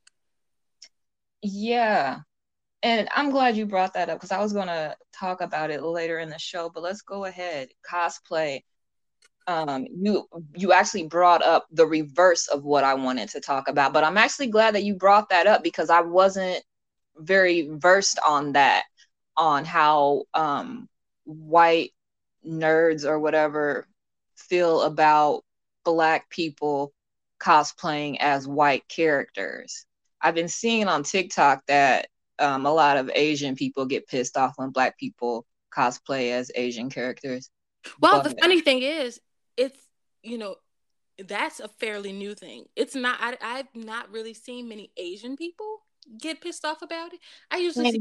Yeah. 1.42 2.20
And 2.82 3.08
I'm 3.14 3.30
glad 3.30 3.56
you 3.56 3.66
brought 3.66 3.94
that 3.94 4.08
up 4.08 4.18
because 4.18 4.32
I 4.32 4.40
was 4.40 4.52
going 4.52 4.68
to 4.68 4.96
talk 5.12 5.40
about 5.42 5.70
it 5.70 5.82
later 5.82 6.18
in 6.18 6.30
the 6.30 6.38
show, 6.38 6.70
but 6.70 6.82
let's 6.82 7.02
go 7.02 7.26
ahead. 7.26 7.68
Cosplay. 7.90 8.62
Um, 9.46 9.86
you 9.90 10.26
you 10.56 10.72
actually 10.72 11.06
brought 11.08 11.42
up 11.42 11.66
the 11.72 11.86
reverse 11.86 12.48
of 12.48 12.64
what 12.64 12.84
I 12.84 12.94
wanted 12.94 13.30
to 13.30 13.40
talk 13.40 13.68
about, 13.68 13.92
but 13.92 14.04
I'm 14.04 14.18
actually 14.18 14.48
glad 14.48 14.74
that 14.74 14.84
you 14.84 14.94
brought 14.94 15.30
that 15.30 15.46
up 15.46 15.62
because 15.64 15.90
I 15.90 16.02
wasn't 16.02 16.62
very 17.20 17.68
versed 17.70 18.18
on 18.26 18.52
that, 18.52 18.84
on 19.36 19.64
how 19.64 20.24
um 20.34 20.88
white 21.24 21.92
nerds 22.46 23.04
or 23.04 23.18
whatever 23.18 23.86
feel 24.36 24.82
about 24.82 25.44
black 25.84 26.28
people 26.30 26.92
cosplaying 27.40 28.16
as 28.20 28.46
white 28.46 28.86
characters. 28.88 29.86
I've 30.20 30.34
been 30.34 30.48
seeing 30.48 30.88
on 30.88 31.02
TikTok 31.02 31.64
that 31.66 32.08
um, 32.38 32.66
a 32.66 32.72
lot 32.72 32.96
of 32.96 33.10
Asian 33.14 33.54
people 33.54 33.86
get 33.86 34.08
pissed 34.08 34.36
off 34.36 34.54
when 34.56 34.70
black 34.70 34.98
people 34.98 35.46
cosplay 35.74 36.32
as 36.32 36.50
Asian 36.54 36.90
characters. 36.90 37.50
well 38.00 38.22
the 38.22 38.34
funny 38.40 38.60
thing 38.60 38.82
is 38.82 39.20
it's 39.56 39.78
you 40.22 40.36
know 40.36 40.56
that's 41.26 41.60
a 41.60 41.68
fairly 41.68 42.12
new 42.12 42.34
thing. 42.34 42.66
It's 42.76 42.94
not. 42.94 43.18
I, 43.20 43.36
I've 43.40 43.74
not 43.74 44.10
really 44.10 44.34
seen 44.34 44.68
many 44.68 44.90
Asian 44.96 45.36
people 45.36 45.82
get 46.18 46.40
pissed 46.40 46.64
off 46.64 46.82
about 46.82 47.12
it. 47.12 47.20
I 47.50 47.58
usually 47.58 47.90
see 47.90 48.00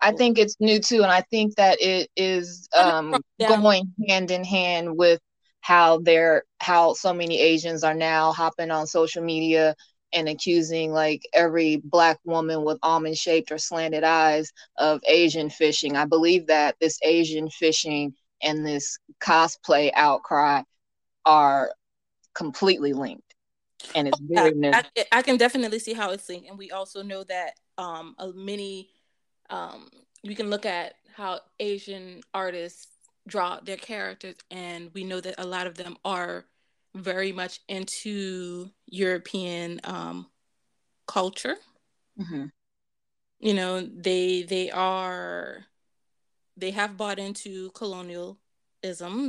I 0.00 0.12
think 0.12 0.38
it's 0.38 0.56
new 0.60 0.80
too, 0.80 1.02
and 1.02 1.10
I 1.10 1.22
think 1.22 1.56
that 1.56 1.80
it 1.80 2.10
is 2.16 2.68
um, 2.76 3.20
going 3.38 3.92
hand 4.08 4.30
in 4.30 4.44
hand 4.44 4.96
with 4.96 5.20
how 5.60 5.98
they're 5.98 6.44
how 6.58 6.94
so 6.94 7.12
many 7.12 7.40
Asians 7.40 7.84
are 7.84 7.94
now 7.94 8.32
hopping 8.32 8.70
on 8.70 8.86
social 8.86 9.22
media 9.22 9.74
and 10.12 10.28
accusing 10.28 10.92
like 10.92 11.22
every 11.32 11.76
black 11.84 12.18
woman 12.24 12.64
with 12.64 12.78
almond 12.82 13.16
shaped 13.16 13.52
or 13.52 13.58
slanted 13.58 14.04
eyes 14.04 14.50
of 14.76 15.00
Asian 15.06 15.50
fishing. 15.50 15.96
I 15.96 16.04
believe 16.04 16.46
that 16.48 16.76
this 16.80 16.98
Asian 17.04 17.48
fishing 17.48 18.14
and 18.42 18.66
this 18.66 18.98
cosplay 19.22 19.90
outcry 19.94 20.62
are 21.24 21.72
completely 22.34 22.92
linked 22.92 23.29
and 23.94 24.08
it's 24.08 24.18
very 24.20 24.52
new. 24.52 24.70
I, 24.70 24.84
I, 25.12 25.22
can 25.22 25.36
definitely 25.36 25.78
see 25.78 25.92
how 25.92 26.10
it's 26.10 26.28
linked 26.28 26.48
and 26.48 26.58
we 26.58 26.70
also 26.70 27.02
know 27.02 27.24
that 27.24 27.52
um 27.78 28.14
a 28.18 28.32
many 28.32 28.90
um 29.50 29.88
we 30.24 30.34
can 30.34 30.50
look 30.50 30.66
at 30.66 30.94
how 31.14 31.40
asian 31.58 32.20
artists 32.34 32.88
draw 33.26 33.60
their 33.60 33.76
characters 33.76 34.36
and 34.50 34.90
we 34.94 35.04
know 35.04 35.20
that 35.20 35.34
a 35.38 35.46
lot 35.46 35.66
of 35.66 35.76
them 35.76 35.96
are 36.04 36.44
very 36.94 37.32
much 37.32 37.60
into 37.68 38.70
european 38.86 39.80
um 39.84 40.26
culture 41.06 41.56
mm-hmm. 42.18 42.46
you 43.38 43.54
know 43.54 43.80
they 43.80 44.42
they 44.42 44.70
are 44.70 45.64
they 46.56 46.70
have 46.70 46.96
bought 46.96 47.18
into 47.18 47.70
colonialism 47.70 48.36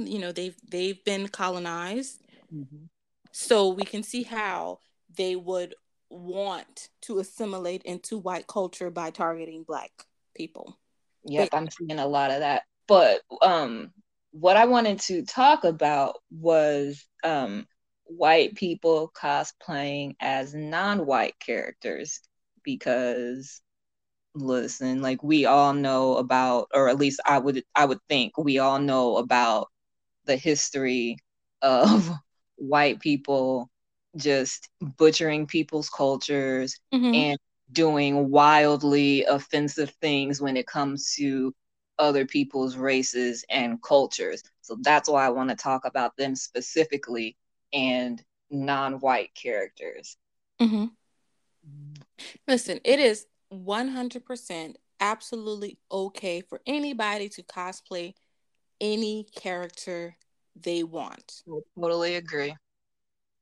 you 0.05 0.19
know 0.19 0.31
they've 0.31 0.57
they've 0.69 1.03
been 1.03 1.27
colonized 1.27 2.21
mm-hmm. 2.53 2.85
So 3.31 3.69
we 3.69 3.83
can 3.83 4.03
see 4.03 4.23
how 4.23 4.79
they 5.17 5.35
would 5.35 5.75
want 6.09 6.89
to 7.01 7.19
assimilate 7.19 7.83
into 7.83 8.17
white 8.17 8.47
culture 8.47 8.89
by 8.89 9.09
targeting 9.09 9.63
black 9.63 9.91
people. 10.35 10.77
Yep 11.25 11.49
but- 11.51 11.57
i'm 11.57 11.69
seeing 11.69 11.99
a 11.99 12.07
lot 12.07 12.31
of 12.31 12.39
that. 12.39 12.63
But 12.87 13.21
um 13.41 13.91
what 14.31 14.57
i 14.57 14.65
wanted 14.65 14.99
to 15.01 15.23
talk 15.23 15.63
about 15.63 16.17
was 16.31 17.05
um 17.23 17.65
white 18.05 18.55
people 18.55 19.11
cosplaying 19.15 20.15
as 20.19 20.53
non-white 20.53 21.35
characters 21.39 22.19
because 22.63 23.61
listen 24.33 25.01
like 25.01 25.21
we 25.23 25.45
all 25.45 25.73
know 25.73 26.15
about 26.15 26.67
or 26.73 26.87
at 26.87 26.97
least 26.97 27.19
i 27.25 27.37
would 27.37 27.63
i 27.75 27.83
would 27.85 27.99
think 28.07 28.37
we 28.37 28.59
all 28.59 28.79
know 28.79 29.17
about 29.17 29.67
the 30.25 30.35
history 30.37 31.17
of 31.61 32.09
white 32.61 32.99
people 32.99 33.69
just 34.15 34.69
butchering 34.97 35.47
people's 35.47 35.89
cultures 35.89 36.77
mm-hmm. 36.93 37.13
and 37.13 37.39
doing 37.71 38.29
wildly 38.29 39.23
offensive 39.25 39.89
things 40.01 40.41
when 40.41 40.57
it 40.57 40.67
comes 40.67 41.13
to 41.15 41.53
other 41.97 42.25
people's 42.25 42.75
races 42.75 43.45
and 43.49 43.81
cultures. 43.81 44.43
So 44.61 44.77
that's 44.81 45.09
why 45.09 45.25
I 45.25 45.29
want 45.29 45.49
to 45.49 45.55
talk 45.55 45.85
about 45.85 46.15
them 46.17 46.35
specifically 46.35 47.37
and 47.73 48.21
non 48.49 48.99
white 48.99 49.33
characters. 49.33 50.17
Mm-hmm. 50.61 50.85
Listen, 52.47 52.79
it 52.83 52.99
is 52.99 53.27
100% 53.53 54.75
absolutely 54.99 55.77
okay 55.91 56.41
for 56.41 56.61
anybody 56.65 57.29
to 57.29 57.43
cosplay 57.43 58.13
any 58.79 59.25
character 59.35 60.17
they 60.55 60.83
want. 60.83 61.43
I 61.47 61.59
totally 61.79 62.15
agree. 62.15 62.55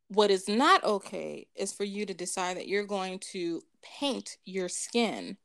What 0.10 0.32
is 0.32 0.48
not 0.48 0.84
okay 0.84 1.48
is 1.56 1.72
for 1.72 1.84
you 1.84 2.06
to 2.06 2.14
decide 2.14 2.58
that 2.58 2.68
you're 2.68 2.86
going 2.86 3.20
to 3.32 3.62
paint 3.82 4.38
your 4.46 4.68
skin. 4.70 5.38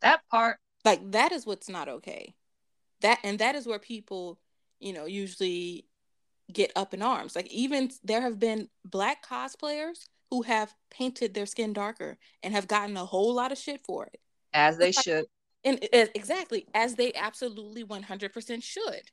That 0.00 0.20
part. 0.30 0.58
Like 0.84 1.10
that 1.12 1.32
is 1.32 1.44
what's 1.46 1.68
not 1.68 1.88
okay. 1.88 2.34
That 3.02 3.18
and 3.22 3.38
that 3.40 3.54
is 3.54 3.66
where 3.66 3.78
people, 3.78 4.38
you 4.80 4.92
know, 4.92 5.04
usually 5.04 5.86
get 6.52 6.72
up 6.76 6.94
in 6.94 7.02
arms. 7.02 7.36
Like 7.36 7.52
even 7.52 7.90
there 8.02 8.22
have 8.22 8.38
been 8.38 8.68
black 8.84 9.26
cosplayers 9.26 10.06
who 10.30 10.42
have 10.42 10.74
painted 10.90 11.34
their 11.34 11.46
skin 11.46 11.72
darker 11.72 12.18
and 12.42 12.54
have 12.54 12.68
gotten 12.68 12.96
a 12.96 13.04
whole 13.04 13.34
lot 13.34 13.52
of 13.52 13.58
shit 13.58 13.80
for 13.84 14.06
it. 14.06 14.20
As 14.54 14.78
they 14.78 14.92
should. 14.92 15.26
And 15.64 15.78
exactly, 15.92 16.66
as 16.74 16.94
they 16.94 17.12
absolutely 17.14 17.84
100% 17.84 18.62
should. 18.62 19.10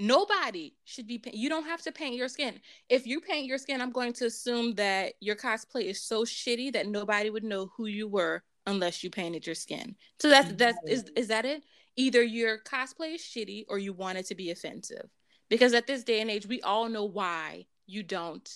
Nobody 0.00 0.76
should 0.84 1.08
be. 1.08 1.20
you 1.32 1.48
don't 1.48 1.66
have 1.66 1.82
to 1.82 1.90
paint 1.90 2.14
your 2.14 2.28
skin. 2.28 2.60
If 2.88 3.04
you 3.04 3.20
paint 3.20 3.46
your 3.46 3.58
skin, 3.58 3.80
I'm 3.80 3.90
going 3.90 4.12
to 4.14 4.26
assume 4.26 4.74
that 4.76 5.14
your 5.18 5.34
cosplay 5.34 5.86
is 5.86 6.00
so 6.00 6.22
shitty 6.22 6.72
that 6.74 6.86
nobody 6.86 7.30
would 7.30 7.42
know 7.42 7.72
who 7.76 7.86
you 7.86 8.06
were 8.06 8.44
unless 8.68 9.02
you 9.02 9.10
painted 9.10 9.44
your 9.44 9.56
skin. 9.56 9.96
So 10.20 10.28
that's 10.28 10.52
that's 10.52 10.78
is 10.86 11.10
is 11.16 11.26
that 11.28 11.44
it? 11.44 11.64
Either 11.96 12.22
your 12.22 12.58
cosplay 12.58 13.16
is 13.16 13.22
shitty 13.22 13.64
or 13.68 13.80
you 13.80 13.92
want 13.92 14.18
it 14.18 14.26
to 14.26 14.36
be 14.36 14.52
offensive. 14.52 15.10
Because 15.48 15.74
at 15.74 15.88
this 15.88 16.04
day 16.04 16.20
and 16.20 16.30
age, 16.30 16.46
we 16.46 16.62
all 16.62 16.88
know 16.88 17.04
why 17.04 17.66
you 17.88 18.04
don't 18.04 18.48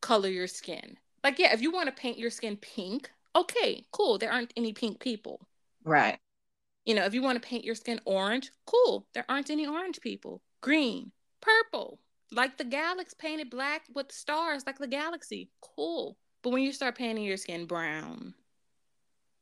color 0.00 0.28
your 0.28 0.46
skin. 0.46 0.98
Like, 1.24 1.40
yeah, 1.40 1.52
if 1.52 1.62
you 1.62 1.72
want 1.72 1.86
to 1.86 2.00
paint 2.00 2.16
your 2.16 2.30
skin 2.30 2.56
pink, 2.56 3.10
okay, 3.34 3.86
cool. 3.90 4.18
There 4.18 4.30
aren't 4.30 4.52
any 4.56 4.72
pink 4.72 5.00
people. 5.00 5.48
Right. 5.82 6.18
You 6.84 6.94
know, 6.94 7.06
if 7.06 7.12
you 7.14 7.22
want 7.22 7.42
to 7.42 7.48
paint 7.48 7.64
your 7.64 7.74
skin 7.74 8.00
orange, 8.04 8.52
cool. 8.66 9.08
There 9.14 9.24
aren't 9.28 9.50
any 9.50 9.66
orange 9.66 10.00
people 10.00 10.42
green, 10.60 11.12
purple, 11.40 11.98
like 12.32 12.56
the 12.56 12.64
galaxy 12.64 13.16
painted 13.18 13.50
black 13.50 13.82
with 13.94 14.12
stars, 14.12 14.64
like 14.66 14.78
the 14.78 14.86
galaxy. 14.86 15.50
Cool. 15.76 16.16
But 16.42 16.50
when 16.50 16.62
you 16.62 16.72
start 16.72 16.96
painting 16.96 17.24
your 17.24 17.36
skin 17.36 17.66
brown 17.66 18.34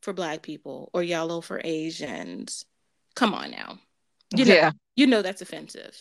for 0.03 0.13
black 0.13 0.43
people 0.43 0.91
or 0.93 1.03
yellow 1.03 1.41
for 1.41 1.61
Asians, 1.63 2.65
come 3.15 3.35
on 3.35 3.51
now. 3.51 3.79
You 4.35 4.45
know, 4.45 4.55
yeah. 4.55 4.71
you 4.97 5.07
know 5.07 5.23
that's 5.23 5.43
offensive. 5.43 5.97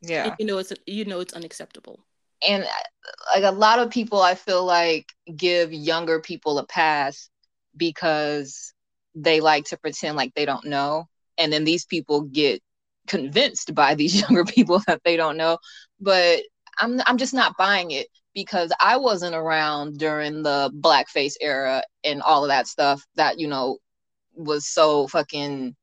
Yeah. 0.00 0.26
And 0.26 0.34
you 0.38 0.46
know 0.46 0.58
it's 0.58 0.72
you 0.86 1.04
know 1.04 1.20
it's 1.20 1.34
unacceptable. 1.34 2.04
And 2.46 2.64
uh, 2.64 3.34
like 3.34 3.44
a 3.44 3.56
lot 3.56 3.78
of 3.78 3.90
people 3.90 4.20
I 4.20 4.34
feel 4.34 4.64
like 4.64 5.06
give 5.34 5.72
younger 5.72 6.20
people 6.20 6.58
a 6.58 6.66
pass 6.66 7.30
because 7.76 8.72
they 9.14 9.40
like 9.40 9.66
to 9.66 9.76
pretend 9.76 10.16
like 10.16 10.34
they 10.34 10.44
don't 10.44 10.66
know 10.66 11.08
and 11.38 11.52
then 11.52 11.64
these 11.64 11.84
people 11.84 12.22
get 12.22 12.62
convinced 13.06 13.74
by 13.74 13.94
these 13.94 14.20
younger 14.20 14.44
people 14.44 14.80
that 14.86 15.00
they 15.04 15.16
don't 15.16 15.36
know 15.36 15.58
but 16.00 16.40
i'm 16.78 17.00
i'm 17.06 17.18
just 17.18 17.34
not 17.34 17.56
buying 17.56 17.90
it 17.90 18.08
because 18.34 18.72
i 18.80 18.96
wasn't 18.96 19.34
around 19.34 19.98
during 19.98 20.42
the 20.42 20.70
blackface 20.80 21.34
era 21.40 21.82
and 22.02 22.22
all 22.22 22.44
of 22.44 22.48
that 22.48 22.66
stuff 22.66 23.04
that 23.16 23.38
you 23.38 23.46
know 23.46 23.78
was 24.34 24.66
so 24.66 25.06
fucking 25.08 25.74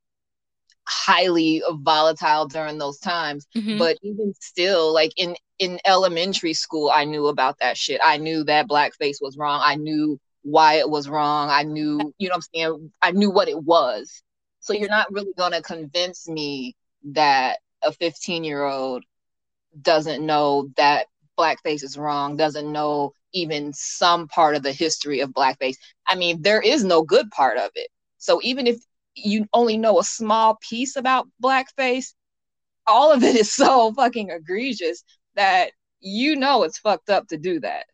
highly 0.87 1.63
volatile 1.71 2.47
during 2.47 2.77
those 2.77 2.99
times. 2.99 3.47
Mm-hmm. 3.55 3.77
but 3.77 3.97
even 4.01 4.33
still 4.39 4.93
like 4.93 5.11
in 5.15 5.35
in 5.59 5.79
elementary 5.85 6.53
school 6.53 6.91
i 6.93 7.05
knew 7.05 7.27
about 7.27 7.57
that 7.59 7.77
shit. 7.77 8.01
I 8.03 8.17
knew 8.17 8.43
that 8.45 8.67
blackface 8.67 9.17
was 9.21 9.37
wrong. 9.37 9.61
I 9.63 9.75
knew 9.75 10.19
why 10.43 10.75
it 10.75 10.89
was 10.89 11.07
wrong. 11.07 11.49
I 11.49 11.63
knew 11.63 12.13
you 12.17 12.27
know 12.27 12.33
what 12.33 12.35
i'm 12.35 12.41
saying? 12.53 12.91
I 13.01 13.11
knew 13.11 13.31
what 13.31 13.47
it 13.47 13.61
was. 13.63 14.23
So 14.59 14.73
you're 14.73 14.89
not 14.89 15.11
really 15.11 15.33
going 15.37 15.53
to 15.53 15.61
convince 15.61 16.27
me 16.27 16.75
that 17.03 17.59
a 17.83 17.91
15 17.91 18.43
year 18.43 18.63
old 18.63 19.03
doesn't 19.81 20.25
know 20.25 20.69
that 20.77 21.07
blackface 21.37 21.83
is 21.83 21.97
wrong, 21.97 22.37
doesn't 22.37 22.71
know 22.71 23.13
even 23.33 23.73
some 23.73 24.27
part 24.27 24.55
of 24.55 24.63
the 24.63 24.73
history 24.73 25.21
of 25.21 25.31
blackface. 25.31 25.77
I 26.07 26.15
mean, 26.15 26.41
there 26.41 26.61
is 26.61 26.83
no 26.83 27.03
good 27.03 27.31
part 27.31 27.57
of 27.57 27.71
it. 27.75 27.89
So 28.17 28.39
even 28.43 28.67
if 28.67 28.77
you 29.15 29.47
only 29.53 29.77
know 29.77 29.99
a 29.99 30.03
small 30.03 30.57
piece 30.69 30.95
about 30.95 31.27
blackface, 31.43 32.13
all 32.87 33.11
of 33.11 33.23
it 33.23 33.35
is 33.35 33.51
so 33.51 33.93
fucking 33.93 34.29
egregious 34.29 35.03
that 35.35 35.71
you 35.99 36.35
know 36.35 36.63
it's 36.63 36.79
fucked 36.79 37.09
up 37.09 37.27
to 37.27 37.37
do 37.37 37.59
that. 37.61 37.85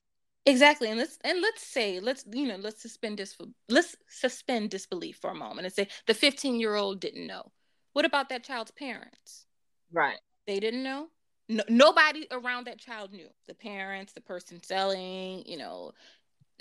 Exactly, 0.46 0.90
and 0.90 0.98
let's 0.98 1.20
and 1.26 1.42
let's 1.42 1.62
say 1.62 2.00
let's 2.00 2.24
you 2.32 2.48
know 2.48 2.56
let's 2.56 2.82
suspend 2.82 3.20
this 3.20 3.38
let's 3.68 3.98
suspend 4.08 4.70
disbelief 4.70 5.18
for 5.18 5.30
a 5.32 5.36
moment 5.36 5.66
and 5.66 5.74
say 5.74 5.90
the 6.06 6.14
15 6.14 6.60
year 6.60 6.76
old 6.76 7.02
didn't 7.02 7.28
know. 7.28 7.52
What 7.98 8.06
about 8.06 8.30
that 8.30 8.44
child's 8.44 8.70
parents? 8.70 9.48
Right. 9.92 10.20
They 10.46 10.60
didn't 10.60 10.84
know. 10.84 11.08
No, 11.50 11.64
nobody 11.68 12.28
around 12.30 12.68
that 12.68 12.78
child 12.78 13.12
knew. 13.12 13.26
The 13.48 13.56
parents, 13.56 14.14
the 14.14 14.22
person 14.22 14.62
selling, 14.62 15.42
you 15.48 15.58
know, 15.58 15.94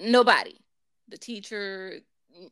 nobody. 0.00 0.56
The 1.08 1.18
teacher, 1.18 1.98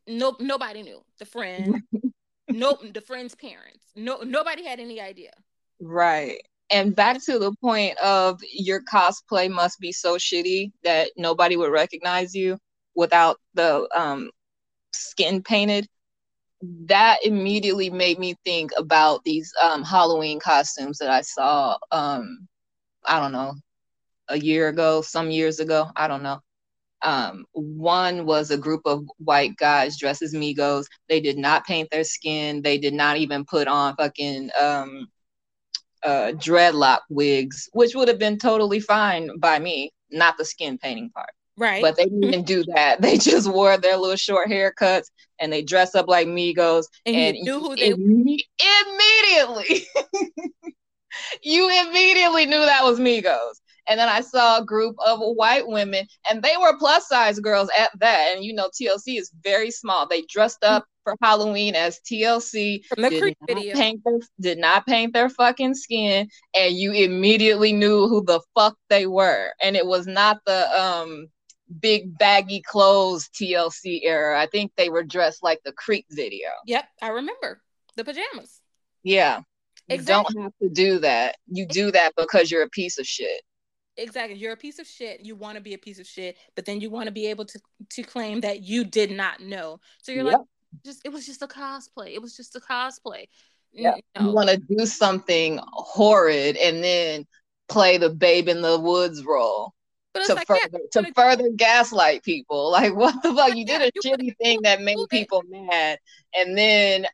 no, 0.07 0.37
nobody 0.39 0.83
knew. 0.83 1.03
The 1.19 1.25
friend, 1.25 1.81
no, 2.51 2.77
the 2.93 3.01
friend's 3.01 3.35
parents. 3.35 3.87
No, 3.97 4.19
nobody 4.19 4.67
had 4.67 4.81
any 4.81 5.01
idea. 5.01 5.31
Right. 5.81 6.43
And 6.71 6.95
back 6.95 7.25
to 7.25 7.39
the 7.39 7.55
point 7.63 7.97
of 8.01 8.39
your 8.53 8.83
cosplay 8.83 9.51
must 9.51 9.81
be 9.81 9.93
so 9.93 10.19
shitty 10.19 10.73
that 10.83 11.11
nobody 11.17 11.57
would 11.57 11.73
recognize 11.73 12.35
you 12.35 12.59
without 12.95 13.39
the 13.55 13.89
um, 13.97 14.29
skin 14.93 15.43
painted 15.43 15.89
that 16.87 17.19
immediately 17.25 17.91
made 17.91 18.19
me 18.19 18.35
think 18.45 18.71
about 18.77 19.25
these 19.25 19.53
um, 19.63 19.83
Halloween 19.83 20.41
costumes 20.41 20.99
that 20.99 21.11
I 21.11 21.23
saw. 21.23 21.77
Um, 21.91 22.47
I 23.05 23.21
don't 23.21 23.33
know, 23.33 23.55
a 24.29 24.39
year 24.39 24.69
ago, 24.69 25.03
some 25.03 25.31
years 25.31 25.61
ago. 25.61 25.89
I 25.97 26.09
don't 26.09 26.23
know. 26.23 26.41
Um, 27.03 27.45
one 27.53 28.25
was 28.25 28.51
a 28.51 28.57
group 28.57 28.83
of 28.87 29.05
white 29.19 29.57
guys 29.57 29.99
dressed 29.99 30.23
as 30.23 30.33
Migos. 30.33 30.87
They 31.09 31.21
did 31.21 31.37
not 31.37 31.67
paint 31.67 31.91
their 31.91 32.05
skin. 32.05 32.63
They 32.63 32.79
did 32.79 32.95
not 32.95 33.19
even 33.19 33.45
put 33.45 33.69
on 33.69 33.95
fucking 33.97 34.51
um, 34.61 35.09
uh, 36.03 36.33
dreadlock 36.35 37.01
wigs, 37.11 37.69
which 37.73 37.95
would 37.95 38.09
have 38.09 38.19
been 38.19 38.39
totally 38.39 38.81
fine 38.81 39.31
by 39.39 39.59
me, 39.59 39.93
not 40.11 40.39
the 40.39 40.45
skin 40.45 40.79
painting 40.79 41.11
part. 41.11 41.31
Right. 41.57 41.83
But 41.83 41.97
they 41.97 42.05
didn't 42.05 42.25
even 42.25 42.45
do 42.45 42.65
that. 42.75 43.01
They 43.05 43.19
just 43.19 43.51
wore 43.51 43.77
their 43.77 43.97
little 43.97 44.17
short 44.17 44.49
haircuts 44.49 45.11
and 45.39 45.53
they 45.53 45.63
dress 45.63 45.95
up 45.95 46.09
like 46.09 46.27
Migos. 46.27 46.87
And, 47.07 47.17
And, 47.17 47.37
you 47.37 47.45
knew 47.45 47.61
who 47.61 47.77
they 47.77 47.93
imme- 47.93 48.39
immediately, 48.87 49.87
you 51.43 51.87
immediately 51.87 52.47
knew 52.47 52.61
that 52.61 52.85
was 52.85 52.99
Migos. 52.99 53.61
And 53.87 54.01
then 54.01 54.09
I 54.09 54.23
saw 54.23 54.59
a 54.59 54.65
group 54.65 54.97
of 55.05 55.19
white 55.21 55.67
women, 55.69 56.07
and 56.31 56.43
they 56.43 56.57
were 56.59 56.79
plus 56.79 57.07
size 57.07 57.39
girls 57.39 57.69
at 57.79 57.91
that. 58.01 58.33
And 58.35 58.43
you 58.43 58.55
know, 58.55 58.71
TLC 58.71 59.19
is 59.19 59.31
very 59.43 59.71
small. 59.71 60.09
They 60.09 60.23
dressed 60.23 60.65
up 60.65 60.87
for 61.03 61.15
Halloween 61.23 61.75
as 61.75 62.01
TLC, 62.11 62.83
from 62.87 63.03
the 63.03 63.11
did 63.11 63.25
not 63.25 63.47
video. 63.47 63.75
paint 63.75 64.01
their 64.05 64.19
did 64.41 64.59
not 64.59 64.87
paint 64.87 65.13
their 65.13 65.29
fucking 65.29 65.75
skin, 65.75 66.29
and 66.57 66.75
you 66.75 66.93
immediately 66.93 67.75
knew 67.75 68.09
who 68.09 68.25
the 68.25 68.41
fuck 68.55 68.77
they 68.89 69.07
were. 69.07 69.51
And 69.63 69.77
it 69.77 69.87
was 69.87 70.07
not 70.07 70.41
the 70.47 70.81
um 70.81 71.29
big 71.81 72.17
baggy 72.19 72.63
clothes 72.63 73.29
TLC 73.35 74.01
era. 74.03 74.41
I 74.41 74.47
think 74.47 74.73
they 74.77 74.89
were 74.89 75.03
dressed 75.03 75.43
like 75.43 75.61
the 75.65 75.73
Creep 75.73 76.07
video. 76.11 76.49
Yep, 76.67 76.85
I 77.03 77.09
remember 77.09 77.63
the 77.97 78.05
pajamas. 78.05 78.61
Yeah. 79.03 79.41
You 79.89 79.99
don't 79.99 80.39
have 80.39 80.53
to 80.63 80.69
do 80.71 80.99
that. 81.01 81.37
You 81.47 81.67
do 81.67 81.91
that 81.91 82.13
because 82.17 82.51
you're 82.51 82.63
a 82.63 82.71
piece 82.71 82.99
of 82.99 83.07
shit. 83.07 83.43
Exactly. 83.97 84.37
You're 84.37 84.53
a 84.53 84.57
piece 84.57 84.79
of 84.79 84.87
shit. 84.87 85.21
You 85.21 85.37
want 85.37 85.57
to 85.57 85.61
be 85.61 85.75
a 85.75 85.79
piece 85.79 85.99
of 85.99 86.07
shit, 86.07 86.37
but 86.57 86.65
then 86.65 86.81
you 86.81 86.91
want 86.91 87.07
to 87.07 87.13
be 87.13 87.27
able 87.27 87.45
to 87.45 87.61
to 87.91 88.03
claim 88.03 88.41
that 88.41 88.63
you 88.63 88.85
did 88.85 89.11
not 89.11 89.41
know. 89.41 89.79
So 90.03 90.11
you're 90.13 90.25
like, 90.25 90.41
just 90.85 91.03
it 91.05 91.13
was 91.13 91.27
just 91.27 91.43
a 91.43 91.47
cosplay. 91.47 92.15
It 92.15 92.23
was 92.23 92.37
just 92.37 92.57
a 92.57 92.61
cosplay. 92.61 93.27
Yep. 93.73 93.97
No. 94.19 94.27
You 94.27 94.33
want 94.33 94.49
to 94.49 94.57
do 94.57 94.87
something 94.87 95.61
horrid 95.65 96.57
and 96.57 96.83
then 96.83 97.27
play 97.69 97.99
the 97.99 98.11
babe 98.11 98.49
in 98.49 98.63
the 98.63 98.79
woods 98.79 99.25
role. 99.25 99.75
But 100.15 100.25
to 100.27 100.35
like, 100.35 100.47
further 100.47 100.61
yeah, 100.73 101.03
to 101.03 101.13
further 101.15 101.51
gaslight 101.55 102.23
people. 102.23 102.71
Like 102.75 102.95
what 102.95 103.23
the 103.23 103.35
fuck? 103.35 103.55
You 103.55 103.67
did 103.67 103.83
a 103.83 103.91
shitty 104.05 104.37
thing 104.39 104.63
that 104.63 104.81
made 104.81 104.97
people 105.11 105.43
mad, 105.49 105.99
and 106.35 106.57
then 106.57 107.07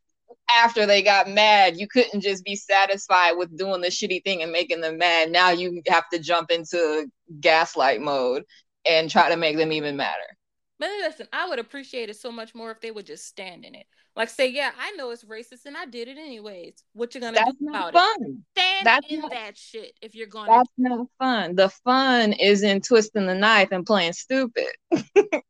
after 0.54 0.86
they 0.86 1.02
got 1.02 1.28
mad, 1.28 1.78
you 1.78 1.88
couldn't 1.88 2.20
just 2.20 2.44
be 2.44 2.56
satisfied 2.56 3.32
with 3.32 3.56
doing 3.56 3.80
the 3.80 3.88
shitty 3.88 4.22
thing 4.24 4.42
and 4.42 4.52
making 4.52 4.80
them 4.80 4.98
mad. 4.98 5.30
Now 5.30 5.50
you 5.50 5.82
have 5.88 6.08
to 6.12 6.18
jump 6.18 6.50
into 6.50 7.06
gaslight 7.40 8.00
mode 8.00 8.44
and 8.86 9.10
try 9.10 9.28
to 9.28 9.36
make 9.36 9.56
them 9.56 9.72
even 9.72 9.96
madder. 9.96 10.36
But 10.78 10.88
listen, 11.00 11.28
I 11.32 11.48
would 11.48 11.58
appreciate 11.58 12.08
it 12.08 12.16
so 12.16 12.32
much 12.32 12.54
more 12.54 12.70
if 12.70 12.80
they 12.80 12.90
would 12.90 13.06
just 13.06 13.26
stand 13.26 13.64
in 13.64 13.74
it. 13.74 13.86
Like 14.20 14.28
say, 14.28 14.48
yeah, 14.50 14.72
I 14.78 14.90
know 14.92 15.08
it's 15.12 15.24
racist 15.24 15.64
and 15.64 15.78
I 15.78 15.86
did 15.86 16.06
it 16.06 16.18
anyways. 16.18 16.74
What 16.92 17.14
you 17.14 17.22
gonna 17.22 17.38
That's 17.38 17.56
do 17.56 17.68
about 17.70 17.94
it? 17.94 18.36
Stand 18.54 18.86
That's 18.86 19.06
in 19.08 19.20
not- 19.20 19.30
that 19.30 19.56
shit 19.56 19.92
if 20.02 20.14
you're 20.14 20.26
gonna 20.26 20.52
That's 20.58 20.68
not 20.76 21.06
fun. 21.18 21.56
The 21.56 21.70
fun 21.70 22.34
is 22.34 22.62
in 22.62 22.82
twisting 22.82 23.24
the 23.26 23.34
knife 23.34 23.68
and 23.72 23.86
playing 23.86 24.12
stupid. 24.12 24.68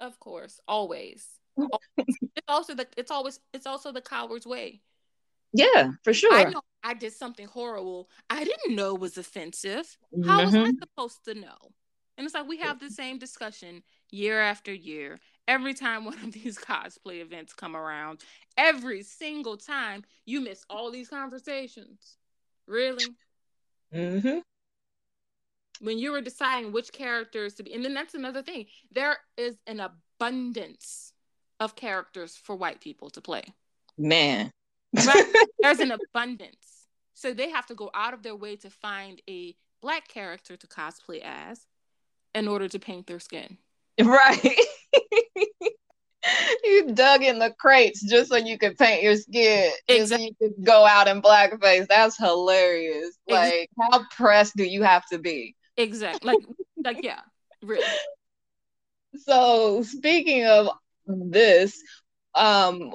Of 0.00 0.18
course, 0.20 0.60
always. 0.68 1.26
Always. 1.56 1.70
it's 2.36 2.46
also 2.48 2.74
the 2.74 2.86
it's 2.96 3.10
always 3.10 3.40
it's 3.52 3.66
also 3.66 3.90
the 3.90 4.00
coward's 4.00 4.46
way. 4.46 4.82
Yeah, 5.52 5.92
for 6.04 6.12
sure. 6.14 6.32
I 6.32 6.44
know 6.44 6.60
I 6.84 6.94
did 6.94 7.12
something 7.12 7.46
horrible. 7.48 8.08
I 8.30 8.44
didn't 8.44 8.74
know 8.76 8.94
it 8.94 9.00
was 9.00 9.18
offensive. 9.18 9.96
How 10.24 10.44
was 10.44 10.54
I 10.54 10.58
Mhm. 10.70 10.78
supposed 10.80 11.24
to 11.24 11.34
know? 11.34 11.58
And 12.16 12.24
it's 12.24 12.34
like 12.34 12.48
we 12.48 12.58
have 12.58 12.78
the 12.78 12.90
same 12.90 13.18
discussion 13.18 13.82
year 14.10 14.40
after 14.40 14.72
year. 14.72 15.18
Every 15.48 15.74
time 15.74 16.04
one 16.04 16.18
of 16.22 16.32
these 16.32 16.58
cosplay 16.58 17.20
events 17.20 17.52
come 17.52 17.76
around, 17.76 18.20
every 18.56 19.02
single 19.02 19.56
time 19.56 20.04
you 20.24 20.40
miss 20.40 20.64
all 20.70 20.90
these 20.90 21.08
conversations. 21.08 22.16
Really? 22.66 23.06
Mhm. 23.92 24.42
When 25.80 25.98
you 25.98 26.12
were 26.12 26.20
deciding 26.20 26.72
which 26.72 26.92
characters 26.92 27.54
to 27.54 27.64
be, 27.64 27.74
and 27.74 27.84
then 27.84 27.94
that's 27.94 28.14
another 28.14 28.42
thing. 28.42 28.66
There 28.92 29.16
is 29.36 29.56
an 29.66 29.80
abundance 29.80 31.12
of 31.58 31.74
characters 31.74 32.36
for 32.36 32.54
white 32.54 32.80
people 32.80 33.10
to 33.10 33.20
play. 33.20 33.42
Man. 33.98 34.50
Right. 34.92 35.34
There's 35.60 35.80
an 35.80 35.92
abundance. 35.92 36.86
So 37.14 37.32
they 37.32 37.50
have 37.50 37.66
to 37.66 37.74
go 37.74 37.90
out 37.94 38.14
of 38.14 38.22
their 38.22 38.36
way 38.36 38.56
to 38.56 38.70
find 38.70 39.20
a 39.28 39.56
black 39.80 40.08
character 40.08 40.56
to 40.56 40.66
cosplay 40.66 41.20
as 41.22 41.66
in 42.34 42.48
order 42.48 42.68
to 42.68 42.78
paint 42.78 43.06
their 43.06 43.20
skin. 43.20 43.58
Right. 44.00 44.56
you 46.86 46.92
dug 46.92 47.22
in 47.22 47.38
the 47.38 47.52
crates 47.58 48.02
just 48.02 48.30
so 48.30 48.36
you 48.36 48.58
could 48.58 48.78
paint 48.78 49.02
your 49.02 49.16
skin. 49.16 49.72
Just 49.88 50.12
so 50.12 50.18
you 50.18 50.34
could 50.40 50.64
go 50.64 50.86
out 50.86 51.08
in 51.08 51.22
blackface. 51.22 51.86
That's 51.88 52.16
hilarious. 52.16 53.16
Like, 53.28 53.70
how 53.80 54.04
pressed 54.10 54.56
do 54.56 54.64
you 54.64 54.82
have 54.82 55.06
to 55.08 55.18
be? 55.18 55.56
Exactly. 55.76 56.34
Like 56.34 56.44
like 56.84 57.04
yeah. 57.04 57.20
Really. 57.62 57.84
So 59.16 59.82
speaking 59.82 60.46
of 60.46 60.70
this, 61.06 61.80
um, 62.34 62.92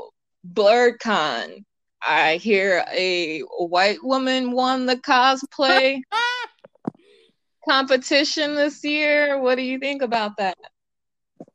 BlerdCon, 0.52 1.64
I 2.06 2.36
hear 2.38 2.84
a 2.92 3.42
white 3.60 4.04
woman 4.04 4.52
won 4.52 4.86
the 4.86 4.98
cosplay 4.98 6.00
competition 7.70 8.56
this 8.56 8.84
year. 8.84 9.40
What 9.40 9.56
do 9.56 9.62
you 9.62 9.80
think 9.80 10.02
about 10.02 10.38
that? 10.38 10.58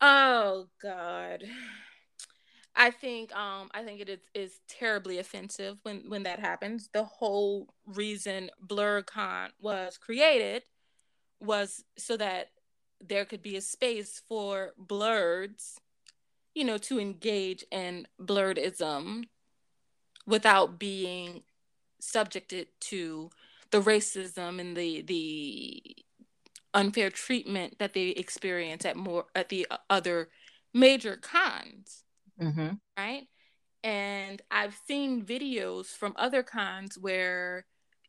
Oh 0.00 0.66
God. 0.82 1.44
I 2.74 2.90
think 2.90 3.34
um 3.36 3.70
I 3.74 3.84
think 3.84 4.00
it 4.00 4.08
is, 4.08 4.20
is 4.34 4.60
terribly 4.68 5.18
offensive 5.18 5.78
when 5.82 6.08
when 6.08 6.22
that 6.24 6.40
happens. 6.40 6.88
The 6.92 7.04
whole 7.04 7.68
reason 7.86 8.50
BlerdCon 8.66 9.50
was 9.60 9.98
created 9.98 10.64
was 11.40 11.84
so 11.98 12.16
that 12.16 12.48
there 13.00 13.24
could 13.24 13.42
be 13.42 13.56
a 13.56 13.60
space 13.60 14.22
for 14.28 14.72
blerds, 14.80 15.76
you 16.54 16.64
know, 16.64 16.78
to 16.78 17.00
engage 17.00 17.64
in 17.70 18.06
blerdism 18.20 19.24
without 20.26 20.78
being 20.78 21.42
subjected 22.00 22.68
to 22.80 23.30
the 23.70 23.80
racism 23.80 24.60
and 24.60 24.76
the 24.76 25.02
the 25.02 25.96
unfair 26.74 27.10
treatment 27.10 27.78
that 27.78 27.92
they 27.92 28.08
experience 28.08 28.84
at 28.84 28.96
more 28.96 29.26
at 29.34 29.50
the 29.50 29.66
other 29.90 30.28
major 30.72 31.16
cons 31.16 32.01
Mm-hmm. 32.40 32.70
right 32.98 33.26
and 33.84 34.40
i've 34.50 34.76
seen 34.86 35.24
videos 35.24 35.86
from 35.86 36.12
other 36.16 36.42
cons 36.42 36.96
where 36.98 37.64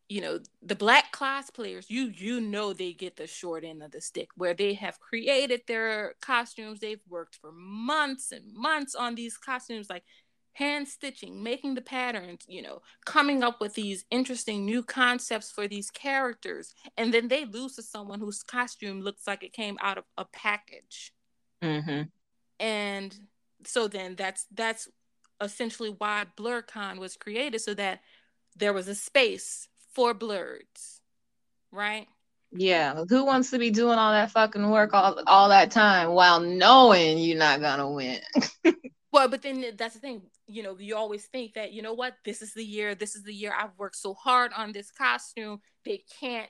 you 0.09 0.21
know 0.21 0.39
the 0.61 0.75
black 0.75 1.11
cosplayers 1.11 1.85
you 1.89 2.03
you 2.15 2.39
know 2.41 2.73
they 2.73 2.93
get 2.93 3.15
the 3.15 3.27
short 3.27 3.63
end 3.63 3.81
of 3.81 3.91
the 3.91 4.01
stick 4.01 4.29
where 4.35 4.53
they 4.53 4.73
have 4.73 4.99
created 4.99 5.61
their 5.67 6.13
costumes 6.21 6.79
they've 6.79 7.01
worked 7.09 7.35
for 7.35 7.51
months 7.51 8.31
and 8.31 8.53
months 8.53 8.95
on 8.95 9.15
these 9.15 9.37
costumes 9.37 9.89
like 9.89 10.03
hand 10.53 10.87
stitching 10.87 11.41
making 11.41 11.73
the 11.73 11.81
patterns 11.81 12.41
you 12.47 12.61
know 12.61 12.79
coming 13.05 13.43
up 13.43 13.59
with 13.59 13.73
these 13.73 14.05
interesting 14.11 14.65
new 14.65 14.83
concepts 14.83 15.51
for 15.51 15.67
these 15.67 15.89
characters 15.89 16.75
and 16.97 17.11
then 17.13 17.27
they 17.27 17.45
lose 17.45 17.75
to 17.75 17.81
someone 17.81 18.19
whose 18.19 18.43
costume 18.43 19.01
looks 19.01 19.25
like 19.25 19.43
it 19.43 19.53
came 19.53 19.77
out 19.81 19.97
of 19.97 20.03
a 20.17 20.25
package 20.25 21.11
Mm-hmm. 21.63 22.01
and 22.59 23.17
so 23.65 23.87
then 23.87 24.15
that's 24.15 24.45
that's 24.53 24.87
essentially 25.41 25.89
why 25.97 26.25
BlerdCon 26.37 26.97
was 26.99 27.17
created 27.17 27.59
so 27.59 27.73
that 27.73 28.01
there 28.55 28.73
was 28.73 28.87
a 28.87 28.95
space 28.95 29.67
for 29.93 30.13
blerds 30.13 30.99
right 31.71 32.07
Yeah. 32.51 33.03
Who 33.09 33.25
wants 33.25 33.49
to 33.51 33.57
be 33.59 33.71
doing 33.71 33.97
all 33.97 34.11
that 34.11 34.31
fucking 34.31 34.69
work 34.69 34.93
all 34.93 35.21
all 35.27 35.49
that 35.49 35.71
time 35.71 36.11
while 36.11 36.39
knowing 36.39 37.17
you're 37.17 37.37
not 37.37 37.61
gonna 37.61 37.89
win? 37.89 38.19
well 39.11 39.27
but 39.27 39.41
then 39.41 39.65
that's 39.77 39.95
the 39.95 39.99
thing 39.99 40.21
you 40.47 40.63
know 40.63 40.77
you 40.79 40.95
always 40.95 41.25
think 41.25 41.53
that 41.53 41.71
you 41.73 41.81
know 41.81 41.93
what 41.93 42.15
this 42.25 42.41
is 42.41 42.53
the 42.53 42.63
year 42.63 42.95
this 42.95 43.15
is 43.15 43.23
the 43.23 43.33
year 43.33 43.53
i've 43.57 43.77
worked 43.77 43.95
so 43.95 44.13
hard 44.13 44.51
on 44.57 44.71
this 44.71 44.91
costume 44.91 45.61
they 45.85 46.03
can't 46.19 46.49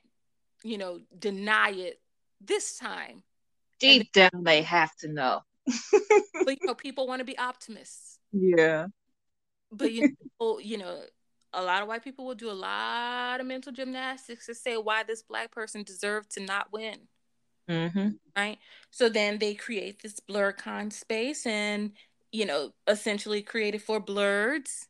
you 0.63 0.77
know 0.77 0.99
deny 1.19 1.69
it 1.69 1.99
this 2.41 2.77
time 2.77 3.21
Deep 3.83 4.11
down, 4.13 4.43
they 4.43 4.61
have 4.61 4.95
to 4.97 5.09
know. 5.09 5.41
but 6.45 6.55
you 6.59 6.67
know 6.67 6.75
people 6.75 7.07
want 7.07 7.19
to 7.19 7.25
be 7.25 7.37
optimists 7.37 8.19
Yeah. 8.31 8.87
but 9.71 9.91
you 9.91 10.01
know, 10.03 10.07
people, 10.23 10.61
you 10.61 10.77
know 10.77 11.01
a 11.53 11.61
lot 11.63 11.81
of 11.83 11.87
white 11.87 12.03
people 12.03 12.25
will 12.25 12.35
do 12.35 12.49
a 12.49 12.53
lot 12.53 13.39
of 13.39 13.45
mental 13.45 13.71
gymnastics 13.71 14.47
to 14.47 14.55
say 14.55 14.75
why 14.75 15.03
this 15.03 15.21
black 15.21 15.51
person 15.51 15.83
deserved 15.83 16.31
to 16.31 16.39
not 16.45 16.71
win 16.71 17.07
Mm-hmm. 17.69 18.09
right 18.35 18.57
so 18.91 19.07
then 19.07 19.39
they 19.39 19.53
create 19.53 20.01
this 20.03 20.19
BlerdCon 20.29 20.91
space 20.91 21.45
and 21.45 21.91
you 22.31 22.45
know 22.45 22.73
essentially 22.87 23.41
created 23.41 23.81
for 23.81 24.01
blerds 24.01 24.87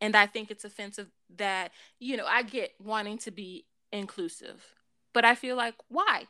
and 0.00 0.16
i 0.16 0.26
think 0.26 0.50
it's 0.50 0.64
offensive 0.64 1.08
that 1.36 1.70
you 1.98 2.16
know 2.16 2.24
i 2.26 2.42
get 2.42 2.72
wanting 2.82 3.18
to 3.18 3.30
be 3.30 3.66
inclusive 3.92 4.64
But 5.12 5.24
I 5.24 5.34
feel 5.34 5.56
like 5.56 5.74
why? 5.88 6.26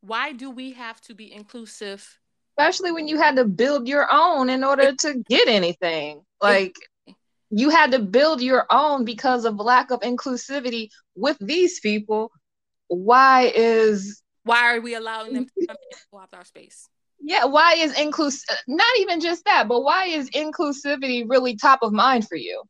Why 0.00 0.32
do 0.32 0.50
we 0.50 0.72
have 0.72 1.00
to 1.02 1.14
be 1.14 1.32
inclusive? 1.32 2.18
Especially 2.58 2.92
when 2.92 3.08
you 3.08 3.18
had 3.18 3.36
to 3.36 3.44
build 3.44 3.88
your 3.88 4.06
own 4.12 4.50
in 4.50 4.62
order 4.62 4.92
to 4.94 5.22
get 5.28 5.48
anything. 5.48 6.22
Like 6.40 6.74
you 7.50 7.70
had 7.70 7.92
to 7.92 7.98
build 7.98 8.40
your 8.40 8.66
own 8.70 9.04
because 9.04 9.44
of 9.44 9.56
lack 9.56 9.90
of 9.90 10.00
inclusivity 10.00 10.88
with 11.14 11.36
these 11.40 11.80
people. 11.80 12.30
Why 12.88 13.52
is 13.54 14.22
why 14.44 14.74
are 14.74 14.80
we 14.80 14.94
allowing 14.94 15.34
them 15.34 15.46
to 15.46 15.66
come 15.66 15.76
in 15.76 15.88
and 15.92 16.00
swap 16.08 16.30
our 16.34 16.44
space? 16.44 16.88
Yeah, 17.20 17.44
why 17.44 17.74
is 17.74 17.92
inclus 17.94 18.42
not 18.66 18.98
even 18.98 19.20
just 19.20 19.44
that, 19.44 19.68
but 19.68 19.82
why 19.82 20.06
is 20.06 20.28
inclusivity 20.30 21.24
really 21.28 21.56
top 21.56 21.80
of 21.82 21.92
mind 21.92 22.26
for 22.26 22.36
you? 22.36 22.64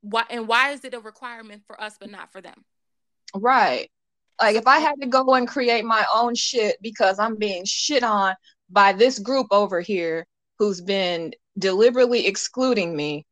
Why 0.00 0.24
and 0.30 0.48
why 0.48 0.70
is 0.70 0.84
it 0.84 0.94
a 0.94 1.00
requirement 1.00 1.62
for 1.66 1.80
us 1.80 1.96
but 1.98 2.10
not 2.10 2.32
for 2.32 2.40
them? 2.40 2.64
Right. 3.34 3.90
Like 4.40 4.56
if 4.56 4.66
I 4.66 4.78
had 4.78 4.94
to 5.00 5.08
go 5.08 5.34
and 5.34 5.46
create 5.46 5.84
my 5.84 6.06
own 6.14 6.34
shit 6.34 6.76
because 6.80 7.18
I'm 7.18 7.36
being 7.36 7.64
shit 7.66 8.04
on 8.04 8.34
by 8.70 8.92
this 8.92 9.18
group 9.18 9.46
over 9.50 9.80
here 9.80 10.26
who's 10.58 10.80
been 10.80 11.32
deliberately 11.58 12.26
excluding 12.26 12.96
me, 12.96 13.24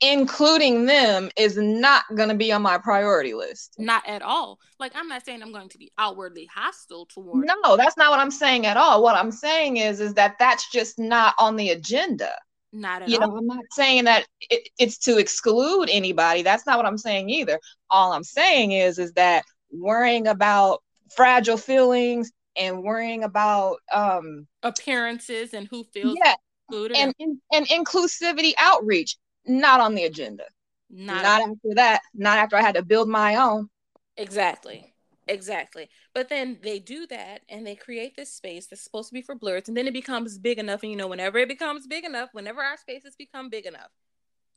including 0.00 0.86
them 0.86 1.30
is 1.36 1.56
not 1.56 2.04
going 2.14 2.28
to 2.28 2.34
be 2.34 2.52
on 2.52 2.62
my 2.62 2.78
priority 2.78 3.34
list. 3.34 3.74
Not 3.78 4.06
at 4.06 4.22
all. 4.22 4.58
Like 4.78 4.92
I'm 4.94 5.08
not 5.08 5.24
saying 5.24 5.42
I'm 5.42 5.52
going 5.52 5.70
to 5.70 5.78
be 5.78 5.90
outwardly 5.98 6.48
hostile 6.52 7.06
toward 7.06 7.46
No, 7.46 7.76
that's 7.76 7.96
not 7.96 8.10
what 8.10 8.20
I'm 8.20 8.30
saying 8.30 8.66
at 8.66 8.76
all. 8.76 9.02
What 9.02 9.16
I'm 9.16 9.32
saying 9.32 9.78
is 9.78 10.00
is 10.00 10.14
that 10.14 10.36
that's 10.38 10.70
just 10.70 10.98
not 10.98 11.34
on 11.38 11.56
the 11.56 11.70
agenda. 11.70 12.32
Not 12.72 13.02
at 13.02 13.08
you 13.08 13.18
all. 13.18 13.28
know, 13.28 13.36
I'm 13.38 13.46
not 13.46 13.64
saying 13.72 14.04
that 14.04 14.26
it, 14.50 14.68
it's 14.78 14.98
to 14.98 15.18
exclude 15.18 15.88
anybody. 15.90 16.42
That's 16.42 16.66
not 16.66 16.76
what 16.76 16.86
I'm 16.86 16.98
saying 16.98 17.30
either. 17.30 17.58
All 17.90 18.12
I'm 18.12 18.24
saying 18.24 18.72
is 18.72 18.98
is 18.98 19.12
that 19.12 19.44
worrying 19.72 20.26
about 20.26 20.82
fragile 21.14 21.56
feelings 21.56 22.30
and 22.58 22.82
worrying 22.82 23.24
about 23.24 23.78
um 23.92 24.46
appearances 24.62 25.54
and 25.54 25.68
who 25.68 25.84
feels 25.84 26.16
yeah 26.20 26.34
included 26.68 26.96
and, 26.96 27.14
and 27.20 27.38
and 27.52 27.68
inclusivity 27.68 28.52
outreach 28.58 29.16
not 29.46 29.80
on 29.80 29.94
the 29.94 30.04
agenda. 30.04 30.44
Not, 30.90 31.22
not 31.22 31.40
after 31.42 31.74
that 31.74 32.00
not 32.14 32.38
after 32.38 32.56
i 32.56 32.62
had 32.62 32.74
to 32.74 32.82
build 32.84 33.08
my 33.08 33.36
own. 33.36 33.68
Exactly 34.16 34.92
exactly. 35.28 35.88
But 36.14 36.28
then 36.28 36.58
they 36.62 36.78
do 36.78 37.06
that 37.08 37.40
and 37.48 37.66
they 37.66 37.74
create 37.74 38.14
this 38.14 38.32
space 38.32 38.66
that's 38.66 38.82
supposed 38.82 39.08
to 39.08 39.14
be 39.14 39.22
for 39.22 39.34
blerds 39.34 39.68
and 39.68 39.76
then 39.76 39.86
it 39.86 39.92
becomes 39.92 40.38
big 40.38 40.58
enough 40.58 40.82
and 40.82 40.90
you 40.90 40.96
know 40.96 41.08
whenever 41.08 41.38
it 41.38 41.48
becomes 41.48 41.86
big 41.86 42.04
enough 42.04 42.28
whenever 42.32 42.62
our 42.62 42.76
spaces 42.76 43.16
become 43.16 43.50
big 43.50 43.66
enough 43.66 43.90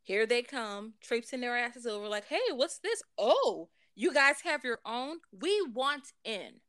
here 0.03 0.25
they 0.25 0.41
come 0.41 0.93
traipsing 1.01 1.41
their 1.41 1.57
asses 1.57 1.85
over 1.87 2.07
like 2.07 2.25
hey 2.25 2.39
what's 2.53 2.79
this? 2.79 3.01
Oh 3.17 3.69
you 3.95 4.13
guys 4.13 4.37
have 4.45 4.63
your 4.63 4.79
own? 4.85 5.17
We 5.41 5.61
want 5.73 6.13
in. 6.23 6.61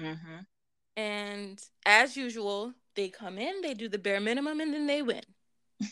Mm-hmm. 0.00 0.38
And 0.98 1.62
as 1.86 2.16
usual 2.16 2.74
they 2.96 3.08
come 3.08 3.38
in 3.38 3.60
they 3.62 3.72
do 3.72 3.88
the 3.88 3.98
bare 3.98 4.20
minimum 4.20 4.60
and 4.60 4.74
then 4.74 4.86
they 4.86 5.00
win. 5.00 5.22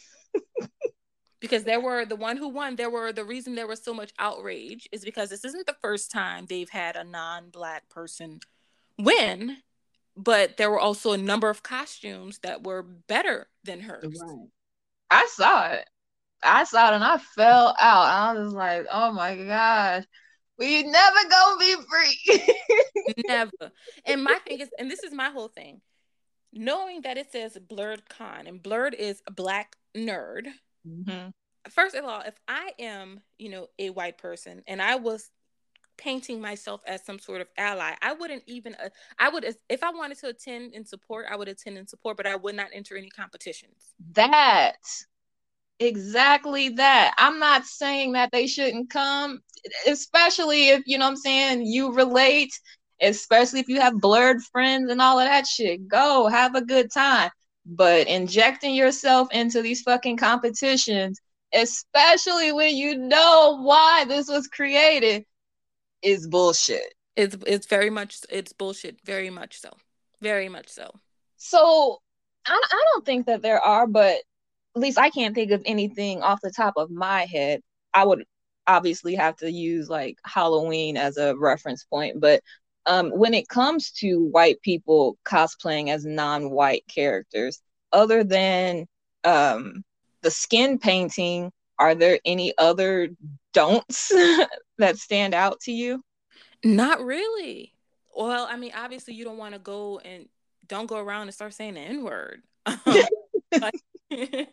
Because 1.38 1.64
there 1.64 1.80
were 1.80 2.04
the 2.07 2.16
one 2.16 2.38
who 2.38 2.48
won 2.48 2.74
there 2.74 2.90
were 2.90 3.12
the 3.12 3.24
reason 3.24 3.54
there 3.54 3.68
was 3.68 3.82
so 3.82 3.94
much 3.94 4.11
outrage 4.18 4.88
is 4.90 5.04
because 5.04 5.30
this 5.30 5.44
isn't 5.44 5.66
the 5.66 5.76
first 5.80 6.11
time 6.11 6.46
they've 6.46 6.68
had 6.68 6.96
a 6.96 7.04
non-black 7.04 7.88
person 7.88 8.40
win 8.98 9.59
but 10.16 10.57
there 10.57 10.70
were 10.70 10.80
also 10.80 11.12
a 11.12 11.18
number 11.18 11.48
of 11.50 11.62
costumes 11.62 12.38
that 12.38 12.64
were 12.64 12.82
better 12.82 13.46
than 13.64 13.80
hers. 13.80 14.18
Right. 14.20 14.48
i 15.11 15.28
saw 15.30 15.68
it. 15.72 15.88
I 16.42 16.64
saw 16.64 16.90
it 16.90 16.94
and 16.94 17.04
i 17.04 17.18
fell 17.18 17.76
out. 17.78 18.07
I 18.07 18.32
was 18.32 18.52
like 18.52 18.86
oh 18.90 19.12
my 19.12 19.36
gosh 19.36 20.04
we 20.59 20.82
never 20.82 21.16
gonna 21.30 21.59
be 21.59 21.74
free? 21.88 22.54
Never. 23.26 23.72
And 24.04 24.24
my 24.24 24.38
thing 24.46 24.61
is 24.61 24.70
and 24.78 24.90
this 24.90 25.02
is 25.02 25.12
my 25.12 25.30
whole 25.30 25.48
thing 25.48 25.80
knowing 26.57 27.02
that 27.02 27.18
it 27.18 27.30
says 27.30 27.59
blerd 27.68 28.00
con 28.09 28.46
and 28.46 28.62
blerd 28.62 28.94
is 28.94 29.22
black 29.34 29.76
nerd. 29.96 30.46
Mm-hmm. 30.86 31.30
first 31.70 31.96
of 31.96 32.04
all 32.04 32.20
if 32.20 32.34
i 32.46 32.70
am 32.78 33.20
you 33.38 33.48
know 33.48 33.66
a 33.76 33.90
white 33.90 34.18
person 34.18 34.62
and 34.68 34.80
i 34.80 34.94
was 34.94 35.30
painting 35.98 36.40
myself 36.40 36.80
as 36.86 37.04
some 37.04 37.18
sort 37.18 37.40
of 37.40 37.48
ally 37.59 37.94
i 38.02 38.12
wouldn't 38.12 38.44
even 38.46 38.76
uh, 38.76 38.88
i 39.18 39.28
would 39.28 39.44
if 39.68 39.82
i 39.82 39.90
wanted 39.90 40.16
to 40.18 40.28
attend 40.28 40.74
and 40.74 40.86
support 40.86 41.26
i 41.28 41.34
would 41.34 41.48
attend 41.48 41.76
and 41.76 41.88
support 41.88 42.16
but 42.16 42.24
i 42.24 42.36
would 42.36 42.54
not 42.54 42.68
enter 42.72 42.96
any 42.96 43.11
competitions. 43.11 43.94
That 44.12 44.76
exactly 45.79 46.70
that. 46.70 47.14
I'm 47.18 47.39
not 47.39 47.64
saying 47.64 48.12
that 48.12 48.31
they 48.33 48.47
shouldn't 48.47 48.91
come 48.91 49.41
especially 49.87 50.68
if 50.68 50.83
you 50.87 50.97
know 50.97 51.07
what 51.07 51.11
i'm 51.11 51.16
saying 51.16 51.66
you 51.66 51.93
relate 51.93 52.53
especially 53.03 53.61
if 53.61 53.68
you 53.68 53.81
have 53.81 53.95
blerd 53.95 54.41
friends 54.53 54.91
and 54.91 55.03
all 55.03 55.18
of 55.18 55.27
that 55.27 55.47
shit. 55.47 55.87
Go 55.87 56.29
have 56.29 56.55
a 56.55 56.64
good 56.64 56.91
time. 56.91 57.31
But 57.66 58.07
injecting 58.09 58.74
yourself 58.74 59.29
into 59.33 59.61
these 59.61 59.83
fucking 59.83 60.16
competitions 60.16 61.20
especially 61.55 62.53
when 62.53 62.74
you 62.77 62.99
know 62.99 63.59
why 63.62 64.05
this 64.07 64.29
was 64.29 64.49
created 64.49 65.24
is 66.03 66.27
bullshit. 66.27 66.95
It's 67.14 67.37
it's 67.47 67.66
very 67.66 67.91
much 67.91 68.18
it's 68.29 68.53
bullshit. 68.53 68.99
Very 69.05 69.31
much 69.31 69.61
so. 69.61 69.70
Very 70.20 70.49
much 70.49 70.68
so. 70.68 70.91
So 71.37 72.01
I, 72.47 72.61
I 72.62 72.85
don't 72.93 73.07
think 73.07 73.27
that 73.27 73.43
there 73.43 73.61
are 73.61 73.87
but 73.87 74.16
at 74.77 74.83
least 74.83 74.99
I 74.99 75.09
can't 75.09 75.35
think 75.35 75.51
of 75.53 75.62
anything 75.64 76.22
off 76.22 76.41
the 76.43 76.51
top 76.51 76.74
of 76.77 76.91
my 76.91 77.24
head. 77.24 77.62
I 77.95 78.05
would 78.05 78.24
obviously 78.66 79.14
have 79.14 79.37
to 79.37 79.51
use 79.51 79.89
like 79.89 80.18
Halloween 80.24 80.99
as 80.99 81.16
a 81.16 81.35
reference 81.35 81.85
point, 81.85 82.20
but 82.20 82.43
um, 82.85 83.11
when 83.11 83.33
it 83.33 83.49
comes 83.49 83.91
to 83.93 84.27
white 84.27 84.61
people 84.61 85.16
cosplaying 85.24 85.89
as 85.89 86.05
non-white 86.05 86.85
characters, 86.95 87.61
other 87.93 88.22
than 88.22 88.87
um, 89.24 89.83
the 90.22 90.31
skin 90.31 90.79
painting, 90.79 91.51
are 91.79 91.95
there 91.95 92.20
any 92.24 92.53
other 92.59 93.09
don'ts 93.55 94.09
that 94.79 94.99
stand 94.99 95.35
out 95.35 95.59
to 95.61 95.72
you? 95.72 96.03
Not 96.64 97.01
really. 97.01 97.72
Well, 98.14 98.47
I 98.49 98.57
mean, 98.57 98.72
obviously, 98.77 99.14
you 99.14 99.24
don't 99.24 99.39
want 99.39 99.55
to 99.55 99.59
go 99.59 99.99
and 100.05 100.29
don't 100.66 100.87
go 100.87 100.99
around 100.99 101.22
and 101.22 101.35
start 101.35 101.55
saying 101.55 101.74
the 101.74 101.81
N 101.81 102.05
word. 102.05 102.43
like, 103.61 103.81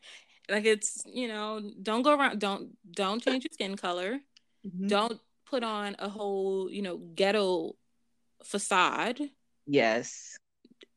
like 0.50 0.66
it's 0.66 1.04
you 1.06 1.28
know 1.28 1.62
don't 1.82 2.02
go 2.02 2.18
around 2.18 2.40
don't 2.40 2.72
don't 2.92 3.22
change 3.22 3.44
your 3.44 3.54
skin 3.54 3.78
color. 3.78 4.20
Mm-hmm. 4.66 4.88
don't 4.88 5.20
put 5.46 5.62
on 5.62 5.96
a 6.00 6.08
whole 6.10 6.70
you 6.72 6.82
know 6.82 6.98
ghetto 6.98 7.76
facade. 8.44 9.20
Yes. 9.66 10.38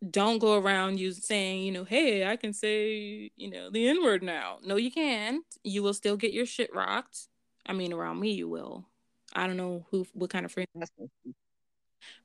Don't 0.08 0.38
go 0.38 0.58
around 0.58 0.98
you 1.00 1.12
saying 1.12 1.64
you 1.64 1.72
know 1.72 1.84
hey 1.84 2.26
i 2.26 2.36
can 2.36 2.52
say 2.52 3.30
you 3.36 3.50
know 3.50 3.70
the 3.70 3.88
n 3.88 4.02
word 4.02 4.22
now. 4.22 4.58
No 4.62 4.76
you 4.76 4.90
can't. 4.90 5.44
You 5.62 5.82
will 5.82 5.94
still 5.94 6.16
get 6.16 6.32
your 6.32 6.46
shit 6.46 6.74
rocked. 6.74 7.28
I 7.66 7.72
mean 7.72 7.92
around 7.92 8.20
me 8.20 8.32
you 8.32 8.48
will. 8.48 8.86
I 9.34 9.46
don't 9.46 9.56
know 9.56 9.86
who 9.90 10.06
what 10.12 10.30
kind 10.30 10.44
of 10.44 10.52
friend 10.52 10.68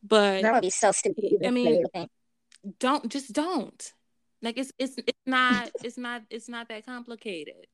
but 0.04 0.42
that 0.42 0.54
would 0.54 0.62
be 0.62 0.70
so 0.70 0.92
stupid 0.92 1.46
i 1.46 1.50
mean 1.50 1.84
don't 2.80 3.12
just 3.12 3.34
don't 3.34 3.94
like 4.42 4.58
it's 4.58 4.72
it's 4.78 4.96
it's 4.98 5.20
not 5.26 5.72
it's 5.84 5.98
not 5.98 6.24
it's 6.30 6.50
not 6.50 6.68
that 6.70 6.86
complicated. 6.86 7.68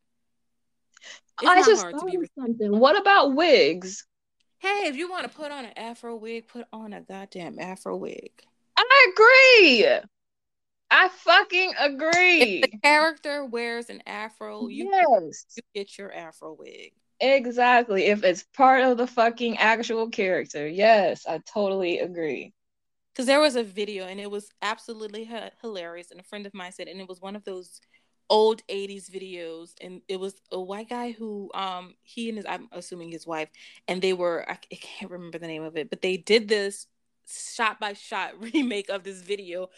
It's 1.41 1.49
I 1.49 1.63
just 1.63 1.81
thought 1.81 2.15
of 2.15 2.29
something. 2.37 2.79
What 2.79 2.99
about 2.99 3.35
wigs? 3.35 4.05
Hey, 4.59 4.85
if 4.87 4.95
you 4.95 5.09
want 5.09 5.29
to 5.29 5.37
put 5.37 5.51
on 5.51 5.65
an 5.65 5.73
afro 5.77 6.15
wig, 6.15 6.47
put 6.47 6.65
on 6.73 6.93
a 6.93 7.01
goddamn 7.01 7.59
afro 7.59 7.95
wig. 7.95 8.31
I 8.75 9.13
agree. 9.13 9.87
I 10.89 11.09
fucking 11.09 11.73
agree. 11.79 12.41
If 12.41 12.71
the 12.71 12.77
character 12.79 13.45
wears 13.45 13.89
an 13.89 14.01
afro, 14.07 14.67
you, 14.67 14.91
yes. 14.91 15.45
you 15.55 15.63
get 15.75 15.97
your 15.97 16.11
afro 16.11 16.55
wig. 16.57 16.93
Exactly. 17.19 18.05
If 18.05 18.23
it's 18.23 18.45
part 18.55 18.83
of 18.83 18.97
the 18.97 19.07
fucking 19.07 19.57
actual 19.57 20.09
character. 20.09 20.67
Yes, 20.67 21.25
I 21.27 21.39
totally 21.53 21.99
agree 21.99 22.53
because 23.17 23.25
there 23.25 23.39
was 23.39 23.55
a 23.55 23.63
video 23.63 24.05
and 24.05 24.19
it 24.19 24.29
was 24.29 24.51
absolutely 24.61 25.23
h- 25.23 25.51
hilarious 25.59 26.11
and 26.11 26.19
a 26.19 26.23
friend 26.23 26.45
of 26.45 26.53
mine 26.53 26.71
said 26.71 26.87
and 26.87 27.01
it 27.01 27.09
was 27.09 27.19
one 27.19 27.35
of 27.35 27.43
those 27.45 27.81
old 28.29 28.61
80s 28.67 29.09
videos 29.09 29.71
and 29.81 30.01
it 30.07 30.19
was 30.19 30.35
a 30.51 30.61
white 30.61 30.89
guy 30.89 31.13
who 31.13 31.49
um 31.55 31.95
he 32.03 32.29
and 32.29 32.37
his 32.37 32.45
i'm 32.47 32.69
assuming 32.71 33.11
his 33.11 33.25
wife 33.25 33.49
and 33.87 34.03
they 34.03 34.13
were 34.13 34.45
I, 34.47 34.59
I 34.71 34.75
can't 34.75 35.11
remember 35.11 35.39
the 35.39 35.47
name 35.47 35.63
of 35.63 35.75
it 35.77 35.89
but 35.89 36.03
they 36.03 36.17
did 36.17 36.47
this 36.47 36.85
shot 37.27 37.79
by 37.79 37.93
shot 37.93 38.33
remake 38.53 38.89
of 38.89 39.03
this 39.03 39.21
video 39.21 39.69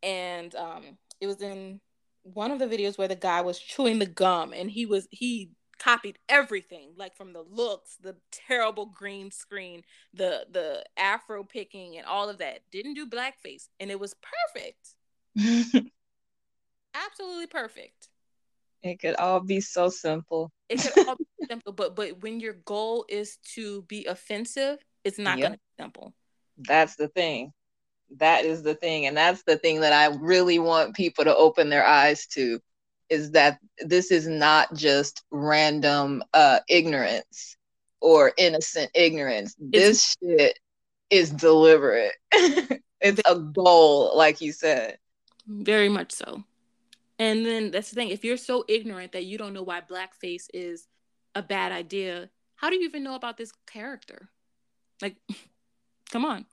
and 0.00 0.54
um 0.54 0.96
it 1.20 1.26
was 1.26 1.42
in 1.42 1.80
one 2.22 2.52
of 2.52 2.60
the 2.60 2.66
videos 2.66 2.98
where 2.98 3.08
the 3.08 3.16
guy 3.16 3.40
was 3.40 3.58
chewing 3.58 3.98
the 3.98 4.06
gum 4.06 4.52
and 4.52 4.70
he 4.70 4.86
was 4.86 5.08
he 5.10 5.50
copied 5.78 6.18
everything 6.28 6.90
like 6.96 7.16
from 7.16 7.32
the 7.32 7.42
looks 7.50 7.96
the 8.02 8.16
terrible 8.30 8.86
green 8.86 9.30
screen 9.30 9.82
the 10.14 10.46
the 10.50 10.84
afro 10.96 11.44
picking 11.44 11.96
and 11.96 12.06
all 12.06 12.28
of 12.28 12.38
that 12.38 12.60
didn't 12.70 12.94
do 12.94 13.06
blackface 13.06 13.68
and 13.80 13.90
it 13.90 14.00
was 14.00 14.14
perfect 14.54 14.94
absolutely 16.94 17.46
perfect 17.46 18.08
it 18.82 19.00
could 19.00 19.16
all 19.16 19.40
be 19.40 19.60
so 19.60 19.88
simple 19.88 20.50
it 20.68 20.80
could 20.80 21.08
all 21.08 21.16
be 21.16 21.26
simple 21.48 21.72
but 21.72 21.94
but 21.94 22.22
when 22.22 22.40
your 22.40 22.54
goal 22.64 23.04
is 23.08 23.38
to 23.38 23.82
be 23.82 24.06
offensive 24.06 24.78
it's 25.04 25.18
not 25.18 25.38
yep. 25.38 25.46
gonna 25.46 25.56
be 25.56 25.82
simple 25.82 26.14
That's 26.58 26.96
the 26.96 27.08
thing. 27.08 27.52
That 28.16 28.44
is 28.44 28.62
the 28.62 28.74
thing. 28.74 29.06
And 29.06 29.16
that's 29.16 29.42
the 29.44 29.58
thing 29.58 29.80
that 29.80 29.92
I 29.92 30.16
really 30.16 30.58
want 30.58 30.96
people 30.96 31.24
to 31.24 31.36
open 31.36 31.68
their 31.68 31.84
eyes 31.84 32.26
to 32.28 32.60
is 33.08 33.32
that 33.32 33.58
this 33.80 34.10
is 34.10 34.26
not 34.26 34.74
just 34.74 35.24
random 35.30 36.22
uh, 36.34 36.60
ignorance 36.68 37.56
or 38.00 38.32
innocent 38.36 38.90
ignorance. 38.94 39.54
This 39.58 40.16
shit 40.22 40.58
is 41.10 41.30
deliberate. 41.30 42.14
it's 42.32 43.20
a 43.26 43.38
goal, 43.38 44.16
like 44.16 44.40
you 44.40 44.52
said. 44.52 44.98
Very 45.46 45.88
much 45.88 46.12
so. 46.12 46.42
And 47.18 47.46
then 47.46 47.70
that's 47.70 47.90
the 47.90 47.94
thing. 47.94 48.10
If 48.10 48.24
you're 48.24 48.36
so 48.36 48.64
ignorant 48.68 49.12
that 49.12 49.24
you 49.24 49.38
don't 49.38 49.54
know 49.54 49.62
why 49.62 49.80
blackface 49.80 50.46
is 50.52 50.86
a 51.34 51.42
bad 51.42 51.72
idea, 51.72 52.28
how 52.56 52.70
do 52.70 52.76
you 52.76 52.88
even 52.88 53.02
know 53.02 53.14
about 53.14 53.36
this 53.36 53.52
character? 53.66 54.28
Like, 55.00 55.16
come 56.10 56.24
on. 56.24 56.46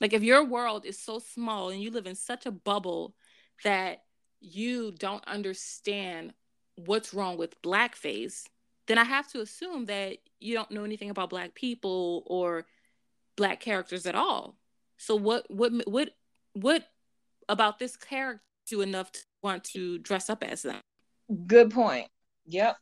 Like, 0.00 0.12
if 0.12 0.22
your 0.22 0.44
world 0.44 0.84
is 0.84 0.98
so 0.98 1.18
small 1.18 1.70
and 1.70 1.82
you 1.82 1.90
live 1.90 2.06
in 2.06 2.14
such 2.14 2.46
a 2.46 2.50
bubble 2.50 3.14
that 3.64 4.02
you 4.40 4.92
don't 4.92 5.26
understand 5.26 6.32
what's 6.76 7.12
wrong 7.12 7.36
with 7.36 7.60
blackface, 7.62 8.44
then 8.86 8.98
I 8.98 9.04
have 9.04 9.28
to 9.32 9.40
assume 9.40 9.86
that 9.86 10.18
you 10.40 10.54
don't 10.54 10.70
know 10.70 10.84
anything 10.84 11.10
about 11.10 11.30
black 11.30 11.54
people 11.54 12.22
or 12.26 12.66
black 13.36 13.60
characters 13.60 14.06
at 14.06 14.14
all. 14.14 14.56
So 14.96 15.14
what 15.14 15.50
what 15.50 15.72
what 15.86 16.10
what 16.54 16.84
about 17.48 17.78
this 17.78 17.96
character 17.96 18.42
you 18.70 18.80
enough 18.82 19.10
to 19.12 19.20
want 19.42 19.64
to 19.64 19.98
dress 19.98 20.28
up 20.28 20.44
as 20.44 20.62
them? 20.62 20.80
Good 21.46 21.70
point. 21.70 22.08
Yep. 22.46 22.76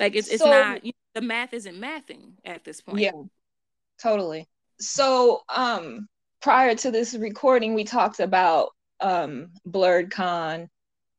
Like 0.00 0.14
it's 0.14 0.28
so, 0.28 0.34
it's 0.34 0.44
not 0.44 0.84
you 0.84 0.92
know, 0.92 1.20
the 1.20 1.26
math 1.26 1.54
isn't 1.54 1.80
mathing 1.80 2.32
at 2.44 2.64
this 2.64 2.80
point. 2.80 2.98
Yeah. 2.98 3.12
Totally. 4.02 4.48
So 4.80 5.42
um 5.54 6.08
prior 6.42 6.74
to 6.74 6.90
this 6.90 7.14
recording 7.14 7.74
we 7.74 7.84
talked 7.84 8.20
about 8.20 8.70
um 9.04 9.50
Blerd 9.68 10.10
Con 10.10 10.68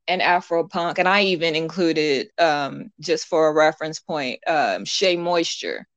and 0.07 0.21
Afro 0.21 0.67
Punk, 0.67 0.99
and 0.99 1.07
I 1.07 1.23
even 1.23 1.55
included 1.55 2.29
um 2.37 2.91
just 2.99 3.27
for 3.27 3.47
a 3.47 3.53
reference 3.53 3.99
point, 3.99 4.41
um 4.47 4.83
Shea 4.83 5.15
Moisture 5.15 5.87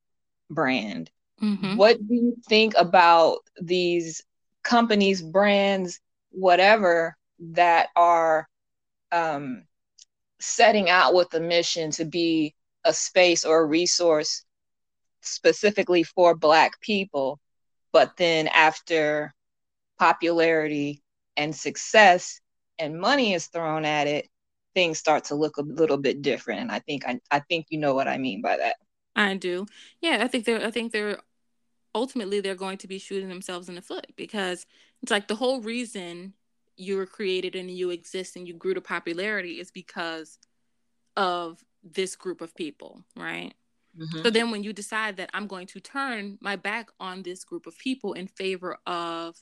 brand. 0.51 1.11
Mm-hmm. 1.43 1.77
What 1.77 1.99
do 2.07 2.15
you 2.15 2.37
think 2.49 2.75
about 2.77 3.39
these 3.61 4.23
companies, 4.63 5.23
brands, 5.23 6.01
whatever 6.31 7.17
that 7.39 7.89
are 7.97 8.49
um, 9.13 9.65
setting 10.41 10.91
out 10.91 11.15
with 11.15 11.33
a 11.35 11.41
mission 11.41 11.91
to 11.93 12.05
be 12.05 12.55
a 12.85 12.93
space 12.93 13.45
or 13.45 13.61
a 13.61 13.67
resource 13.67 14.45
specifically 15.21 16.03
for 16.03 16.35
Black 16.35 16.81
people, 16.81 17.39
but 17.93 18.17
then 18.17 18.49
after 18.49 19.33
popularity 19.99 21.03
and 21.39 21.55
success 21.55 22.41
and 22.79 23.01
money 23.01 23.33
is 23.33 23.47
thrown 23.47 23.87
at 23.87 24.07
it, 24.07 24.29
things 24.75 24.99
start 24.99 25.25
to 25.25 25.35
look 25.35 25.57
a 25.57 25.63
little 25.63 25.97
bit 25.97 26.21
different. 26.21 26.61
And 26.61 26.71
I 26.71 26.81
think 26.81 27.09
I, 27.09 27.21
I 27.31 27.39
think 27.39 27.67
you 27.71 27.79
know 27.79 27.95
what 27.95 28.09
I 28.09 28.19
mean 28.19 28.43
by 28.43 28.59
that. 28.59 28.77
I 29.17 29.37
do. 29.37 29.67
Yeah, 30.03 30.19
I 30.21 30.29
think 30.29 30.45
they're 30.45 30.67
I 30.67 30.71
think 30.71 30.93
they're 30.93 31.19
ultimately 31.95 32.41
they're 32.41 32.55
going 32.55 32.79
to 32.79 32.89
be 32.89 32.99
shooting 32.99 33.29
themselves 33.29 33.69
in 33.69 33.77
the 33.77 33.83
foot 33.83 34.09
because 34.17 34.67
it's 35.03 35.11
like 35.11 35.29
the 35.29 35.37
whole 35.37 35.63
reason 35.63 36.35
you 36.77 36.97
were 36.97 37.07
created 37.07 37.57
and 37.57 37.71
you 37.71 37.91
exist 37.91 38.37
and 38.37 38.47
you 38.47 38.55
grew 38.55 38.75
to 38.75 38.81
popularity 38.81 39.59
is 39.59 39.71
because 39.71 40.39
of 41.17 41.65
this 41.83 42.15
group 42.15 42.41
of 42.41 42.55
people, 42.55 43.03
right? 43.17 43.55
Mm-hmm. 43.99 44.23
So 44.23 44.31
then 44.31 44.51
when 44.51 44.63
you 44.63 44.73
decide 44.73 45.17
that 45.17 45.31
I'm 45.35 45.49
going 45.49 45.67
to 45.69 45.81
turn 45.81 46.39
my 46.41 46.55
back 46.55 46.91
on 47.01 47.23
this 47.23 47.45
group 47.45 47.67
of 47.67 47.77
people 47.79 48.13
in 48.13 48.29
favor 48.29 48.79
of 48.87 49.37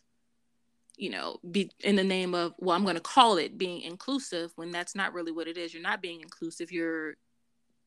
you 0.97 1.11
know, 1.11 1.39
be 1.51 1.71
in 1.81 1.97
the 1.97 2.05
name 2.05 2.35
of 2.35 2.55
well, 2.59 2.77
I'm 2.77 2.85
going 2.85 2.97
to 2.97 3.01
call 3.01 3.37
it 3.37 3.59
being 3.59 3.83
inclusive 3.83 4.53
when 4.57 4.71
that's 4.71 4.95
not 4.95 5.13
really 5.13 5.33
what 5.33 5.49
it 5.49 5.59
is. 5.59 5.75
You're 5.75 5.83
not 5.83 6.03
being 6.03 6.21
inclusive. 6.21 6.73
You're 6.73 7.15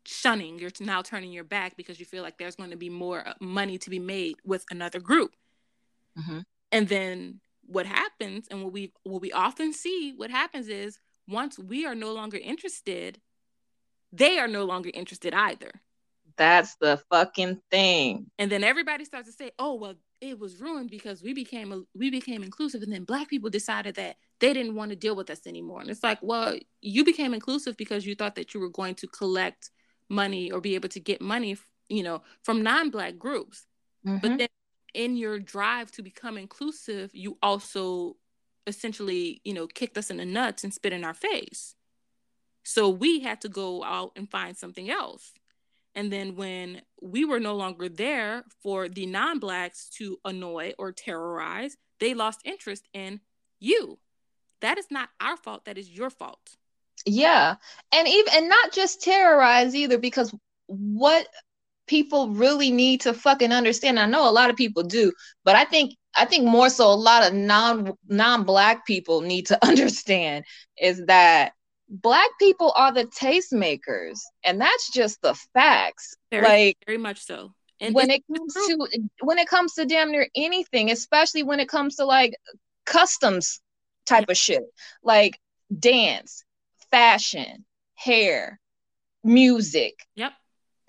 shunning. 0.06 0.60
You're 0.60 0.72
now 0.80 1.02
turning 1.02 1.32
your 1.32 1.44
back 1.44 1.76
because 1.76 2.00
you 2.00 2.06
feel 2.06 2.24
like 2.24 2.38
there's 2.38 2.56
going 2.56 2.72
to 2.72 2.78
be 2.78 2.90
more 2.90 3.28
uh, 3.28 3.34
money 3.40 3.78
to 3.80 3.90
be 3.90 4.00
made 4.00 4.36
with 4.46 4.66
another 4.72 5.00
group. 5.00 5.36
Mm-hmm. 6.18 6.40
And 6.72 6.88
then 6.88 7.40
what 7.70 7.86
happens 7.86 8.48
and 8.50 8.64
what 8.64 8.74
we 8.74 8.92
what 9.04 9.22
we 9.22 9.32
often 9.32 9.72
see 9.74 10.14
what 10.16 10.32
happens 10.32 10.68
is 10.68 11.00
once 11.28 11.58
we 11.60 11.86
are 11.86 11.96
no 11.96 12.14
longer 12.14 12.38
interested 12.38 13.20
they 14.12 14.40
are 14.40 14.48
no 14.48 14.66
longer 14.66 14.90
interested 14.94 15.34
either 15.34 15.72
that's 16.36 16.76
the 16.82 17.00
fucking 17.12 17.62
thing 17.70 18.26
and 18.40 18.52
then 18.52 18.64
everybody 18.64 19.06
starts 19.06 19.28
to 19.28 19.34
say 19.34 19.52
oh 19.60 19.76
well 19.76 19.94
it 20.22 20.38
was 20.38 20.60
ruined 20.60 20.90
because 20.90 21.24
we 21.24 21.34
became 21.34 21.86
we 21.96 22.10
became 22.10 22.44
inclusive 22.44 22.82
and 22.82 22.92
then 22.92 23.04
black 23.04 23.30
people 23.30 23.50
decided 23.50 23.96
that 23.96 24.18
they 24.40 24.54
didn't 24.54 24.76
want 24.76 24.90
to 24.90 24.96
deal 24.96 25.16
with 25.16 25.30
us 25.30 25.48
anymore 25.48 25.82
and 25.82 25.90
it's 25.90 26.04
like 26.04 26.20
well 26.22 26.56
you 26.82 27.06
became 27.06 27.34
inclusive 27.34 27.78
because 27.78 28.06
you 28.06 28.16
thought 28.16 28.36
that 28.36 28.54
you 28.54 28.60
were 28.60 28.70
going 28.70 28.96
to 28.96 29.08
collect 29.08 29.70
money 30.10 30.52
or 30.52 30.60
be 30.60 30.76
able 30.76 30.90
to 30.90 31.00
get 31.00 31.22
money 31.22 31.58
you 31.88 32.04
know 32.04 32.22
from 32.44 32.62
non-black 32.62 33.18
groups 33.18 33.66
mm-hmm. 34.06 34.18
but 34.18 34.38
then 34.38 34.48
in 34.94 35.16
your 35.16 35.40
drive 35.40 35.92
to 35.92 36.02
become 36.02 36.38
inclusive, 36.38 37.12
you 37.14 37.38
also 37.42 38.16
essentially, 38.68 39.42
you 39.44 39.54
know, 39.54 39.68
kicked 39.68 39.98
us 39.98 40.10
in 40.10 40.18
the 40.18 40.26
nuts 40.26 40.64
and 40.64 40.74
spit 40.74 40.94
in 40.94 41.04
our 41.04 41.14
face. 41.14 41.76
So 42.64 42.90
we 42.90 43.20
had 43.22 43.42
to 43.42 43.50
go 43.50 43.84
out 43.84 44.12
and 44.16 44.30
find 44.30 44.56
something 44.56 44.90
else. 44.90 45.32
And 46.00 46.14
then 46.14 46.38
when 46.38 46.82
we 47.02 47.26
were 47.26 47.42
no 47.42 47.56
longer 47.56 47.90
there 47.90 48.46
for 48.64 48.88
the 48.88 49.06
non 49.06 49.40
blacks 49.40 49.90
to 49.98 50.18
annoy 50.24 50.72
or 50.80 50.94
terrorize, 50.94 51.76
they 52.00 52.14
lost 52.14 52.40
interest 52.46 52.88
in 52.94 53.20
you. 53.60 54.00
That 54.62 54.78
is 54.78 54.86
not 54.90 55.10
our 55.20 55.36
fault. 55.36 55.66
That 55.66 55.78
is 55.78 55.90
your 55.90 56.10
fault. 56.10 56.56
Yeah. 57.06 57.56
And 57.94 58.08
even, 58.08 58.34
and 58.34 58.48
not 58.48 58.72
just 58.72 59.02
terrorize 59.02 59.76
either, 59.76 59.98
because 59.98 60.34
what 60.68 61.28
people 61.86 62.30
really 62.30 62.72
need 62.72 63.02
to 63.02 63.14
fucking 63.14 63.52
understand. 63.52 64.00
I 64.00 64.06
know 64.06 64.30
a 64.30 64.32
lot 64.32 64.50
of 64.50 64.56
people 64.56 64.84
do, 64.84 65.12
but 65.44 65.58
I 65.58 65.66
think 65.66 65.96
I 66.16 66.24
think 66.24 66.46
more 66.46 66.70
so 66.70 66.88
a 66.88 66.96
lot 66.96 67.28
of 67.28 67.34
non 67.34 67.92
non-black 68.08 68.86
people 68.86 69.20
need 69.20 69.48
to 69.48 69.66
understand 69.68 70.46
is 70.82 71.06
that 71.08 71.52
black 71.90 72.30
people 72.40 72.72
are 72.76 72.94
the 72.94 73.06
tastemakers 73.06 74.20
and 74.44 74.62
that's 74.62 74.92
just 74.92 75.22
the 75.22 75.34
facts. 75.54 76.16
Very, 76.32 76.44
like 76.44 76.78
very 76.86 76.98
much 76.98 77.22
so. 77.26 77.54
And 77.82 77.96
when 77.96 78.10
it 78.10 78.24
comes 78.28 78.54
to 78.54 78.88
when 79.22 79.38
it 79.38 79.48
comes 79.48 79.74
to 79.74 79.86
damn 79.86 80.12
near 80.12 80.28
anything, 80.36 80.92
especially 80.92 81.44
when 81.44 81.60
it 81.60 81.70
comes 81.70 81.96
to 81.96 82.06
like 82.06 82.36
customs 82.86 83.62
type 84.06 84.30
of 84.30 84.38
shit, 84.38 84.64
like 85.04 85.40
dance, 85.78 86.44
fashion, 86.92 87.66
hair, 87.96 88.60
music. 89.24 89.96
Yep 90.16 90.34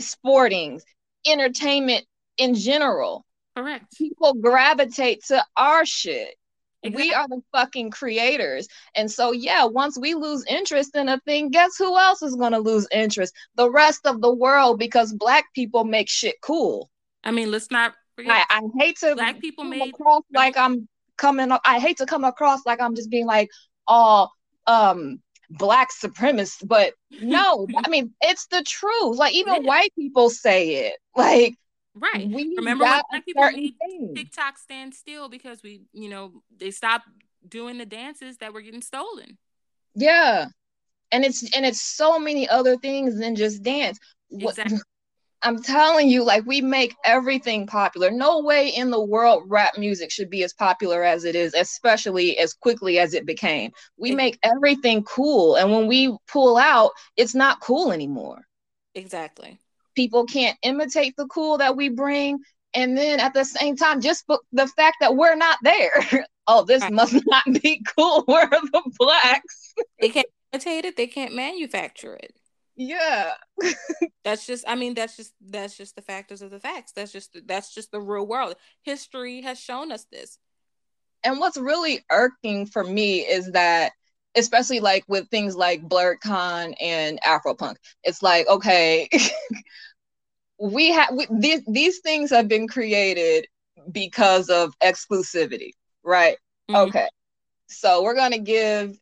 sporting, 0.00 0.80
entertainment 1.26 2.06
in 2.36 2.54
general. 2.54 3.24
Correct. 3.56 3.84
People 3.96 4.34
gravitate 4.34 5.24
to 5.26 5.44
our 5.56 5.84
shit. 5.84 6.34
Exactly. 6.82 7.08
We 7.08 7.14
are 7.14 7.28
the 7.28 7.42
fucking 7.52 7.90
creators. 7.90 8.66
And 8.94 9.10
so, 9.10 9.32
yeah, 9.32 9.64
once 9.64 9.98
we 9.98 10.14
lose 10.14 10.44
interest 10.46 10.96
in 10.96 11.08
a 11.08 11.20
thing, 11.20 11.50
guess 11.50 11.76
who 11.76 11.98
else 11.98 12.22
is 12.22 12.36
going 12.36 12.52
to 12.52 12.58
lose 12.58 12.86
interest? 12.90 13.34
The 13.56 13.70
rest 13.70 14.06
of 14.06 14.22
the 14.22 14.34
world, 14.34 14.78
because 14.78 15.12
black 15.12 15.44
people 15.54 15.84
make 15.84 16.08
shit 16.08 16.36
cool. 16.40 16.90
I 17.22 17.32
mean, 17.32 17.50
let's 17.50 17.70
not 17.70 17.92
I, 18.18 18.44
I, 18.50 18.62
hate 18.78 18.98
to 18.98 19.14
black 19.14 19.40
people 19.40 19.64
made 19.64 19.88
across 19.90 20.22
like 20.32 20.56
I'm 20.56 20.88
coming. 21.16 21.50
I 21.64 21.78
hate 21.78 21.98
to 21.98 22.06
come 22.06 22.24
across 22.24 22.60
like 22.66 22.80
I'm 22.80 22.94
just 22.94 23.10
being 23.10 23.26
like, 23.26 23.50
oh, 23.88 24.28
um, 24.66 25.20
black 25.50 25.90
supremacist, 25.92 26.66
but 26.66 26.94
no, 27.20 27.66
I 27.84 27.88
mean 27.88 28.12
it's 28.20 28.46
the 28.46 28.62
truth. 28.62 29.16
Like 29.16 29.34
even 29.34 29.62
yeah. 29.62 29.68
white 29.68 29.94
people 29.96 30.30
say 30.30 30.86
it. 30.86 30.98
Like 31.16 31.54
right. 31.94 32.28
We 32.28 32.54
remember 32.56 32.84
when 32.84 33.02
black 33.10 33.24
people 33.24 33.50
made 33.50 33.74
TikTok 34.14 34.58
stand 34.58 34.94
still 34.94 35.28
because 35.28 35.62
we, 35.62 35.82
you 35.92 36.08
know, 36.08 36.42
they 36.56 36.70
stopped 36.70 37.08
doing 37.48 37.78
the 37.78 37.86
dances 37.86 38.38
that 38.38 38.52
were 38.52 38.60
getting 38.60 38.82
stolen. 38.82 39.38
Yeah. 39.94 40.46
And 41.12 41.24
it's 41.24 41.42
and 41.56 41.66
it's 41.66 41.80
so 41.80 42.18
many 42.18 42.48
other 42.48 42.76
things 42.76 43.18
than 43.18 43.34
just 43.34 43.62
dance. 43.62 43.98
Exactly. 44.30 44.78
I'm 45.42 45.62
telling 45.62 46.08
you, 46.08 46.22
like 46.22 46.44
we 46.44 46.60
make 46.60 46.94
everything 47.04 47.66
popular. 47.66 48.10
No 48.10 48.40
way 48.40 48.68
in 48.68 48.90
the 48.90 49.02
world 49.02 49.44
rap 49.46 49.78
music 49.78 50.10
should 50.10 50.28
be 50.28 50.44
as 50.44 50.52
popular 50.52 51.02
as 51.02 51.24
it 51.24 51.34
is, 51.34 51.54
especially 51.54 52.38
as 52.38 52.52
quickly 52.52 52.98
as 52.98 53.14
it 53.14 53.24
became. 53.24 53.72
We 53.96 54.14
make 54.14 54.38
everything 54.42 55.02
cool. 55.04 55.56
And 55.56 55.72
when 55.72 55.86
we 55.86 56.14
pull 56.28 56.58
out, 56.58 56.90
it's 57.16 57.34
not 57.34 57.60
cool 57.60 57.90
anymore. 57.90 58.42
Exactly. 58.94 59.58
People 59.94 60.24
can't 60.24 60.56
imitate 60.62 61.14
the 61.16 61.26
cool 61.26 61.58
that 61.58 61.76
we 61.76 61.88
bring. 61.88 62.38
And 62.74 62.96
then 62.96 63.18
at 63.20 63.34
the 63.34 63.44
same 63.44 63.76
time, 63.76 64.00
just 64.00 64.24
the 64.52 64.66
fact 64.68 64.98
that 65.00 65.16
we're 65.16 65.36
not 65.36 65.58
there. 65.62 66.26
oh, 66.46 66.64
this 66.64 66.82
right. 66.82 66.92
must 66.92 67.16
not 67.26 67.44
be 67.62 67.82
cool. 67.96 68.24
We're 68.28 68.48
the 68.48 68.82
blacks. 68.98 69.74
they 70.00 70.08
can't 70.08 70.26
imitate 70.52 70.84
it, 70.84 70.96
they 70.96 71.06
can't 71.06 71.34
manufacture 71.34 72.14
it. 72.14 72.34
Yeah. 72.76 73.32
that's 74.24 74.46
just 74.46 74.64
I 74.66 74.74
mean 74.74 74.94
that's 74.94 75.16
just 75.16 75.34
that's 75.40 75.76
just 75.76 75.96
the 75.96 76.02
factors 76.02 76.42
of 76.42 76.50
the 76.50 76.60
facts. 76.60 76.92
That's 76.92 77.12
just 77.12 77.36
that's 77.46 77.74
just 77.74 77.92
the 77.92 78.00
real 78.00 78.26
world. 78.26 78.54
History 78.82 79.42
has 79.42 79.60
shown 79.60 79.92
us 79.92 80.06
this. 80.10 80.38
And 81.22 81.38
what's 81.38 81.58
really 81.58 82.04
irking 82.10 82.66
for 82.66 82.82
me 82.82 83.20
is 83.20 83.52
that 83.52 83.92
especially 84.36 84.80
like 84.80 85.04
with 85.08 85.28
things 85.28 85.56
like 85.56 85.88
BlerdCon 85.88 86.74
and 86.80 87.20
Afropunk. 87.22 87.76
It's 88.04 88.22
like, 88.22 88.46
okay, 88.48 89.08
we 90.58 90.90
have 90.90 91.10
these 91.30 91.62
these 91.66 92.00
things 92.00 92.30
have 92.30 92.48
been 92.48 92.68
created 92.68 93.46
because 93.90 94.50
of 94.50 94.74
exclusivity, 94.80 95.70
right? 96.02 96.36
Mm-hmm. 96.70 96.88
Okay. 96.88 97.08
So 97.68 98.02
we're 98.02 98.14
gonna 98.14 98.38
give 98.38 98.96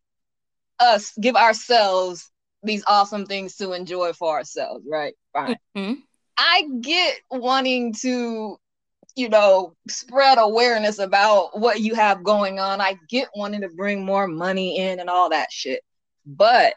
us 0.80 1.12
give 1.20 1.36
ourselves 1.36 2.30
these 2.62 2.84
awesome 2.86 3.26
things 3.26 3.56
to 3.56 3.72
enjoy 3.72 4.12
for 4.12 4.36
ourselves, 4.36 4.84
right? 4.88 5.14
Fine. 5.32 5.56
Mm-hmm. 5.76 6.00
I 6.36 6.68
get 6.80 7.16
wanting 7.30 7.94
to, 8.02 8.56
you 9.18 9.28
know, 9.28 9.74
spread 9.88 10.38
awareness 10.38 11.00
about 11.00 11.58
what 11.58 11.80
you 11.80 11.92
have 11.96 12.22
going 12.22 12.60
on. 12.60 12.80
I 12.80 12.96
get 13.08 13.28
wanting 13.34 13.62
to 13.62 13.68
bring 13.68 14.04
more 14.04 14.28
money 14.28 14.78
in 14.78 15.00
and 15.00 15.10
all 15.10 15.28
that 15.30 15.50
shit. 15.50 15.82
But 16.24 16.74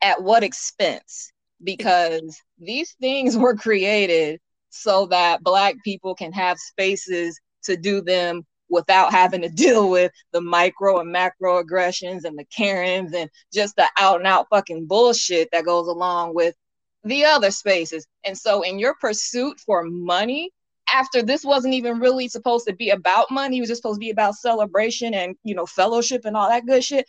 at 0.00 0.22
what 0.22 0.44
expense? 0.44 1.32
Because 1.64 2.40
these 2.60 2.92
things 3.00 3.36
were 3.36 3.56
created 3.56 4.38
so 4.68 5.06
that 5.06 5.42
Black 5.42 5.74
people 5.84 6.14
can 6.14 6.32
have 6.32 6.60
spaces 6.60 7.40
to 7.64 7.76
do 7.76 8.00
them 8.00 8.46
without 8.68 9.10
having 9.10 9.42
to 9.42 9.48
deal 9.54 9.90
with 9.90 10.12
the 10.32 10.40
micro 10.40 11.00
and 11.00 11.10
macro 11.10 11.58
aggressions 11.58 12.24
and 12.24 12.38
the 12.38 12.46
Karens 12.56 13.12
and 13.14 13.28
just 13.52 13.74
the 13.74 13.88
out 13.98 14.18
and 14.18 14.28
out 14.28 14.46
fucking 14.48 14.86
bullshit 14.86 15.48
that 15.50 15.64
goes 15.64 15.88
along 15.88 16.36
with 16.36 16.54
the 17.02 17.24
other 17.24 17.50
spaces. 17.50 18.06
And 18.24 18.38
so, 18.38 18.62
in 18.62 18.78
your 18.78 18.94
pursuit 19.00 19.58
for 19.58 19.82
money, 19.82 20.52
after 20.92 21.22
this 21.22 21.44
wasn't 21.44 21.74
even 21.74 21.98
really 21.98 22.28
supposed 22.28 22.66
to 22.66 22.74
be 22.74 22.90
about 22.90 23.30
money, 23.30 23.58
it 23.58 23.60
was 23.60 23.68
just 23.68 23.82
supposed 23.82 24.00
to 24.00 24.04
be 24.04 24.10
about 24.10 24.34
celebration 24.34 25.14
and 25.14 25.36
you 25.44 25.54
know 25.54 25.66
fellowship 25.66 26.24
and 26.24 26.36
all 26.36 26.48
that 26.48 26.66
good 26.66 26.84
shit. 26.84 27.06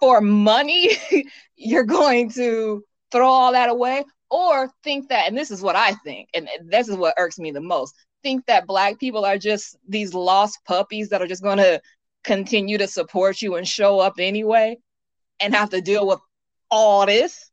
For 0.00 0.20
money, 0.20 0.90
you're 1.56 1.84
going 1.84 2.30
to 2.30 2.82
throw 3.12 3.28
all 3.28 3.52
that 3.52 3.68
away 3.68 4.04
or 4.30 4.70
think 4.84 5.08
that, 5.08 5.28
and 5.28 5.36
this 5.36 5.50
is 5.50 5.60
what 5.60 5.76
I 5.76 5.94
think, 6.04 6.28
and 6.34 6.48
this 6.66 6.88
is 6.88 6.96
what 6.96 7.14
irks 7.18 7.38
me 7.38 7.50
the 7.50 7.60
most 7.60 7.94
think 8.22 8.46
that 8.46 8.66
black 8.66 8.98
people 8.98 9.24
are 9.24 9.38
just 9.38 9.76
these 9.88 10.14
lost 10.14 10.58
puppies 10.66 11.08
that 11.08 11.22
are 11.22 11.26
just 11.26 11.42
going 11.42 11.58
to 11.58 11.80
continue 12.24 12.78
to 12.78 12.86
support 12.86 13.40
you 13.40 13.56
and 13.56 13.66
show 13.66 13.98
up 13.98 14.14
anyway 14.18 14.76
and 15.40 15.54
have 15.54 15.70
to 15.70 15.80
deal 15.80 16.06
with 16.06 16.20
all 16.70 17.06
this 17.06 17.50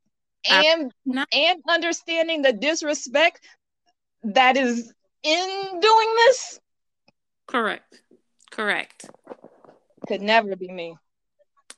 and 0.50 0.92
not- 1.06 1.28
and 1.34 1.62
understanding 1.68 2.42
the 2.42 2.54
disrespect 2.54 3.42
that 4.24 4.58
is 4.58 4.94
in 5.24 5.80
doing 5.80 6.14
this? 6.16 6.60
Correct. 7.48 8.02
Correct. 8.52 9.06
Could 10.08 10.22
never 10.22 10.56
be 10.56 10.70
me. 10.70 10.96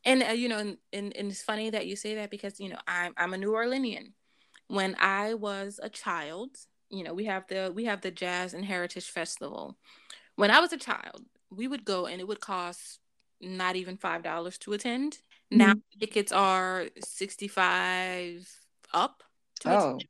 And 0.05 0.23
uh, 0.23 0.31
you 0.31 0.49
know 0.49 0.57
and, 0.57 0.77
and, 0.93 1.15
and 1.15 1.31
it's 1.31 1.41
funny 1.41 1.69
that 1.69 1.87
you 1.87 1.95
say 1.95 2.15
that 2.15 2.29
because 2.29 2.59
you 2.59 2.69
know 2.69 2.79
i'm 2.87 3.13
i'm 3.17 3.33
a 3.33 3.37
new 3.37 3.51
orleanian. 3.51 4.13
When 4.67 4.95
i 4.99 5.33
was 5.33 5.79
a 5.81 5.89
child 5.89 6.51
you 6.89 7.03
know 7.03 7.13
we 7.13 7.25
have 7.25 7.45
the 7.47 7.71
we 7.75 7.85
have 7.85 8.01
the 8.01 8.11
jazz 8.11 8.53
and 8.53 8.63
heritage 8.63 9.09
festival. 9.09 9.77
When 10.35 10.51
i 10.51 10.59
was 10.59 10.71
a 10.71 10.77
child 10.77 11.25
we 11.49 11.67
would 11.67 11.83
go 11.83 12.05
and 12.05 12.21
it 12.21 12.27
would 12.27 12.39
cost 12.39 12.99
not 13.41 13.75
even 13.75 13.97
five 13.97 14.23
dollars 14.23 14.57
to 14.59 14.73
attend. 14.73 15.13
Mm-hmm. 15.51 15.57
now 15.57 15.73
tickets 15.99 16.31
are 16.31 16.85
65 17.03 18.47
up 18.93 19.23
oh. 19.65 19.95
Attend. 19.95 20.05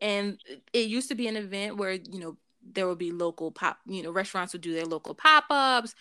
and 0.00 0.40
it 0.72 0.88
used 0.88 1.08
to 1.08 1.14
be 1.14 1.28
an 1.28 1.36
event 1.36 1.76
where 1.76 1.92
you 1.92 2.18
know 2.18 2.36
there 2.72 2.86
would 2.88 2.98
be 2.98 3.12
local 3.12 3.50
pop 3.50 3.78
you 3.86 4.02
know 4.02 4.10
restaurants 4.10 4.52
would 4.52 4.62
do 4.62 4.72
their 4.74 4.86
local 4.86 5.14
pop-ups 5.14 5.94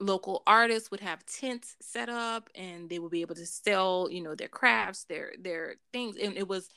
local 0.00 0.42
artists 0.46 0.90
would 0.90 1.00
have 1.00 1.24
tents 1.26 1.76
set 1.80 2.08
up 2.08 2.50
and 2.54 2.90
they 2.90 2.98
would 2.98 3.10
be 3.12 3.20
able 3.20 3.34
to 3.34 3.46
sell 3.46 4.08
you 4.10 4.20
know 4.22 4.34
their 4.34 4.48
crafts 4.48 5.04
their 5.04 5.32
their 5.40 5.76
things. 5.92 6.16
And 6.16 6.36
it 6.36 6.48
was 6.48 6.68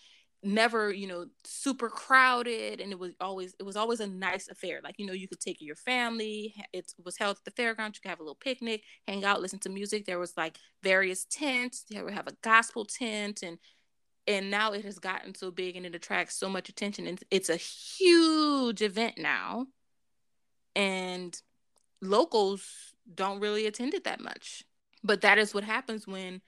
never 0.43 0.93
you 0.93 1.07
know 1.07 1.25
super 1.43 1.89
crowded 1.89 2.79
and 2.79 2.91
it 2.91 2.99
was 2.99 3.13
always 3.19 3.55
it 3.59 3.63
was 3.63 3.75
always 3.75 3.99
a 3.99 4.07
nice 4.07 4.47
affair. 4.47 4.79
Like 4.83 4.95
you 4.99 5.07
know 5.07 5.13
you 5.13 5.27
could 5.27 5.39
take 5.39 5.57
your 5.59 5.75
family 5.75 6.53
it 6.71 6.93
was 7.03 7.17
held 7.17 7.37
at 7.37 7.45
the 7.45 7.51
fairgrounds, 7.51 7.97
you 7.97 8.01
could 8.01 8.09
have 8.09 8.19
a 8.19 8.23
little 8.23 8.35
picnic 8.35 8.83
hang 9.07 9.25
out 9.25 9.41
listen 9.41 9.59
to 9.59 9.69
music. 9.69 10.05
There 10.05 10.19
was 10.19 10.37
like 10.37 10.57
various 10.83 11.25
tents. 11.25 11.85
You 11.89 12.03
would 12.03 12.13
have 12.13 12.27
a 12.27 12.37
gospel 12.43 12.85
tent 12.85 13.41
and 13.41 13.57
and 14.27 14.49
now 14.49 14.71
it 14.71 14.83
has 14.83 14.99
gotten 14.99 15.35
so 15.35 15.51
big 15.51 15.75
and 15.75 15.85
it 15.85 15.95
attracts 15.95 16.35
so 16.35 16.49
much 16.49 16.69
attention 16.69 17.07
and 17.07 17.23
it's 17.31 17.49
a 17.49 17.55
huge 17.55 18.81
event 18.81 19.17
now 19.17 19.67
and 20.75 21.41
locals 22.01 22.93
don't 23.13 23.39
really 23.39 23.65
attend 23.65 23.93
it 23.93 24.03
that 24.03 24.19
much 24.19 24.63
but 25.03 25.21
that 25.21 25.37
is 25.37 25.53
what 25.53 25.63
happens 25.63 26.07
when 26.07 26.41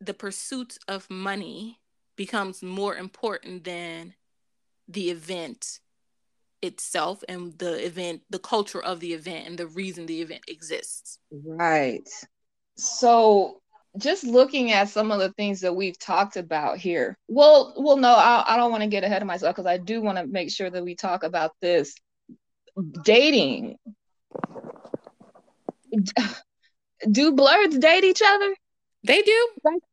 the 0.00 0.14
pursuit 0.14 0.78
of 0.88 1.08
money 1.10 1.78
becomes 2.16 2.62
more 2.62 2.96
important 2.96 3.64
than 3.64 4.14
the 4.88 5.10
event 5.10 5.80
itself 6.62 7.22
and 7.28 7.58
the 7.58 7.84
event, 7.84 8.22
the 8.30 8.38
culture 8.38 8.82
of 8.82 9.00
the 9.00 9.12
event 9.12 9.46
and 9.46 9.58
the 9.58 9.66
reason 9.66 10.06
the 10.06 10.20
event 10.20 10.42
exists. 10.48 11.18
Right. 11.30 12.08
So 12.76 13.60
just 13.98 14.24
looking 14.24 14.72
at 14.72 14.88
some 14.88 15.10
of 15.10 15.18
the 15.18 15.32
things 15.32 15.60
that 15.60 15.74
we've 15.74 15.98
talked 15.98 16.36
about 16.36 16.78
here. 16.78 17.18
Well, 17.28 17.74
well, 17.76 17.96
no, 17.96 18.14
I, 18.14 18.44
I 18.46 18.56
don't 18.56 18.70
want 18.70 18.82
to 18.82 18.88
get 18.88 19.04
ahead 19.04 19.22
of 19.22 19.28
myself 19.28 19.56
because 19.56 19.66
I 19.66 19.78
do 19.78 20.00
want 20.00 20.18
to 20.18 20.26
make 20.26 20.50
sure 20.50 20.70
that 20.70 20.84
we 20.84 20.94
talk 20.94 21.22
about 21.22 21.52
this 21.60 21.94
dating. 23.02 23.76
Do 27.10 27.32
blerds 27.32 27.80
date 27.80 28.04
each 28.04 28.20
other? 28.22 28.54
They 29.04 29.22
do. 29.22 29.48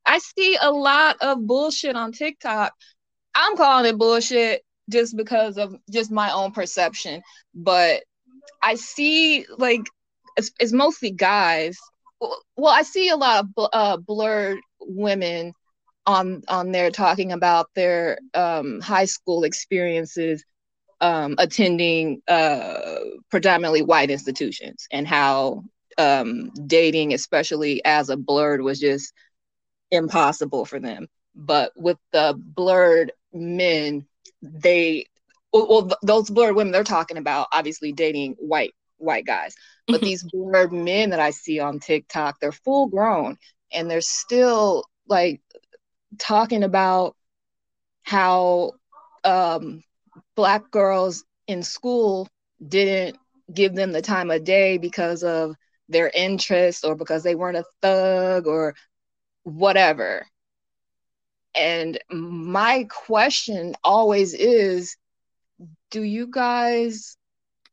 I 0.06 0.20
see 0.20 0.58
a 0.62 0.70
lot 0.70 1.16
of 1.22 1.48
bullshit 1.48 1.96
on 1.96 2.12
TikTok. 2.12 2.74
I'm 3.34 3.56
calling 3.56 3.86
it 3.86 3.98
bullshit 3.98 4.64
just 4.90 5.16
because 5.16 5.58
of 5.58 5.76
just 5.90 6.12
my 6.12 6.32
own 6.32 6.52
perception, 6.52 7.22
but 7.56 8.04
I 8.62 8.76
see 8.76 9.46
like 9.58 9.82
it's, 10.36 10.52
it's 10.60 10.74
mostly 10.74 11.12
guys. 11.12 11.78
Well, 12.20 12.74
I 12.74 12.84
see 12.84 13.10
a 13.10 13.16
lot 13.16 13.46
of 13.58 13.70
uh, 13.74 13.98
blerd 13.98 14.58
women 14.80 15.54
on 16.06 16.42
on 16.48 16.72
there 16.72 16.90
talking 16.90 17.32
about 17.32 17.68
their 17.76 18.20
um, 18.34 18.80
high 18.82 19.06
school 19.06 19.44
experiences 19.44 20.44
um, 21.02 21.36
attending 21.38 22.22
uh, 22.28 22.96
predominantly 23.30 23.84
white 23.84 24.10
institutions 24.10 24.88
and 24.92 25.08
how 25.08 25.64
um, 25.98 26.50
dating, 26.66 27.14
especially 27.14 27.84
as 27.86 28.10
a 28.10 28.18
blerd, 28.18 28.64
was 28.64 28.80
just 28.80 29.14
impossible 29.92 30.66
for 30.66 30.80
them. 30.80 31.08
But 31.36 31.72
with 31.76 31.98
the 32.12 32.34
blerd 32.56 33.10
men, 33.34 34.08
they 34.42 35.06
well 35.54 35.90
those 36.02 36.30
blerd 36.30 36.56
women 36.56 36.72
they're 36.72 36.84
talking 36.84 37.18
about 37.18 37.48
obviously 37.52 37.92
dating 37.92 38.36
white 38.40 38.74
white 38.98 39.26
guys. 39.26 39.56
But 39.90 40.02
these 40.02 40.24
blerd 40.24 40.72
men 40.72 41.12
that 41.12 41.20
I 41.20 41.30
see 41.30 41.60
on 41.60 41.80
TikTok, 41.80 42.40
they're 42.40 42.52
full 42.52 42.88
grown 42.88 43.38
and 43.72 43.90
they're 43.90 44.02
still 44.02 44.84
like 45.08 45.42
talking 46.18 46.64
about 46.64 47.16
how 48.04 48.74
um, 49.24 49.84
black 50.36 50.70
girls 50.72 51.24
in 51.48 51.64
school 51.64 52.28
didn't 52.66 53.18
give 53.54 53.76
them 53.76 53.92
the 53.92 54.02
time 54.02 54.32
of 54.32 54.44
day 54.44 54.78
because 54.78 55.24
of 55.24 55.56
their 55.90 56.10
interests 56.14 56.84
or 56.84 56.96
because 56.96 57.24
they 57.24 57.36
weren't 57.36 57.58
a 57.58 57.66
thug 57.82 58.48
or 58.48 58.76
whatever. 59.44 60.26
And 61.56 61.98
my 62.12 62.86
question 62.90 63.76
always 63.84 64.34
is 64.34 64.96
do 65.90 66.02
you 66.02 66.28
guys 66.30 67.18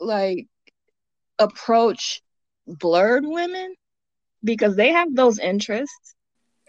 like 0.01 0.47
approach 1.39 2.23
blerd 2.69 3.23
women 3.25 3.75
because 4.43 4.77
they 4.77 4.93
have 4.93 5.15
those 5.15 5.39
interests? 5.39 6.15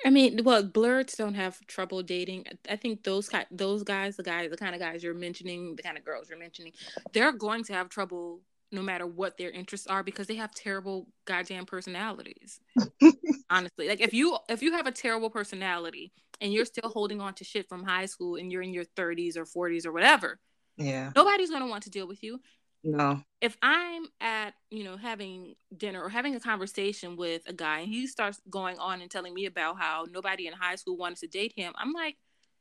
I 0.05 0.09
mean, 0.09 0.41
well, 0.43 0.63
blerds 0.63 1.15
don't 1.15 1.35
have 1.35 1.59
trouble 1.67 2.03
dating. 2.03 2.45
I 2.69 2.75
think 2.75 3.03
those 3.03 3.29
kind, 3.29 3.45
those 3.49 3.83
guys, 3.83 4.17
the 4.17 4.23
guys, 4.23 4.49
the 4.51 4.57
kind 4.57 4.75
of 4.75 4.81
guys 4.81 5.03
you're 5.03 5.13
mentioning, 5.13 5.75
the 5.75 5.83
kind 5.83 5.97
of 5.97 6.03
girls 6.03 6.29
you're 6.29 6.37
mentioning, 6.37 6.73
they're 7.13 7.31
going 7.31 7.63
to 7.65 7.73
have 7.73 7.89
trouble 7.89 8.41
no 8.71 8.81
matter 8.81 9.07
what 9.07 9.37
their 9.37 9.49
interests 9.49 9.87
are 9.87 10.03
because 10.03 10.27
they 10.27 10.35
have 10.35 10.53
terrible 10.53 11.07
goddamn 11.25 11.65
personalities. 11.65 12.59
Honestly, 13.49 13.87
like 13.87 14.01
if 14.01 14.13
you 14.13 14.37
if 14.49 14.61
you 14.61 14.73
have 14.73 14.87
a 14.87 14.91
terrible 14.91 15.29
personality 15.29 16.11
and 16.41 16.51
you're 16.51 16.65
still 16.65 16.89
holding 16.89 17.21
on 17.21 17.33
to 17.35 17.43
shit 17.43 17.69
from 17.69 17.83
high 17.83 18.05
school 18.05 18.35
and 18.35 18.51
you're 18.51 18.61
in 18.61 18.73
your 18.73 18.85
30s 18.97 19.37
or 19.37 19.45
40s 19.45 19.85
or 19.85 19.91
whatever, 19.91 20.39
yeah, 20.77 21.11
nobody's 21.15 21.51
gonna 21.51 21.67
want 21.67 21.83
to 21.83 21.89
deal 21.89 22.07
with 22.07 22.21
you. 22.21 22.39
No. 22.85 23.23
If 23.41 23.57
I'm 23.63 24.05
at, 24.21 24.53
you 24.69 24.83
know, 24.83 24.95
having 24.95 25.55
dinner 25.75 26.03
or 26.03 26.09
having 26.09 26.35
a 26.35 26.39
conversation 26.39 27.17
with 27.17 27.41
a 27.47 27.53
guy 27.53 27.79
and 27.79 27.89
he 27.89 28.05
starts 28.05 28.39
going 28.47 28.77
on 28.77 29.01
and 29.01 29.09
telling 29.09 29.33
me 29.33 29.47
about 29.47 29.79
how 29.79 30.05
nobody 30.09 30.45
in 30.45 30.53
high 30.53 30.75
school 30.75 30.95
wanted 30.95 31.17
to 31.17 31.27
date 31.27 31.53
him, 31.55 31.73
I'm 31.77 31.93
like, 31.93 32.15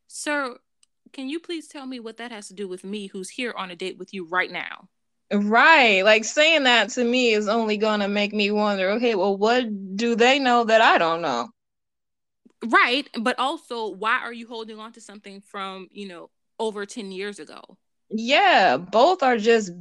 sir, 0.08 0.56
can 1.12 1.28
you 1.28 1.40
please 1.40 1.68
tell 1.68 1.84
me 1.84 2.00
what 2.00 2.16
that 2.16 2.32
has 2.32 2.48
to 2.48 2.54
do 2.54 2.66
with 2.66 2.84
me 2.84 3.06
who's 3.06 3.28
here 3.28 3.52
on 3.56 3.70
a 3.70 3.76
date 3.76 3.98
with 3.98 4.14
you 4.14 4.26
right 4.26 4.50
now? 4.50 4.88
Right. 5.30 6.02
Like 6.02 6.24
saying 6.24 6.64
that 6.64 6.88
to 6.90 7.04
me 7.04 7.34
is 7.34 7.46
only 7.46 7.76
going 7.76 8.00
to 8.00 8.08
make 8.08 8.32
me 8.32 8.50
wonder, 8.50 8.90
okay, 8.92 9.14
well, 9.14 9.36
what 9.36 9.66
do 9.94 10.14
they 10.14 10.38
know 10.38 10.64
that 10.64 10.80
I 10.80 10.96
don't 10.96 11.20
know? 11.20 11.50
Right. 12.64 13.06
But 13.20 13.38
also, 13.38 13.88
why 13.88 14.20
are 14.20 14.32
you 14.32 14.48
holding 14.48 14.78
on 14.78 14.92
to 14.92 15.02
something 15.02 15.42
from, 15.42 15.88
you 15.90 16.08
know, 16.08 16.30
over 16.58 16.86
10 16.86 17.12
years 17.12 17.38
ago? 17.38 17.60
Yeah, 18.10 18.76
both 18.76 19.22
are 19.22 19.36
just 19.36 19.72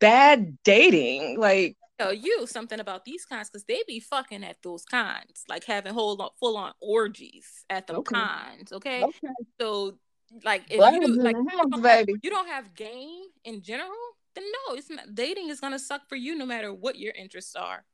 bad 0.00 0.58
dating. 0.64 1.38
Like, 1.38 1.76
tell 1.98 2.12
you 2.12 2.46
something 2.46 2.80
about 2.80 3.04
these 3.04 3.24
cons 3.24 3.50
because 3.50 3.64
they 3.64 3.82
be 3.86 4.00
fucking 4.00 4.44
at 4.44 4.56
those 4.62 4.84
cons, 4.84 5.44
like 5.48 5.64
having 5.64 5.94
whole 5.94 6.20
on, 6.20 6.30
full 6.38 6.56
on 6.56 6.72
orgies 6.80 7.64
at 7.70 7.86
the 7.86 7.94
okay. 7.94 8.14
cons. 8.14 8.72
Okay? 8.72 9.02
okay? 9.02 9.28
so 9.60 9.98
like 10.44 10.64
if 10.68 10.76
you 10.76 11.22
like 11.22 11.36
you 11.36 11.46
don't, 11.46 11.84
have, 11.84 12.08
you 12.08 12.30
don't 12.30 12.48
have 12.48 12.74
game 12.74 13.24
in 13.44 13.62
general, 13.62 13.90
then 14.34 14.44
no, 14.44 14.74
it's 14.74 14.90
not. 14.90 15.14
Dating 15.14 15.48
is 15.48 15.60
gonna 15.60 15.78
suck 15.78 16.08
for 16.08 16.16
you 16.16 16.36
no 16.36 16.46
matter 16.46 16.72
what 16.72 16.98
your 16.98 17.12
interests 17.12 17.56
are. 17.56 17.84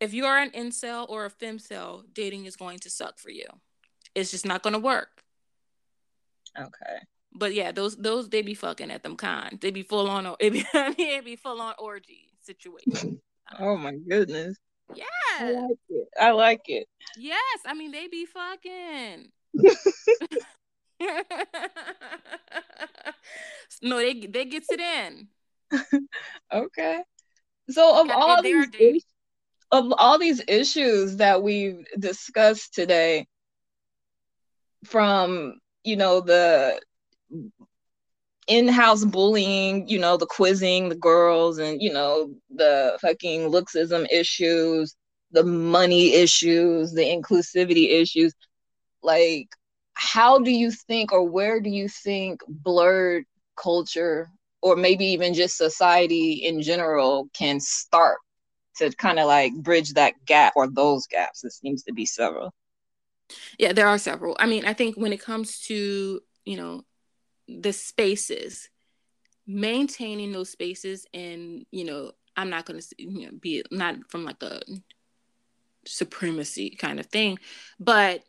If 0.00 0.14
you 0.14 0.24
are 0.24 0.38
an 0.38 0.50
incel 0.50 1.08
or 1.08 1.26
a 1.26 1.30
femcel, 1.30 2.04
dating 2.12 2.46
is 2.46 2.56
going 2.56 2.78
to 2.80 2.90
suck 2.90 3.18
for 3.18 3.30
you. 3.30 3.46
It's 4.14 4.30
just 4.30 4.46
not 4.46 4.62
gonna 4.62 4.78
work. 4.78 5.22
Okay. 6.58 6.98
But 7.32 7.54
yeah, 7.54 7.72
those 7.72 7.96
those 7.96 8.28
they 8.28 8.42
be 8.42 8.54
fucking 8.54 8.90
at 8.90 9.02
them 9.02 9.16
cons. 9.16 9.60
They 9.60 9.70
be 9.70 9.82
full 9.82 10.08
on. 10.08 10.34
It 10.40 10.50
be 10.50 10.64
I 10.74 10.88
mean, 10.88 10.96
it 10.98 11.24
be 11.24 11.36
full 11.36 11.60
on 11.60 11.74
orgy 11.78 12.28
situation. 12.40 13.20
Uh-huh. 13.52 13.64
oh 13.64 13.76
my 13.76 13.96
goodness. 14.08 14.56
Yeah. 14.94 15.04
I 15.40 15.50
like 15.50 15.78
it. 15.88 16.08
I 16.20 16.30
like 16.30 16.60
it. 16.66 16.86
Yes, 17.18 17.58
I 17.66 17.74
mean 17.74 17.90
they 17.90 18.06
be 18.06 18.24
fucking. 18.24 19.32
no, 23.82 23.96
they 23.96 24.26
they 24.26 24.44
gets 24.44 24.68
it 24.70 24.78
in. 24.78 25.26
okay. 26.52 27.02
So 27.70 28.00
of 28.00 28.08
all 28.10 28.40
these 28.40 28.68
issues, 28.78 29.04
of 29.72 29.92
all 29.98 30.16
these 30.16 30.40
issues 30.46 31.16
that 31.16 31.42
we've 31.42 31.84
discussed 31.98 32.74
today, 32.74 33.26
from 34.84 35.58
you 35.82 35.96
know 35.96 36.20
the 36.20 36.80
in-house 38.46 39.04
bullying, 39.04 39.86
you 39.88 39.98
know, 39.98 40.16
the 40.16 40.26
quizzing 40.26 40.88
the 40.88 40.94
girls 40.96 41.58
and 41.58 41.80
you 41.80 41.92
know, 41.92 42.34
the 42.50 42.98
fucking 43.00 43.50
looksism 43.50 44.06
issues, 44.10 44.96
the 45.30 45.44
money 45.44 46.14
issues, 46.14 46.92
the 46.92 47.02
inclusivity 47.02 47.92
issues. 47.92 48.34
Like 49.02 49.48
how 49.94 50.38
do 50.38 50.50
you 50.50 50.70
think 50.70 51.12
or 51.12 51.22
where 51.24 51.60
do 51.60 51.70
you 51.70 51.88
think 51.88 52.40
blerd 52.64 53.22
culture 53.56 54.30
or 54.62 54.76
maybe 54.76 55.04
even 55.06 55.34
just 55.34 55.56
society 55.56 56.32
in 56.32 56.62
general 56.62 57.28
can 57.34 57.60
start 57.60 58.18
to 58.76 58.90
kind 58.96 59.18
of 59.18 59.26
like 59.26 59.52
bridge 59.54 59.92
that 59.92 60.14
gap 60.26 60.54
or 60.56 60.68
those 60.68 61.06
gaps? 61.06 61.44
It 61.44 61.52
seems 61.52 61.82
to 61.84 61.92
be 61.92 62.06
several. 62.06 62.52
Yeah, 63.58 63.72
there 63.72 63.86
are 63.88 63.98
several. 63.98 64.36
I 64.40 64.46
mean, 64.46 64.64
I 64.64 64.72
think 64.72 64.96
when 64.96 65.12
it 65.12 65.20
comes 65.20 65.60
to, 65.66 66.20
you 66.44 66.56
know, 66.56 66.82
the 67.58 67.72
spaces 67.72 68.68
maintaining 69.46 70.32
those 70.32 70.50
spaces 70.50 71.06
and 71.12 71.66
you 71.72 71.84
know 71.84 72.12
i'm 72.36 72.50
not 72.50 72.64
going 72.64 72.78
to 72.78 72.86
you 72.98 73.26
know, 73.26 73.32
be 73.40 73.62
not 73.70 73.96
from 74.08 74.24
like 74.24 74.42
a 74.42 74.60
supremacy 75.86 76.70
kind 76.70 77.00
of 77.00 77.06
thing 77.06 77.38
but 77.80 78.22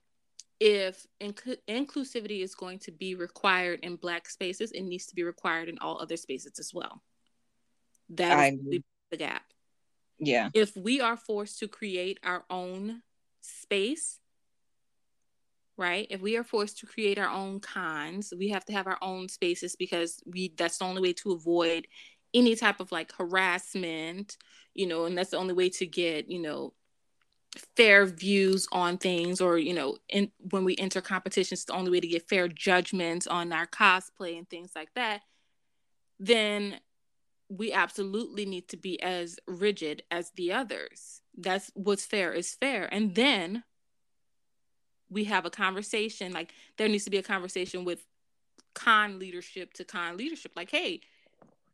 if 0.61 1.07
inc- 1.19 1.57
inclusivity 1.67 2.43
is 2.43 2.53
going 2.53 2.77
to 2.77 2.91
be 2.91 3.15
required 3.15 3.79
in 3.81 3.95
black 3.95 4.29
spaces 4.29 4.71
it 4.71 4.83
needs 4.83 5.07
to 5.07 5.15
be 5.15 5.23
required 5.23 5.67
in 5.67 5.79
all 5.79 5.99
other 5.99 6.15
spaces 6.15 6.59
as 6.59 6.71
well. 6.71 7.01
That 8.11 8.53
is 8.53 8.81
the 9.09 9.17
gap. 9.17 9.41
Yeah. 10.19 10.49
If 10.53 10.77
we 10.77 11.01
are 11.01 11.17
forced 11.17 11.57
to 11.59 11.67
create 11.67 12.19
our 12.23 12.45
own 12.47 13.01
space 13.41 14.19
right? 15.81 16.05
If 16.11 16.21
we 16.21 16.37
are 16.37 16.43
forced 16.43 16.77
to 16.79 16.85
create 16.85 17.17
our 17.17 17.27
own 17.27 17.59
cons, 17.59 18.31
we 18.37 18.49
have 18.49 18.63
to 18.65 18.73
have 18.73 18.85
our 18.85 18.99
own 19.01 19.27
spaces 19.27 19.75
because 19.75 20.21
we 20.27 20.53
that's 20.55 20.77
the 20.77 20.85
only 20.85 21.01
way 21.01 21.13
to 21.13 21.31
avoid 21.31 21.87
any 22.35 22.55
type 22.55 22.79
of 22.79 22.91
like 22.91 23.11
harassment, 23.11 24.37
you 24.75 24.85
know, 24.85 25.05
and 25.05 25.17
that's 25.17 25.31
the 25.31 25.37
only 25.37 25.55
way 25.55 25.69
to 25.69 25.87
get, 25.87 26.29
you 26.29 26.39
know, 26.39 26.73
fair 27.75 28.05
views 28.05 28.67
on 28.71 28.97
things 28.97 29.41
or 29.41 29.57
you 29.57 29.73
know 29.73 29.97
in, 30.07 30.31
when 30.51 30.63
we 30.63 30.77
enter 30.77 31.01
competitions 31.01 31.65
the 31.65 31.73
only 31.73 31.91
way 31.91 31.99
to 31.99 32.07
get 32.07 32.29
fair 32.29 32.47
judgments 32.47 33.27
on 33.27 33.51
our 33.51 33.67
cosplay 33.67 34.37
and 34.37 34.49
things 34.49 34.71
like 34.73 34.87
that 34.95 35.19
then 36.17 36.79
we 37.49 37.73
absolutely 37.73 38.45
need 38.45 38.69
to 38.69 38.77
be 38.77 39.01
as 39.01 39.37
rigid 39.47 40.01
as 40.09 40.31
the 40.37 40.53
others 40.53 41.19
that's 41.37 41.69
what's 41.73 42.05
fair 42.05 42.31
is 42.31 42.55
fair 42.55 42.87
and 42.93 43.15
then 43.15 43.63
we 45.11 45.25
have 45.25 45.45
a 45.45 45.49
conversation 45.49 46.31
like 46.31 46.53
there 46.77 46.87
needs 46.87 47.03
to 47.03 47.09
be 47.11 47.17
a 47.17 47.23
conversation 47.23 47.85
with 47.85 48.05
con 48.73 49.19
leadership 49.19 49.73
to 49.73 49.83
con 49.83 50.17
leadership. 50.17 50.53
Like 50.55 50.71
hey 50.71 51.01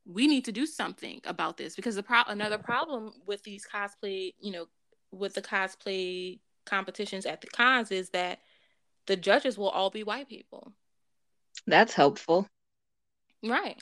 we 0.05 0.25
need 0.25 0.45
to 0.45 0.51
do 0.51 0.65
something 0.65 1.21
about 1.25 1.57
this 1.57 1.75
because 1.75 1.95
the 1.95 2.03
pro- 2.03 2.23
another 2.27 2.57
problem 2.57 3.13
with 3.25 3.43
these 3.43 3.65
cosplay 3.65 4.33
you 4.39 4.51
know 4.51 4.67
with 5.11 5.33
the 5.33 5.41
cosplay 5.41 6.39
competitions 6.65 7.25
at 7.25 7.41
the 7.41 7.47
cons 7.47 7.91
is 7.91 8.09
that 8.09 8.39
the 9.05 9.15
judges 9.15 9.57
will 9.57 9.69
all 9.69 9.89
be 9.89 10.03
white 10.03 10.27
people. 10.27 10.73
That's 11.65 11.93
helpful. 11.93 12.47
Right. 13.43 13.81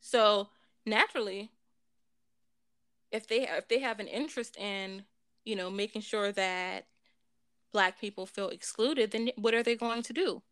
So 0.00 0.48
naturally 0.86 1.50
if 3.10 3.26
they 3.26 3.48
if 3.48 3.68
they 3.68 3.80
have 3.80 4.00
an 4.00 4.08
interest 4.08 4.56
in 4.56 5.02
you 5.44 5.56
know 5.56 5.70
making 5.70 6.02
sure 6.02 6.32
that 6.32 6.86
black 7.72 8.00
people 8.00 8.26
feel 8.26 8.48
excluded, 8.48 9.10
then 9.10 9.30
what 9.36 9.54
are 9.54 9.62
they 9.62 9.76
going 9.76 10.02
to 10.04 10.12
do? 10.12 10.42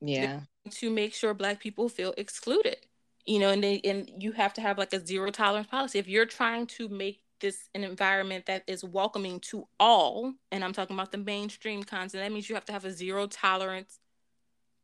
Yeah. 0.00 0.40
To 0.70 0.90
make 0.90 1.14
sure 1.14 1.34
black 1.34 1.60
people 1.60 1.88
feel 1.88 2.14
excluded. 2.16 2.78
You 3.24 3.40
know, 3.40 3.50
and 3.50 3.62
they 3.62 3.80
and 3.84 4.10
you 4.18 4.32
have 4.32 4.54
to 4.54 4.60
have 4.60 4.78
like 4.78 4.92
a 4.92 5.04
zero 5.04 5.30
tolerance 5.30 5.68
policy. 5.68 5.98
If 5.98 6.08
you're 6.08 6.26
trying 6.26 6.66
to 6.68 6.88
make 6.88 7.22
this 7.40 7.68
an 7.74 7.84
environment 7.84 8.46
that 8.46 8.62
is 8.66 8.84
welcoming 8.84 9.40
to 9.40 9.66
all, 9.80 10.34
and 10.52 10.62
I'm 10.62 10.72
talking 10.72 10.96
about 10.96 11.12
the 11.12 11.18
mainstream 11.18 11.82
content, 11.82 12.22
that 12.22 12.32
means 12.32 12.48
you 12.48 12.54
have 12.54 12.64
to 12.66 12.72
have 12.72 12.84
a 12.84 12.92
zero 12.92 13.26
tolerance 13.26 13.98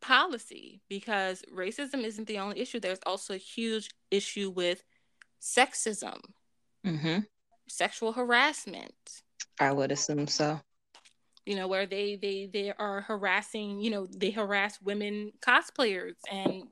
policy 0.01 0.81
because 0.89 1.43
racism 1.55 2.03
isn't 2.03 2.27
the 2.27 2.39
only 2.39 2.61
issue. 2.61 2.81
There's 2.81 2.99
also 3.07 3.35
a 3.35 3.39
huge 3.39 3.91
issue 4.11 4.51
with 4.51 4.83
sexism, 5.41 6.21
mm-hmm. 6.85 7.21
sexual 7.69 8.13
harassment. 8.13 9.23
I 9.61 9.73
would 9.73 9.93
assume 9.93 10.27
so 10.27 10.61
you 11.47 11.57
know 11.57 11.67
where 11.67 11.87
they 11.87 12.17
they 12.17 12.49
they 12.53 12.73
are 12.79 13.01
harassing 13.03 13.81
you 13.81 13.91
know 13.91 14.07
they 14.07 14.31
harass 14.31 14.81
women 14.81 15.33
cosplayers 15.41 16.15
and 16.31 16.65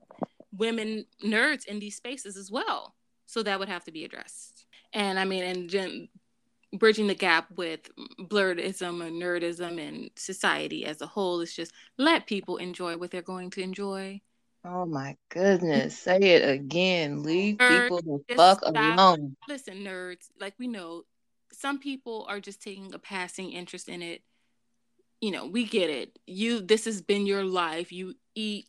women 0.57 1.05
nerds 1.23 1.65
in 1.65 1.79
these 1.79 1.95
spaces 1.95 2.37
as 2.37 2.51
well. 2.51 2.95
So 3.25 3.43
that 3.43 3.59
would 3.59 3.69
have 3.69 3.85
to 3.85 3.91
be 3.91 4.03
addressed. 4.03 4.65
And 4.93 5.19
i 5.19 5.25
mean 5.25 5.43
and 5.43 6.09
bridging 6.73 7.07
the 7.07 7.15
gap 7.15 7.47
with 7.55 7.89
blerdism 8.19 9.05
and 9.05 9.21
nerdism 9.21 9.79
and 9.79 10.09
society 10.15 10.85
as 10.85 11.01
a 11.01 11.07
whole 11.07 11.41
is 11.41 11.53
just 11.53 11.73
let 11.97 12.27
people 12.27 12.57
enjoy 12.57 12.95
what 12.97 13.11
they're 13.11 13.21
going 13.21 13.49
to 13.51 13.61
enjoy. 13.61 14.21
Oh 14.63 14.85
my 14.85 15.17
goodness. 15.29 15.97
Say 15.97 16.17
it 16.17 16.49
again. 16.49 17.23
Leave 17.23 17.57
nerds, 17.57 17.67
people 17.67 18.01
the 18.27 18.35
fuck 18.35 18.59
stop. 18.59 18.75
alone. 18.75 19.35
Listen 19.49 19.83
nerds 19.83 20.27
like 20.39 20.53
we 20.59 20.67
know 20.67 21.03
some 21.51 21.79
people 21.79 22.25
are 22.29 22.39
just 22.39 22.61
taking 22.61 22.93
a 22.93 22.99
passing 22.99 23.51
interest 23.51 23.89
in 23.89 24.01
it 24.01 24.21
you 25.21 25.31
know, 25.31 25.45
we 25.45 25.65
get 25.65 25.89
it. 25.89 26.19
You 26.25 26.59
this 26.59 26.85
has 26.85 27.01
been 27.01 27.25
your 27.25 27.45
life. 27.45 27.91
You 27.91 28.15
eat, 28.35 28.65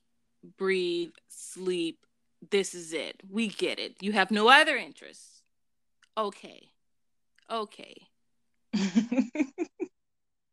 breathe, 0.59 1.12
sleep. 1.28 2.05
This 2.50 2.74
is 2.74 2.92
it. 2.92 3.20
We 3.28 3.48
get 3.48 3.78
it. 3.78 3.96
You 4.00 4.12
have 4.12 4.30
no 4.30 4.48
other 4.48 4.76
interests. 4.76 5.42
Okay. 6.16 6.68
Okay. 7.50 7.96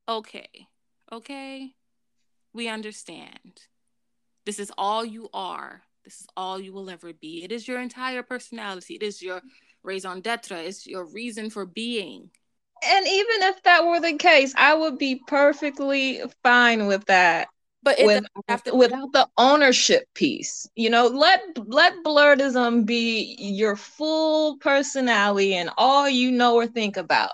okay. 0.09 0.67
Okay. 1.11 1.73
We 2.53 2.67
understand. 2.69 3.61
This 4.45 4.59
is 4.59 4.71
all 4.77 5.03
you 5.03 5.29
are. 5.33 5.81
This 6.05 6.21
is 6.21 6.27
all 6.37 6.59
you 6.59 6.71
will 6.71 6.89
ever 6.89 7.11
be. 7.13 7.43
It 7.43 7.51
is 7.51 7.67
your 7.67 7.81
entire 7.81 8.23
personality. 8.23 8.95
It 8.95 9.03
is 9.03 9.21
your 9.21 9.41
raison 9.83 10.21
d'etre. 10.21 10.65
It's 10.65 10.87
your 10.87 11.05
reason 11.05 11.49
for 11.49 11.65
being 11.65 12.31
and 12.85 13.07
even 13.07 13.43
if 13.43 13.63
that 13.63 13.85
were 13.85 13.99
the 13.99 14.17
case, 14.17 14.53
I 14.57 14.73
would 14.73 14.97
be 14.97 15.21
perfectly 15.27 16.21
fine 16.43 16.87
with 16.87 17.05
that. 17.05 17.49
But 17.81 17.97
with, 18.01 18.23
to- 18.47 18.75
without 18.75 19.13
the 19.13 19.27
ownership 19.37 20.03
piece, 20.13 20.67
you 20.75 20.89
know, 20.89 21.07
let 21.07 21.41
let 21.67 21.93
blerdism 22.03 22.85
be 22.85 23.35
your 23.39 23.75
full 23.75 24.57
personality 24.57 25.55
and 25.55 25.69
all 25.77 26.09
you 26.09 26.31
know 26.31 26.55
or 26.55 26.67
think 26.67 26.97
about. 26.97 27.31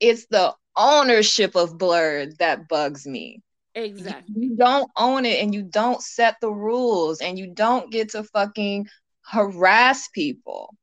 It's 0.00 0.26
the 0.26 0.54
ownership 0.76 1.54
of 1.54 1.78
blerd 1.78 2.36
that 2.38 2.68
bugs 2.68 3.06
me. 3.06 3.42
Exactly. 3.74 4.34
You 4.36 4.56
don't 4.56 4.90
own 4.96 5.24
it 5.24 5.42
and 5.42 5.54
you 5.54 5.62
don't 5.62 6.02
set 6.02 6.36
the 6.40 6.50
rules 6.50 7.20
and 7.20 7.38
you 7.38 7.52
don't 7.54 7.92
get 7.92 8.10
to 8.10 8.24
fucking 8.24 8.88
harass 9.22 10.08
people. 10.08 10.74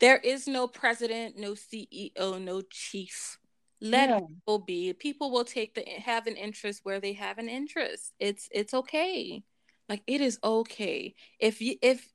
There 0.00 0.16
is 0.18 0.46
no 0.46 0.66
president, 0.68 1.36
no 1.38 1.52
CEO, 1.54 2.38
no 2.42 2.62
chief. 2.70 3.38
Let 3.80 4.08
Yeah. 4.10 4.20
people 4.20 4.58
be. 4.60 4.92
People 4.92 5.30
will 5.30 5.44
take 5.44 5.74
the 5.74 5.82
have 6.04 6.26
an 6.26 6.36
interest 6.36 6.80
where 6.84 7.00
they 7.00 7.12
have 7.14 7.38
an 7.38 7.48
interest. 7.48 8.12
It's 8.18 8.48
it's 8.52 8.74
okay. 8.74 9.42
Like 9.88 10.02
it 10.06 10.20
is 10.20 10.38
okay. 10.42 11.14
If 11.38 11.60
you 11.60 11.76
if 11.82 12.08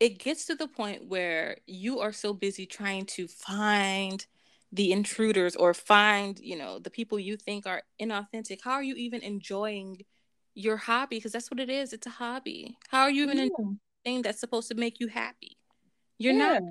it 0.00 0.18
gets 0.18 0.46
to 0.46 0.54
the 0.54 0.68
point 0.68 1.06
where 1.08 1.58
you 1.66 2.00
are 2.00 2.12
so 2.12 2.32
busy 2.34 2.66
trying 2.66 3.06
to 3.06 3.28
find 3.28 4.26
the 4.72 4.90
intruders 4.92 5.54
or 5.56 5.74
find, 5.74 6.38
you 6.40 6.56
know, 6.56 6.78
the 6.78 6.90
people 6.90 7.18
you 7.20 7.36
think 7.36 7.66
are 7.66 7.82
inauthentic, 8.00 8.60
how 8.64 8.72
are 8.72 8.82
you 8.82 8.94
even 8.96 9.20
enjoying 9.22 10.02
your 10.54 10.76
hobby? 10.78 11.16
Because 11.18 11.32
that's 11.32 11.50
what 11.50 11.60
it 11.60 11.70
is. 11.70 11.92
It's 11.92 12.06
a 12.06 12.10
hobby. 12.10 12.76
How 12.88 13.02
are 13.02 13.10
you 13.10 13.24
even 13.24 13.38
enjoying 13.38 13.50
Yeah. 13.58 13.64
thing 14.04 14.22
that's 14.22 14.40
supposed 14.40 14.68
to 14.68 14.74
make 14.74 14.98
you 15.00 15.08
happy? 15.08 15.58
You're 16.18 16.34
Yeah. 16.34 16.38
not. 16.54 16.62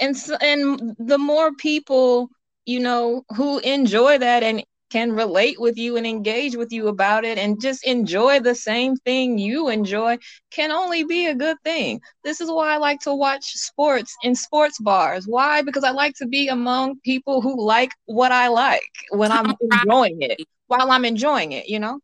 And 0.00 0.16
so, 0.16 0.36
and 0.40 0.94
the 0.98 1.18
more 1.18 1.52
people 1.54 2.28
you 2.64 2.80
know 2.80 3.22
who 3.36 3.58
enjoy 3.60 4.18
that 4.18 4.42
and 4.42 4.64
can 4.90 5.12
relate 5.12 5.60
with 5.60 5.76
you 5.76 5.96
and 5.96 6.06
engage 6.06 6.56
with 6.56 6.72
you 6.72 6.88
about 6.88 7.24
it 7.24 7.38
and 7.38 7.60
just 7.60 7.84
enjoy 7.86 8.38
the 8.40 8.54
same 8.54 8.96
thing 8.96 9.38
you 9.38 9.68
enjoy 9.68 10.16
can 10.50 10.70
only 10.70 11.04
be 11.04 11.26
a 11.26 11.34
good 11.34 11.56
thing. 11.64 12.00
This 12.24 12.40
is 12.40 12.50
why 12.50 12.74
I 12.74 12.76
like 12.78 13.00
to 13.00 13.14
watch 13.14 13.44
sports 13.54 14.14
in 14.22 14.34
sports 14.34 14.78
bars. 14.80 15.26
Why? 15.26 15.62
Because 15.62 15.84
I 15.84 15.90
like 15.90 16.14
to 16.16 16.26
be 16.26 16.48
among 16.48 17.00
people 17.00 17.40
who 17.42 17.64
like 17.64 17.90
what 18.06 18.32
I 18.32 18.48
like 18.48 18.82
when 19.10 19.32
I'm 19.32 19.54
enjoying 19.60 20.18
it 20.22 20.40
while 20.68 20.90
I'm 20.90 21.04
enjoying 21.04 21.52
it, 21.52 21.68
you 21.68 21.78
know? 21.80 22.00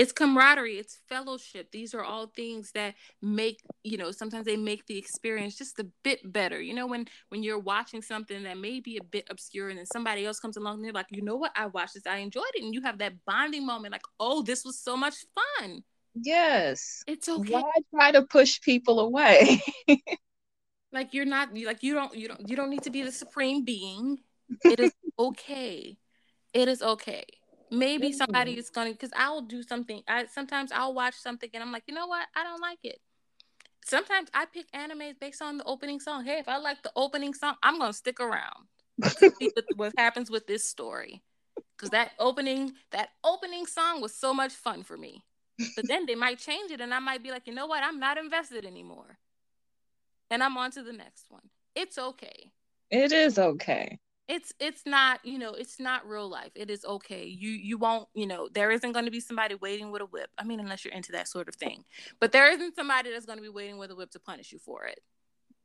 It's 0.00 0.12
camaraderie 0.12 0.78
it's 0.78 0.98
fellowship. 1.10 1.70
These 1.72 1.92
are 1.92 2.02
all 2.02 2.26
things 2.26 2.72
that 2.72 2.94
make 3.20 3.60
you 3.84 3.98
know 3.98 4.12
sometimes 4.12 4.46
they 4.46 4.56
make 4.56 4.86
the 4.86 4.96
experience 4.96 5.58
just 5.58 5.78
a 5.78 5.86
bit 6.02 6.20
better. 6.24 6.58
You 6.58 6.72
know 6.72 6.86
when 6.86 7.06
when 7.28 7.42
you're 7.42 7.58
watching 7.58 8.00
something 8.00 8.44
that 8.44 8.56
may 8.56 8.80
be 8.80 8.96
a 8.96 9.04
bit 9.04 9.26
obscure 9.28 9.68
and 9.68 9.78
then 9.78 9.84
somebody 9.84 10.24
else 10.24 10.40
comes 10.40 10.56
along 10.56 10.76
and 10.76 10.84
they're 10.86 10.92
like 10.92 11.08
you 11.10 11.20
know 11.20 11.36
what? 11.36 11.52
I 11.54 11.66
watched 11.66 11.94
this. 11.94 12.06
I 12.06 12.16
enjoyed 12.18 12.44
it. 12.54 12.64
And 12.64 12.72
you 12.72 12.80
have 12.80 12.96
that 12.98 13.12
bonding 13.26 13.66
moment 13.66 13.92
like 13.92 14.06
oh 14.18 14.40
this 14.40 14.64
was 14.64 14.80
so 14.80 14.96
much 14.96 15.16
fun. 15.34 15.82
Yes. 16.14 17.04
it's 17.06 17.28
okay. 17.28 17.52
Why 17.52 17.70
try 17.94 18.12
to 18.12 18.22
push 18.22 18.58
people 18.62 19.00
away? 19.00 19.62
like 20.92 21.12
you're 21.12 21.26
not 21.26 21.54
you 21.54 21.66
like 21.66 21.82
you 21.82 21.92
don't 21.92 22.14
you 22.14 22.26
don't 22.26 22.48
you 22.48 22.56
don't 22.56 22.70
need 22.70 22.84
to 22.84 22.90
be 22.90 23.02
the 23.02 23.12
supreme 23.12 23.66
being. 23.66 24.18
It 24.64 24.80
is 24.80 24.92
okay. 25.18 25.98
It 26.54 26.68
is 26.68 26.80
okay 26.80 27.24
maybe 27.70 28.12
somebody 28.12 28.58
is 28.58 28.70
gonna 28.70 28.90
because 28.90 29.10
i'll 29.16 29.40
do 29.40 29.62
something 29.62 30.02
i 30.08 30.26
sometimes 30.26 30.72
i'll 30.72 30.94
watch 30.94 31.14
something 31.14 31.48
and 31.54 31.62
i'm 31.62 31.72
like 31.72 31.84
you 31.86 31.94
know 31.94 32.06
what? 32.06 32.26
I 32.34 32.44
don't 32.44 32.60
like 32.60 32.80
it. 32.84 32.98
Sometimes 33.84 34.28
i 34.34 34.44
pick 34.44 34.70
animes 34.72 35.18
based 35.18 35.42
on 35.42 35.58
the 35.58 35.64
opening 35.64 36.00
song. 36.00 36.24
Hey 36.24 36.38
if 36.38 36.48
i 36.48 36.56
like 36.56 36.82
the 36.82 36.92
opening 36.96 37.34
song 37.34 37.54
i'm 37.62 37.78
gonna 37.78 37.92
stick 37.92 38.20
around 38.20 38.66
to 39.02 39.10
see 39.10 39.30
what, 39.54 39.64
what 39.76 39.92
happens 39.96 40.30
with 40.30 40.46
this 40.46 40.64
story. 40.64 41.22
Because 41.76 41.90
that 41.90 42.12
opening 42.18 42.72
that 42.90 43.10
opening 43.24 43.66
song 43.66 44.00
was 44.00 44.14
so 44.14 44.34
much 44.34 44.52
fun 44.52 44.82
for 44.82 44.96
me. 44.96 45.24
But 45.76 45.88
then 45.88 46.06
they 46.06 46.14
might 46.14 46.38
change 46.38 46.70
it 46.70 46.80
and 46.80 46.92
i 46.92 46.98
might 46.98 47.22
be 47.22 47.30
like 47.30 47.46
you 47.46 47.54
know 47.54 47.66
what? 47.66 47.84
I'm 47.84 48.00
not 48.00 48.18
invested 48.18 48.64
anymore. 48.64 49.18
And 50.30 50.42
i'm 50.42 50.56
on 50.56 50.70
to 50.72 50.82
the 50.82 50.92
next 50.92 51.26
one. 51.30 51.48
It's 51.74 51.98
okay. 51.98 52.50
It 52.90 53.12
is 53.12 53.38
okay. 53.38 54.00
It's 54.30 54.52
it's 54.60 54.82
not 54.86 55.18
you 55.24 55.38
know 55.38 55.52
it's 55.52 55.80
not 55.80 56.06
real 56.08 56.28
life 56.30 56.52
it 56.54 56.70
is 56.70 56.84
okay 56.84 57.24
you 57.26 57.50
you 57.50 57.76
won't 57.76 58.06
you 58.14 58.26
know 58.26 58.48
there 58.52 58.70
isn't 58.70 58.92
going 58.92 59.04
to 59.04 59.10
be 59.10 59.18
somebody 59.20 59.56
waiting 59.56 59.90
with 59.90 60.00
a 60.02 60.06
whip 60.06 60.30
i 60.38 60.44
mean 60.44 60.60
unless 60.60 60.84
you're 60.84 60.94
into 60.94 61.10
that 61.12 61.26
sort 61.26 61.48
of 61.48 61.54
thing 61.56 61.82
but 62.20 62.30
there 62.30 62.50
isn't 62.52 62.76
somebody 62.76 63.10
that's 63.10 63.26
going 63.26 63.38
to 63.38 63.42
be 63.42 63.48
waiting 63.48 63.76
with 63.76 63.90
a 63.90 63.96
whip 63.96 64.10
to 64.10 64.20
punish 64.20 64.52
you 64.52 64.58
for 64.58 64.84
it 64.84 65.00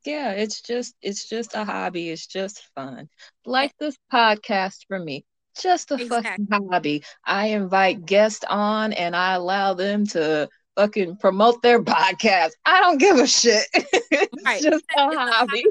Yeah, 0.05 0.31
it's 0.31 0.61
just 0.61 0.95
it's 1.01 1.27
just 1.27 1.55
a 1.55 1.63
hobby. 1.65 2.09
It's 2.13 2.27
just 2.27 2.61
fun. 2.75 3.09
Like 3.45 3.73
this 3.79 3.97
podcast 4.13 4.85
for 4.87 4.99
me. 4.99 5.25
Just 5.59 5.89
a 5.91 5.97
fucking 5.97 6.47
hobby. 6.51 7.03
I 7.25 7.47
invite 7.57 8.05
guests 8.05 8.45
on 8.47 8.93
and 8.93 9.15
I 9.15 9.33
allow 9.33 9.73
them 9.73 10.05
to 10.07 10.47
fucking 10.77 11.17
promote 11.17 11.61
their 11.63 11.81
podcast. 11.95 12.51
I 12.65 12.81
don't 12.81 12.99
give 12.99 13.17
a 13.17 13.25
shit. 13.25 13.65
it's 13.73 14.43
Right. 14.45 14.61
just 14.61 14.85
a 14.97 15.07
It's 15.09 15.15
a 15.15 15.31
hobby. 15.33 15.65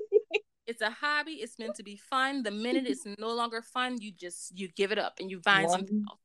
It's 0.67 0.81
a 0.81 0.91
hobby 0.91 1.33
it's 1.33 1.59
meant 1.59 1.75
to 1.75 1.83
be 1.83 1.97
fun 1.97 2.43
the 2.43 2.51
minute 2.51 2.87
it's 2.87 3.07
no 3.19 3.33
longer 3.33 3.63
fun 3.63 4.01
you 4.01 4.11
just 4.13 4.57
you 4.59 4.69
give 4.69 4.93
it 4.93 4.99
up 4.99 5.15
and 5.21 5.31
you 5.31 5.41
find 5.41 5.71
something 5.71 6.05
else. 6.09 6.19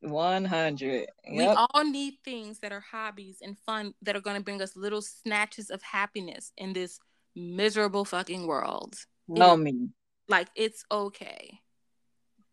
100. 0.00 1.08
we 1.30 1.44
all 1.46 1.84
need 1.84 2.14
things 2.24 2.60
that 2.60 2.72
are 2.72 2.80
hobbies 2.80 3.38
and 3.42 3.58
fun 3.58 3.92
that 4.00 4.16
are 4.16 4.20
going 4.20 4.36
to 4.36 4.42
bring 4.42 4.62
us 4.62 4.74
little 4.74 5.02
snatches 5.02 5.70
of 5.70 5.82
happiness 5.82 6.52
in 6.56 6.72
this 6.72 6.98
miserable 7.36 8.04
fucking 8.04 8.46
world. 8.46 8.96
Know 9.28 9.56
me. 9.56 9.90
like 10.28 10.48
it's 10.56 10.84
okay. 10.90 11.60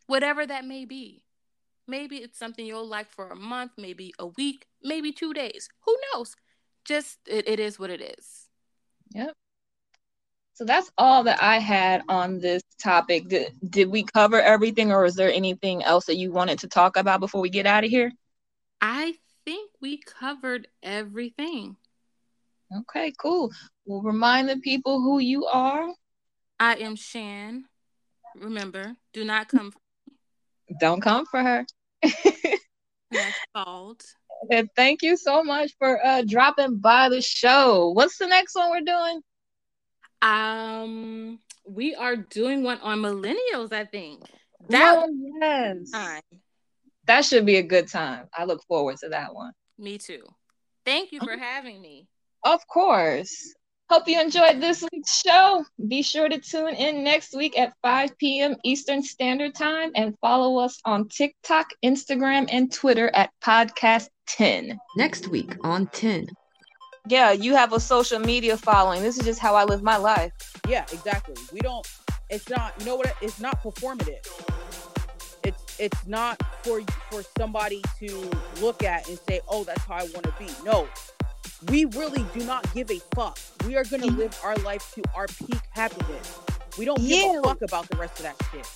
Whatever 0.07 0.45
that 0.45 0.65
may 0.65 0.85
be. 0.85 1.23
Maybe 1.87 2.17
it's 2.17 2.37
something 2.37 2.65
you'll 2.65 2.87
like 2.87 3.09
for 3.09 3.29
a 3.29 3.35
month 3.35 3.71
maybe 3.77 4.13
a 4.19 4.27
week 4.27 4.65
maybe 4.83 5.13
two 5.13 5.33
days. 5.33 5.69
Who 5.85 5.97
knows? 6.13 6.35
Just 6.83 7.19
it, 7.27 7.47
it 7.47 7.59
is 7.59 7.79
what 7.79 7.89
it 7.89 8.01
is. 8.01 8.49
Yep. 9.11 9.33
So 10.57 10.65
that's 10.65 10.91
all 10.97 11.23
that 11.25 11.39
I 11.39 11.59
had 11.59 12.01
on 12.09 12.39
this 12.39 12.63
topic. 12.81 13.27
Did, 13.27 13.53
did 13.69 13.91
we 13.91 14.03
cover 14.03 14.41
everything 14.41 14.91
or 14.91 15.05
is 15.05 15.13
there 15.13 15.31
anything 15.31 15.83
else 15.83 16.05
that 16.05 16.17
you 16.17 16.31
wanted 16.31 16.57
to 16.59 16.67
talk 16.67 16.97
about 16.97 17.19
before 17.19 17.41
we 17.41 17.51
get 17.51 17.67
out 17.67 17.83
of 17.83 17.91
here? 17.91 18.11
i 18.81 19.13
think 19.45 19.69
we 19.81 19.97
covered 19.97 20.67
everything 20.81 21.77
Okay, 22.75 23.13
cool. 23.17 23.51
We'll 23.85 24.01
remind 24.01 24.49
the 24.49 24.57
people 24.57 24.99
who 24.99 25.19
you 25.19 25.45
are. 25.45 25.87
i 26.59 26.73
am 26.75 26.95
shan 26.95 27.65
remember 28.35 28.95
do 29.13 29.23
not 29.23 29.47
come 29.47 29.71
Don't 30.79 31.01
come 31.01 31.25
for 31.27 31.41
her. 31.41 31.65
next 33.11 33.41
fault 33.53 34.15
and 34.51 34.67
thank 34.75 35.01
you 35.03 35.17
so 35.17 35.43
much 35.43 35.71
for 35.79 36.03
uh 36.05 36.23
dropping 36.27 36.77
by 36.77 37.09
the 37.09 37.21
show. 37.21 37.89
What's 37.89 38.17
the 38.17 38.27
next 38.27 38.55
one 38.55 38.71
we're 38.71 38.81
doing? 38.81 39.21
Um 40.21 41.39
we 41.65 41.95
are 41.95 42.15
doing 42.15 42.63
one 42.63 42.79
on 42.81 42.99
millennials 42.99 43.71
i 43.71 43.85
think 43.85 44.23
that 44.69 44.95
Oh, 44.97 45.07
yes. 45.41 45.91
time 45.91 46.21
That 47.05 47.23
should 47.23 47.45
be 47.45 47.55
a 47.57 47.63
good 47.63 47.87
time. 47.87 48.25
I 48.33 48.43
look 48.45 48.61
forward 48.67 48.97
to 49.03 49.09
that 49.09 49.33
one. 49.33 49.51
me 49.77 49.97
too 49.97 50.23
thank 50.85 51.11
you 51.11 51.19
for 51.19 51.37
having 51.37 51.81
me 51.81 52.07
Of 52.43 52.65
course. 52.67 53.53
Hope 53.89 54.07
you 54.07 54.19
enjoyed 54.19 54.59
this 54.59 54.83
week's 54.91 55.21
show. 55.21 55.63
Be 55.87 56.01
sure 56.01 56.27
to 56.27 56.39
tune 56.39 56.75
in 56.75 57.03
next 57.05 57.33
week 57.33 57.57
at 57.57 57.71
5 57.81 58.17
p.m. 58.17 58.55
Eastern 58.65 59.01
Standard 59.01 59.55
Time 59.55 59.91
and 59.95 60.13
follow 60.19 60.59
us 60.59 60.77
on 60.83 61.07
TikTok, 61.07 61.67
Instagram, 61.85 62.49
and 62.51 62.69
Twitter 62.71 63.09
at 63.15 63.29
Podcast 63.41 64.09
10. 64.27 64.77
Next 64.97 65.29
week 65.29 65.55
on 65.63 65.87
10. 65.87 66.27
Yeah, 67.09 67.31
you 67.31 67.55
have 67.55 67.73
a 67.73 67.79
social 67.79 68.19
media 68.19 68.57
following. 68.57 69.01
This 69.01 69.17
is 69.17 69.25
just 69.25 69.39
how 69.39 69.55
I 69.55 69.63
live 69.63 69.81
my 69.81 69.97
life. 69.97 70.33
Yeah, 70.67 70.83
exactly. 70.91 71.35
We 71.53 71.61
don't. 71.61 71.87
It's 72.29 72.49
not. 72.49 72.73
You 72.79 72.85
know 72.85 72.95
what? 72.97 73.13
It's 73.21 73.39
not 73.39 73.63
performative. 73.63 74.25
It's 75.43 75.79
it's 75.79 76.05
not 76.05 76.41
for 76.63 76.81
for 77.09 77.21
somebody 77.37 77.81
to 77.99 78.29
look 78.59 78.83
at 78.83 79.07
and 79.07 79.17
say, 79.27 79.39
"Oh, 79.47 79.63
that's 79.63 79.83
how 79.85 79.95
I 79.95 80.03
want 80.03 80.23
to 80.23 80.33
be." 80.37 80.47
No, 80.65 80.87
we 81.69 81.85
really 81.85 82.25
do 82.33 82.45
not 82.45 82.71
give 82.73 82.91
a 82.91 82.99
fuck. 83.15 83.39
We 83.65 83.77
are 83.77 83.85
gonna 83.85 84.07
mm-hmm. 84.07 84.17
live 84.17 84.37
our 84.43 84.55
life 84.57 84.93
to 84.95 85.03
our 85.15 85.27
peak 85.27 85.61
happiness. 85.69 86.39
We 86.77 86.85
don't 86.85 86.99
give 86.99 87.09
Yeah. 87.09 87.39
a 87.39 87.43
fuck 87.43 87.61
about 87.61 87.87
the 87.89 87.97
rest 87.97 88.19
of 88.19 88.23
that 88.23 88.35
shit. 88.51 88.67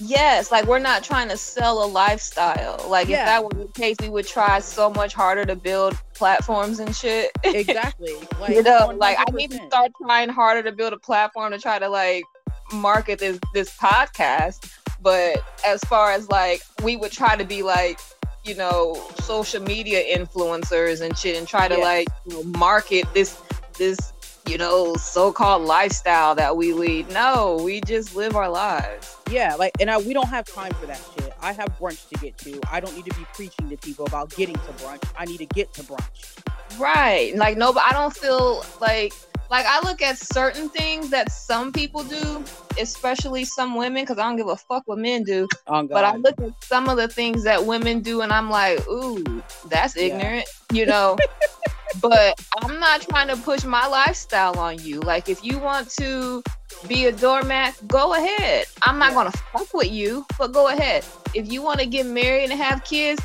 Yes, 0.00 0.50
like 0.52 0.66
we're 0.66 0.78
not 0.78 1.02
trying 1.02 1.28
to 1.28 1.36
sell 1.36 1.82
a 1.82 1.86
lifestyle. 1.86 2.84
Like 2.88 3.08
if 3.08 3.16
that 3.16 3.42
were 3.42 3.50
the 3.50 3.68
case, 3.72 3.96
we 4.00 4.08
would 4.08 4.26
try 4.26 4.58
so 4.60 4.90
much 4.90 5.14
harder 5.14 5.44
to 5.44 5.56
build 5.56 5.94
platforms 6.14 6.78
and 6.80 6.94
shit. 6.94 7.30
Exactly. 7.44 8.14
Like 8.40 8.54
you 8.54 8.62
know, 8.62 8.92
like 8.96 9.16
I 9.18 9.24
need 9.32 9.50
to 9.52 9.66
start 9.66 9.92
trying 10.02 10.28
harder 10.28 10.62
to 10.62 10.72
build 10.72 10.92
a 10.92 10.98
platform 10.98 11.52
to 11.52 11.58
try 11.58 11.78
to 11.78 11.88
like 11.88 12.24
market 12.72 13.18
this 13.18 13.38
this 13.54 13.74
podcast. 13.76 14.70
But 15.00 15.42
as 15.64 15.80
far 15.84 16.12
as 16.12 16.28
like 16.28 16.62
we 16.82 16.96
would 16.96 17.12
try 17.12 17.36
to 17.36 17.44
be 17.44 17.62
like, 17.62 17.98
you 18.44 18.54
know, 18.54 19.02
social 19.20 19.62
media 19.62 20.02
influencers 20.16 21.00
and 21.00 21.16
shit 21.16 21.36
and 21.36 21.46
try 21.48 21.68
to 21.68 21.76
Yes. 21.76 21.84
like 21.84 22.08
you 22.26 22.34
know, 22.34 22.58
market 22.58 23.06
this 23.14 23.40
this 23.78 24.12
you 24.48 24.58
know 24.58 24.94
so-called 24.96 25.62
lifestyle 25.62 26.34
that 26.34 26.56
we 26.56 26.72
lead. 26.72 27.08
No, 27.10 27.58
we 27.62 27.80
just 27.80 28.14
live 28.14 28.36
our 28.36 28.48
lives. 28.50 29.15
Yeah, 29.30 29.54
like, 29.56 29.72
and 29.80 29.90
I, 29.90 29.98
we 29.98 30.12
don't 30.14 30.28
have 30.28 30.44
time 30.44 30.72
for 30.74 30.86
that 30.86 31.00
shit. 31.18 31.32
I 31.40 31.52
have 31.52 31.68
brunch 31.80 32.08
to 32.10 32.18
get 32.20 32.38
to. 32.38 32.60
I 32.70 32.80
don't 32.80 32.94
need 32.94 33.06
to 33.06 33.18
be 33.18 33.26
preaching 33.34 33.68
to 33.70 33.76
people 33.76 34.06
about 34.06 34.30
getting 34.30 34.54
to 34.54 34.72
brunch. 34.74 35.02
I 35.18 35.24
need 35.24 35.38
to 35.38 35.46
get 35.46 35.72
to 35.74 35.82
brunch. 35.82 36.38
Right. 36.78 37.34
Like 37.36 37.56
no, 37.56 37.72
but 37.72 37.82
I 37.84 37.92
don't 37.92 38.14
feel 38.14 38.64
like 38.80 39.12
like 39.50 39.66
I 39.66 39.80
look 39.82 40.02
at 40.02 40.18
certain 40.18 40.68
things 40.68 41.10
that 41.10 41.30
some 41.30 41.72
people 41.72 42.02
do, 42.02 42.44
especially 42.80 43.44
some 43.44 43.76
women, 43.76 44.02
because 44.02 44.18
I 44.18 44.24
don't 44.24 44.36
give 44.36 44.48
a 44.48 44.56
fuck 44.56 44.82
what 44.86 44.98
men 44.98 45.22
do. 45.22 45.48
Oh, 45.66 45.82
But 45.86 46.04
I 46.04 46.16
look 46.16 46.34
at 46.40 46.50
some 46.64 46.88
of 46.88 46.96
the 46.96 47.08
things 47.08 47.44
that 47.44 47.64
women 47.64 48.00
do, 48.00 48.20
and 48.22 48.32
I'm 48.32 48.50
like, 48.50 48.86
ooh, 48.88 49.42
that's 49.68 49.96
Yeah. 49.96 50.04
ignorant, 50.04 50.48
you 50.72 50.86
know. 50.86 51.16
but 52.00 52.40
I'm 52.60 52.78
not 52.80 53.02
trying 53.02 53.28
to 53.28 53.36
push 53.36 53.64
my 53.64 53.86
lifestyle 53.86 54.58
on 54.58 54.78
you. 54.80 55.00
Like, 55.00 55.28
if 55.28 55.44
you 55.44 55.58
want 55.58 55.90
to 56.00 56.42
be 56.88 57.06
a 57.06 57.12
doormat, 57.12 57.74
go 57.86 58.14
ahead. 58.14 58.66
I'm 58.82 58.98
not 58.98 59.10
Yeah. 59.10 59.14
gonna 59.14 59.32
fuck 59.52 59.72
with 59.74 59.90
you, 59.90 60.26
but 60.38 60.52
go 60.52 60.68
ahead. 60.68 61.04
If 61.34 61.50
you 61.50 61.62
want 61.62 61.80
to 61.80 61.86
get 61.86 62.06
married 62.06 62.50
and 62.50 62.60
have 62.60 62.84
kids, 62.84 63.20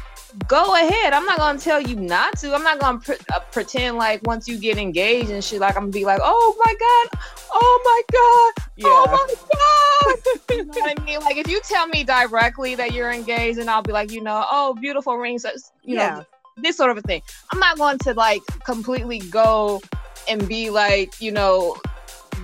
go 0.47 0.75
ahead. 0.75 1.13
I'm 1.13 1.25
not 1.25 1.37
gonna 1.37 1.59
tell 1.59 1.81
you 1.81 1.95
not 1.95 2.37
to. 2.39 2.53
I'm 2.53 2.63
not 2.63 2.79
gonna 2.79 2.99
pre- 2.99 3.17
uh, 3.33 3.39
pretend 3.51 3.97
like 3.97 4.21
once 4.23 4.47
you 4.47 4.57
get 4.57 4.77
engaged 4.77 5.29
and 5.29 5.43
shit, 5.43 5.59
like 5.59 5.75
I'm 5.75 5.83
gonna 5.83 5.91
be 5.91 6.05
like, 6.05 6.21
oh 6.23 6.55
my 6.65 6.73
god, 6.73 7.19
oh 7.51 7.81
my 7.83 8.01
god, 8.11 8.65
yeah. 8.77 8.87
oh 8.87 9.07
my 9.11 9.35
god. 9.53 10.41
you 10.57 10.65
know 10.65 10.73
what 10.73 10.99
I 10.99 11.03
mean? 11.03 11.19
Like 11.19 11.37
if 11.37 11.47
you 11.47 11.59
tell 11.61 11.87
me 11.87 12.03
directly 12.03 12.75
that 12.75 12.93
you're 12.93 13.11
engaged, 13.11 13.59
and 13.59 13.69
I'll 13.69 13.83
be 13.83 13.91
like, 13.91 14.11
you 14.11 14.21
know, 14.21 14.45
oh, 14.49 14.73
beautiful 14.73 15.17
rings, 15.17 15.45
you 15.83 15.97
yeah. 15.97 16.09
know, 16.09 16.25
this 16.57 16.77
sort 16.77 16.91
of 16.91 16.97
a 16.97 17.01
thing. 17.01 17.21
I'm 17.51 17.59
not 17.59 17.77
going 17.77 17.97
to 17.99 18.13
like 18.13 18.41
completely 18.65 19.19
go 19.19 19.81
and 20.29 20.47
be 20.47 20.69
like, 20.69 21.19
you 21.19 21.31
know, 21.31 21.75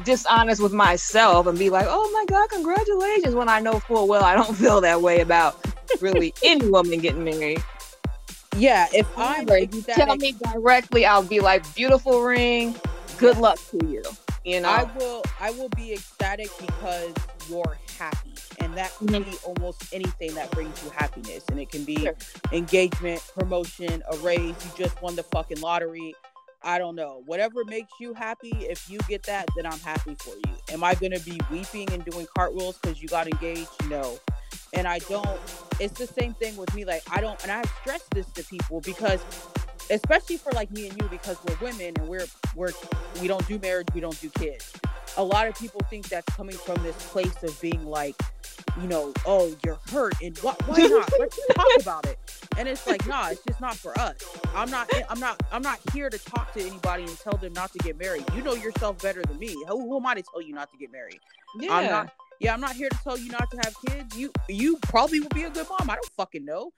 dishonest 0.07 0.61
with 0.61 0.73
myself 0.73 1.47
and 1.47 1.59
be 1.59 1.69
like, 1.69 1.87
oh 1.89 2.11
my 2.13 2.25
god, 2.27 2.49
congratulations, 2.49 3.35
when 3.35 3.49
I 3.49 3.59
know 3.61 3.79
full 3.81 4.07
well 4.07 4.23
I 4.23 4.35
don't 4.35 4.55
feel 4.63 4.81
that 4.81 5.01
way 5.03 5.21
about 5.21 5.57
really 6.01 6.33
any 6.43 6.69
woman 6.69 6.99
getting 6.99 7.23
married. 7.25 7.63
yeah. 8.55 8.87
If 8.93 9.07
if 9.17 9.73
you 9.75 9.83
tell 9.83 10.15
me 10.17 10.33
directly, 10.53 11.05
I'll 11.05 11.23
be 11.23 11.41
like, 11.41 11.63
beautiful 11.75 12.21
ring, 12.23 12.75
good 13.17 13.37
luck 13.37 13.59
to 13.71 13.85
you. 13.87 14.03
You 14.45 14.61
know, 14.61 14.69
I 14.69 14.83
will 14.85 15.23
I 15.39 15.51
will 15.51 15.69
be 15.69 15.93
ecstatic 15.93 16.51
because 16.57 17.13
you're 17.49 17.79
happy. 17.97 18.35
And 18.59 18.77
that 18.77 18.95
can 18.97 19.07
Mhm. 19.07 19.25
be 19.25 19.37
almost 19.43 19.83
anything 19.91 20.35
that 20.35 20.51
brings 20.51 20.81
you 20.81 20.89
happiness. 20.89 21.43
And 21.49 21.59
it 21.59 21.69
can 21.69 21.85
be 21.85 21.97
Sure. 21.97 22.17
engagement, 22.51 23.21
promotion, 23.37 24.03
a 24.11 24.17
raise, 24.17 24.63
you 24.63 24.71
just 24.71 25.01
won 25.01 25.15
the 25.15 25.23
fucking 25.23 25.59
lottery. 25.59 26.15
I 26.63 26.77
don't 26.77 26.95
know. 26.95 27.23
Whatever 27.25 27.63
makes 27.65 27.91
you 27.99 28.13
happy, 28.13 28.51
if 28.51 28.89
you 28.89 28.99
get 29.07 29.23
that, 29.23 29.47
then 29.55 29.65
I'm 29.65 29.79
happy 29.79 30.15
for 30.15 30.35
you. 30.35 30.53
Am 30.69 30.83
I 30.83 30.95
gonna 30.95 31.19
be 31.19 31.39
weeping 31.51 31.91
and 31.91 32.03
doing 32.03 32.27
cartwheels 32.35 32.77
because 32.77 33.01
you 33.01 33.07
got 33.07 33.27
engaged? 33.27 33.69
No. 33.89 34.19
And 34.73 34.87
I 34.87 34.99
don't 34.99 35.39
it's 35.79 35.97
the 35.97 36.07
same 36.07 36.33
thing 36.33 36.57
with 36.57 36.73
me. 36.73 36.83
Like 36.85 37.03
I 37.09 37.21
don't 37.21 37.41
and 37.43 37.51
I 37.51 37.63
stress 37.81 38.03
this 38.13 38.25
to 38.31 38.43
people 38.43 38.81
because 38.81 39.23
especially 39.89 40.37
for 40.37 40.51
like 40.53 40.71
me 40.71 40.87
and 40.87 41.01
you 41.01 41.07
because 41.09 41.37
we're 41.47 41.67
women 41.67 41.93
and 41.97 42.07
we're 42.07 42.25
we're 42.55 42.71
we 43.21 43.27
don't 43.27 43.45
do 43.47 43.59
marriage 43.59 43.87
we 43.93 44.01
don't 44.01 44.19
do 44.21 44.29
kids. 44.31 44.73
A 45.17 45.23
lot 45.23 45.47
of 45.47 45.55
people 45.55 45.81
think 45.89 46.07
that's 46.09 46.35
coming 46.35 46.55
from 46.55 46.81
this 46.83 46.95
place 47.07 47.41
of 47.43 47.59
being 47.61 47.85
like 47.85 48.15
you 48.81 48.87
know 48.87 49.13
oh 49.25 49.55
you're 49.65 49.79
hurt 49.91 50.13
and 50.21 50.37
what 50.39 50.61
why 50.67 50.77
not? 50.77 51.09
Let's 51.19 51.39
talk 51.53 51.67
about 51.81 52.05
it. 52.05 52.19
And 52.57 52.67
it's 52.67 52.85
like 52.87 53.07
nah 53.07 53.29
it's 53.29 53.43
just 53.43 53.61
not 53.61 53.75
for 53.75 53.97
us. 53.99 54.15
I'm 54.55 54.69
not 54.69 54.91
i'm 55.09 55.19
not 55.19 55.41
i'm 55.51 55.61
not 55.61 55.79
here 55.93 56.09
to 56.09 56.17
talk 56.17 56.53
to 56.53 56.61
anybody 56.61 57.03
and 57.03 57.19
tell 57.19 57.37
them 57.37 57.53
not 57.53 57.71
to 57.73 57.79
get 57.79 57.97
married. 57.97 58.25
You 58.35 58.43
know 58.43 58.53
yourself 58.53 59.01
better 59.01 59.23
than 59.23 59.39
me. 59.39 59.55
Who, 59.67 59.81
who 59.81 59.97
am 59.97 60.05
i 60.05 60.15
to 60.15 60.23
tell 60.23 60.41
you 60.41 60.53
not 60.53 60.71
to 60.71 60.77
get 60.77 60.91
married? 60.91 61.19
Yeah. 61.59 61.73
i'm 61.73 61.89
not 61.89 62.13
yeah 62.39 62.53
i'm 62.53 62.61
not 62.61 62.75
here 62.75 62.89
to 62.89 62.97
tell 63.03 63.17
you 63.17 63.31
not 63.31 63.49
to 63.51 63.57
have 63.57 63.73
kids. 63.87 64.17
You 64.17 64.31
you 64.49 64.77
probably 64.83 65.19
would 65.21 65.33
be 65.33 65.43
a 65.43 65.49
good 65.49 65.67
mom. 65.69 65.89
I 65.89 65.95
don't 65.95 66.11
fucking 66.17 66.45
know 66.45 66.71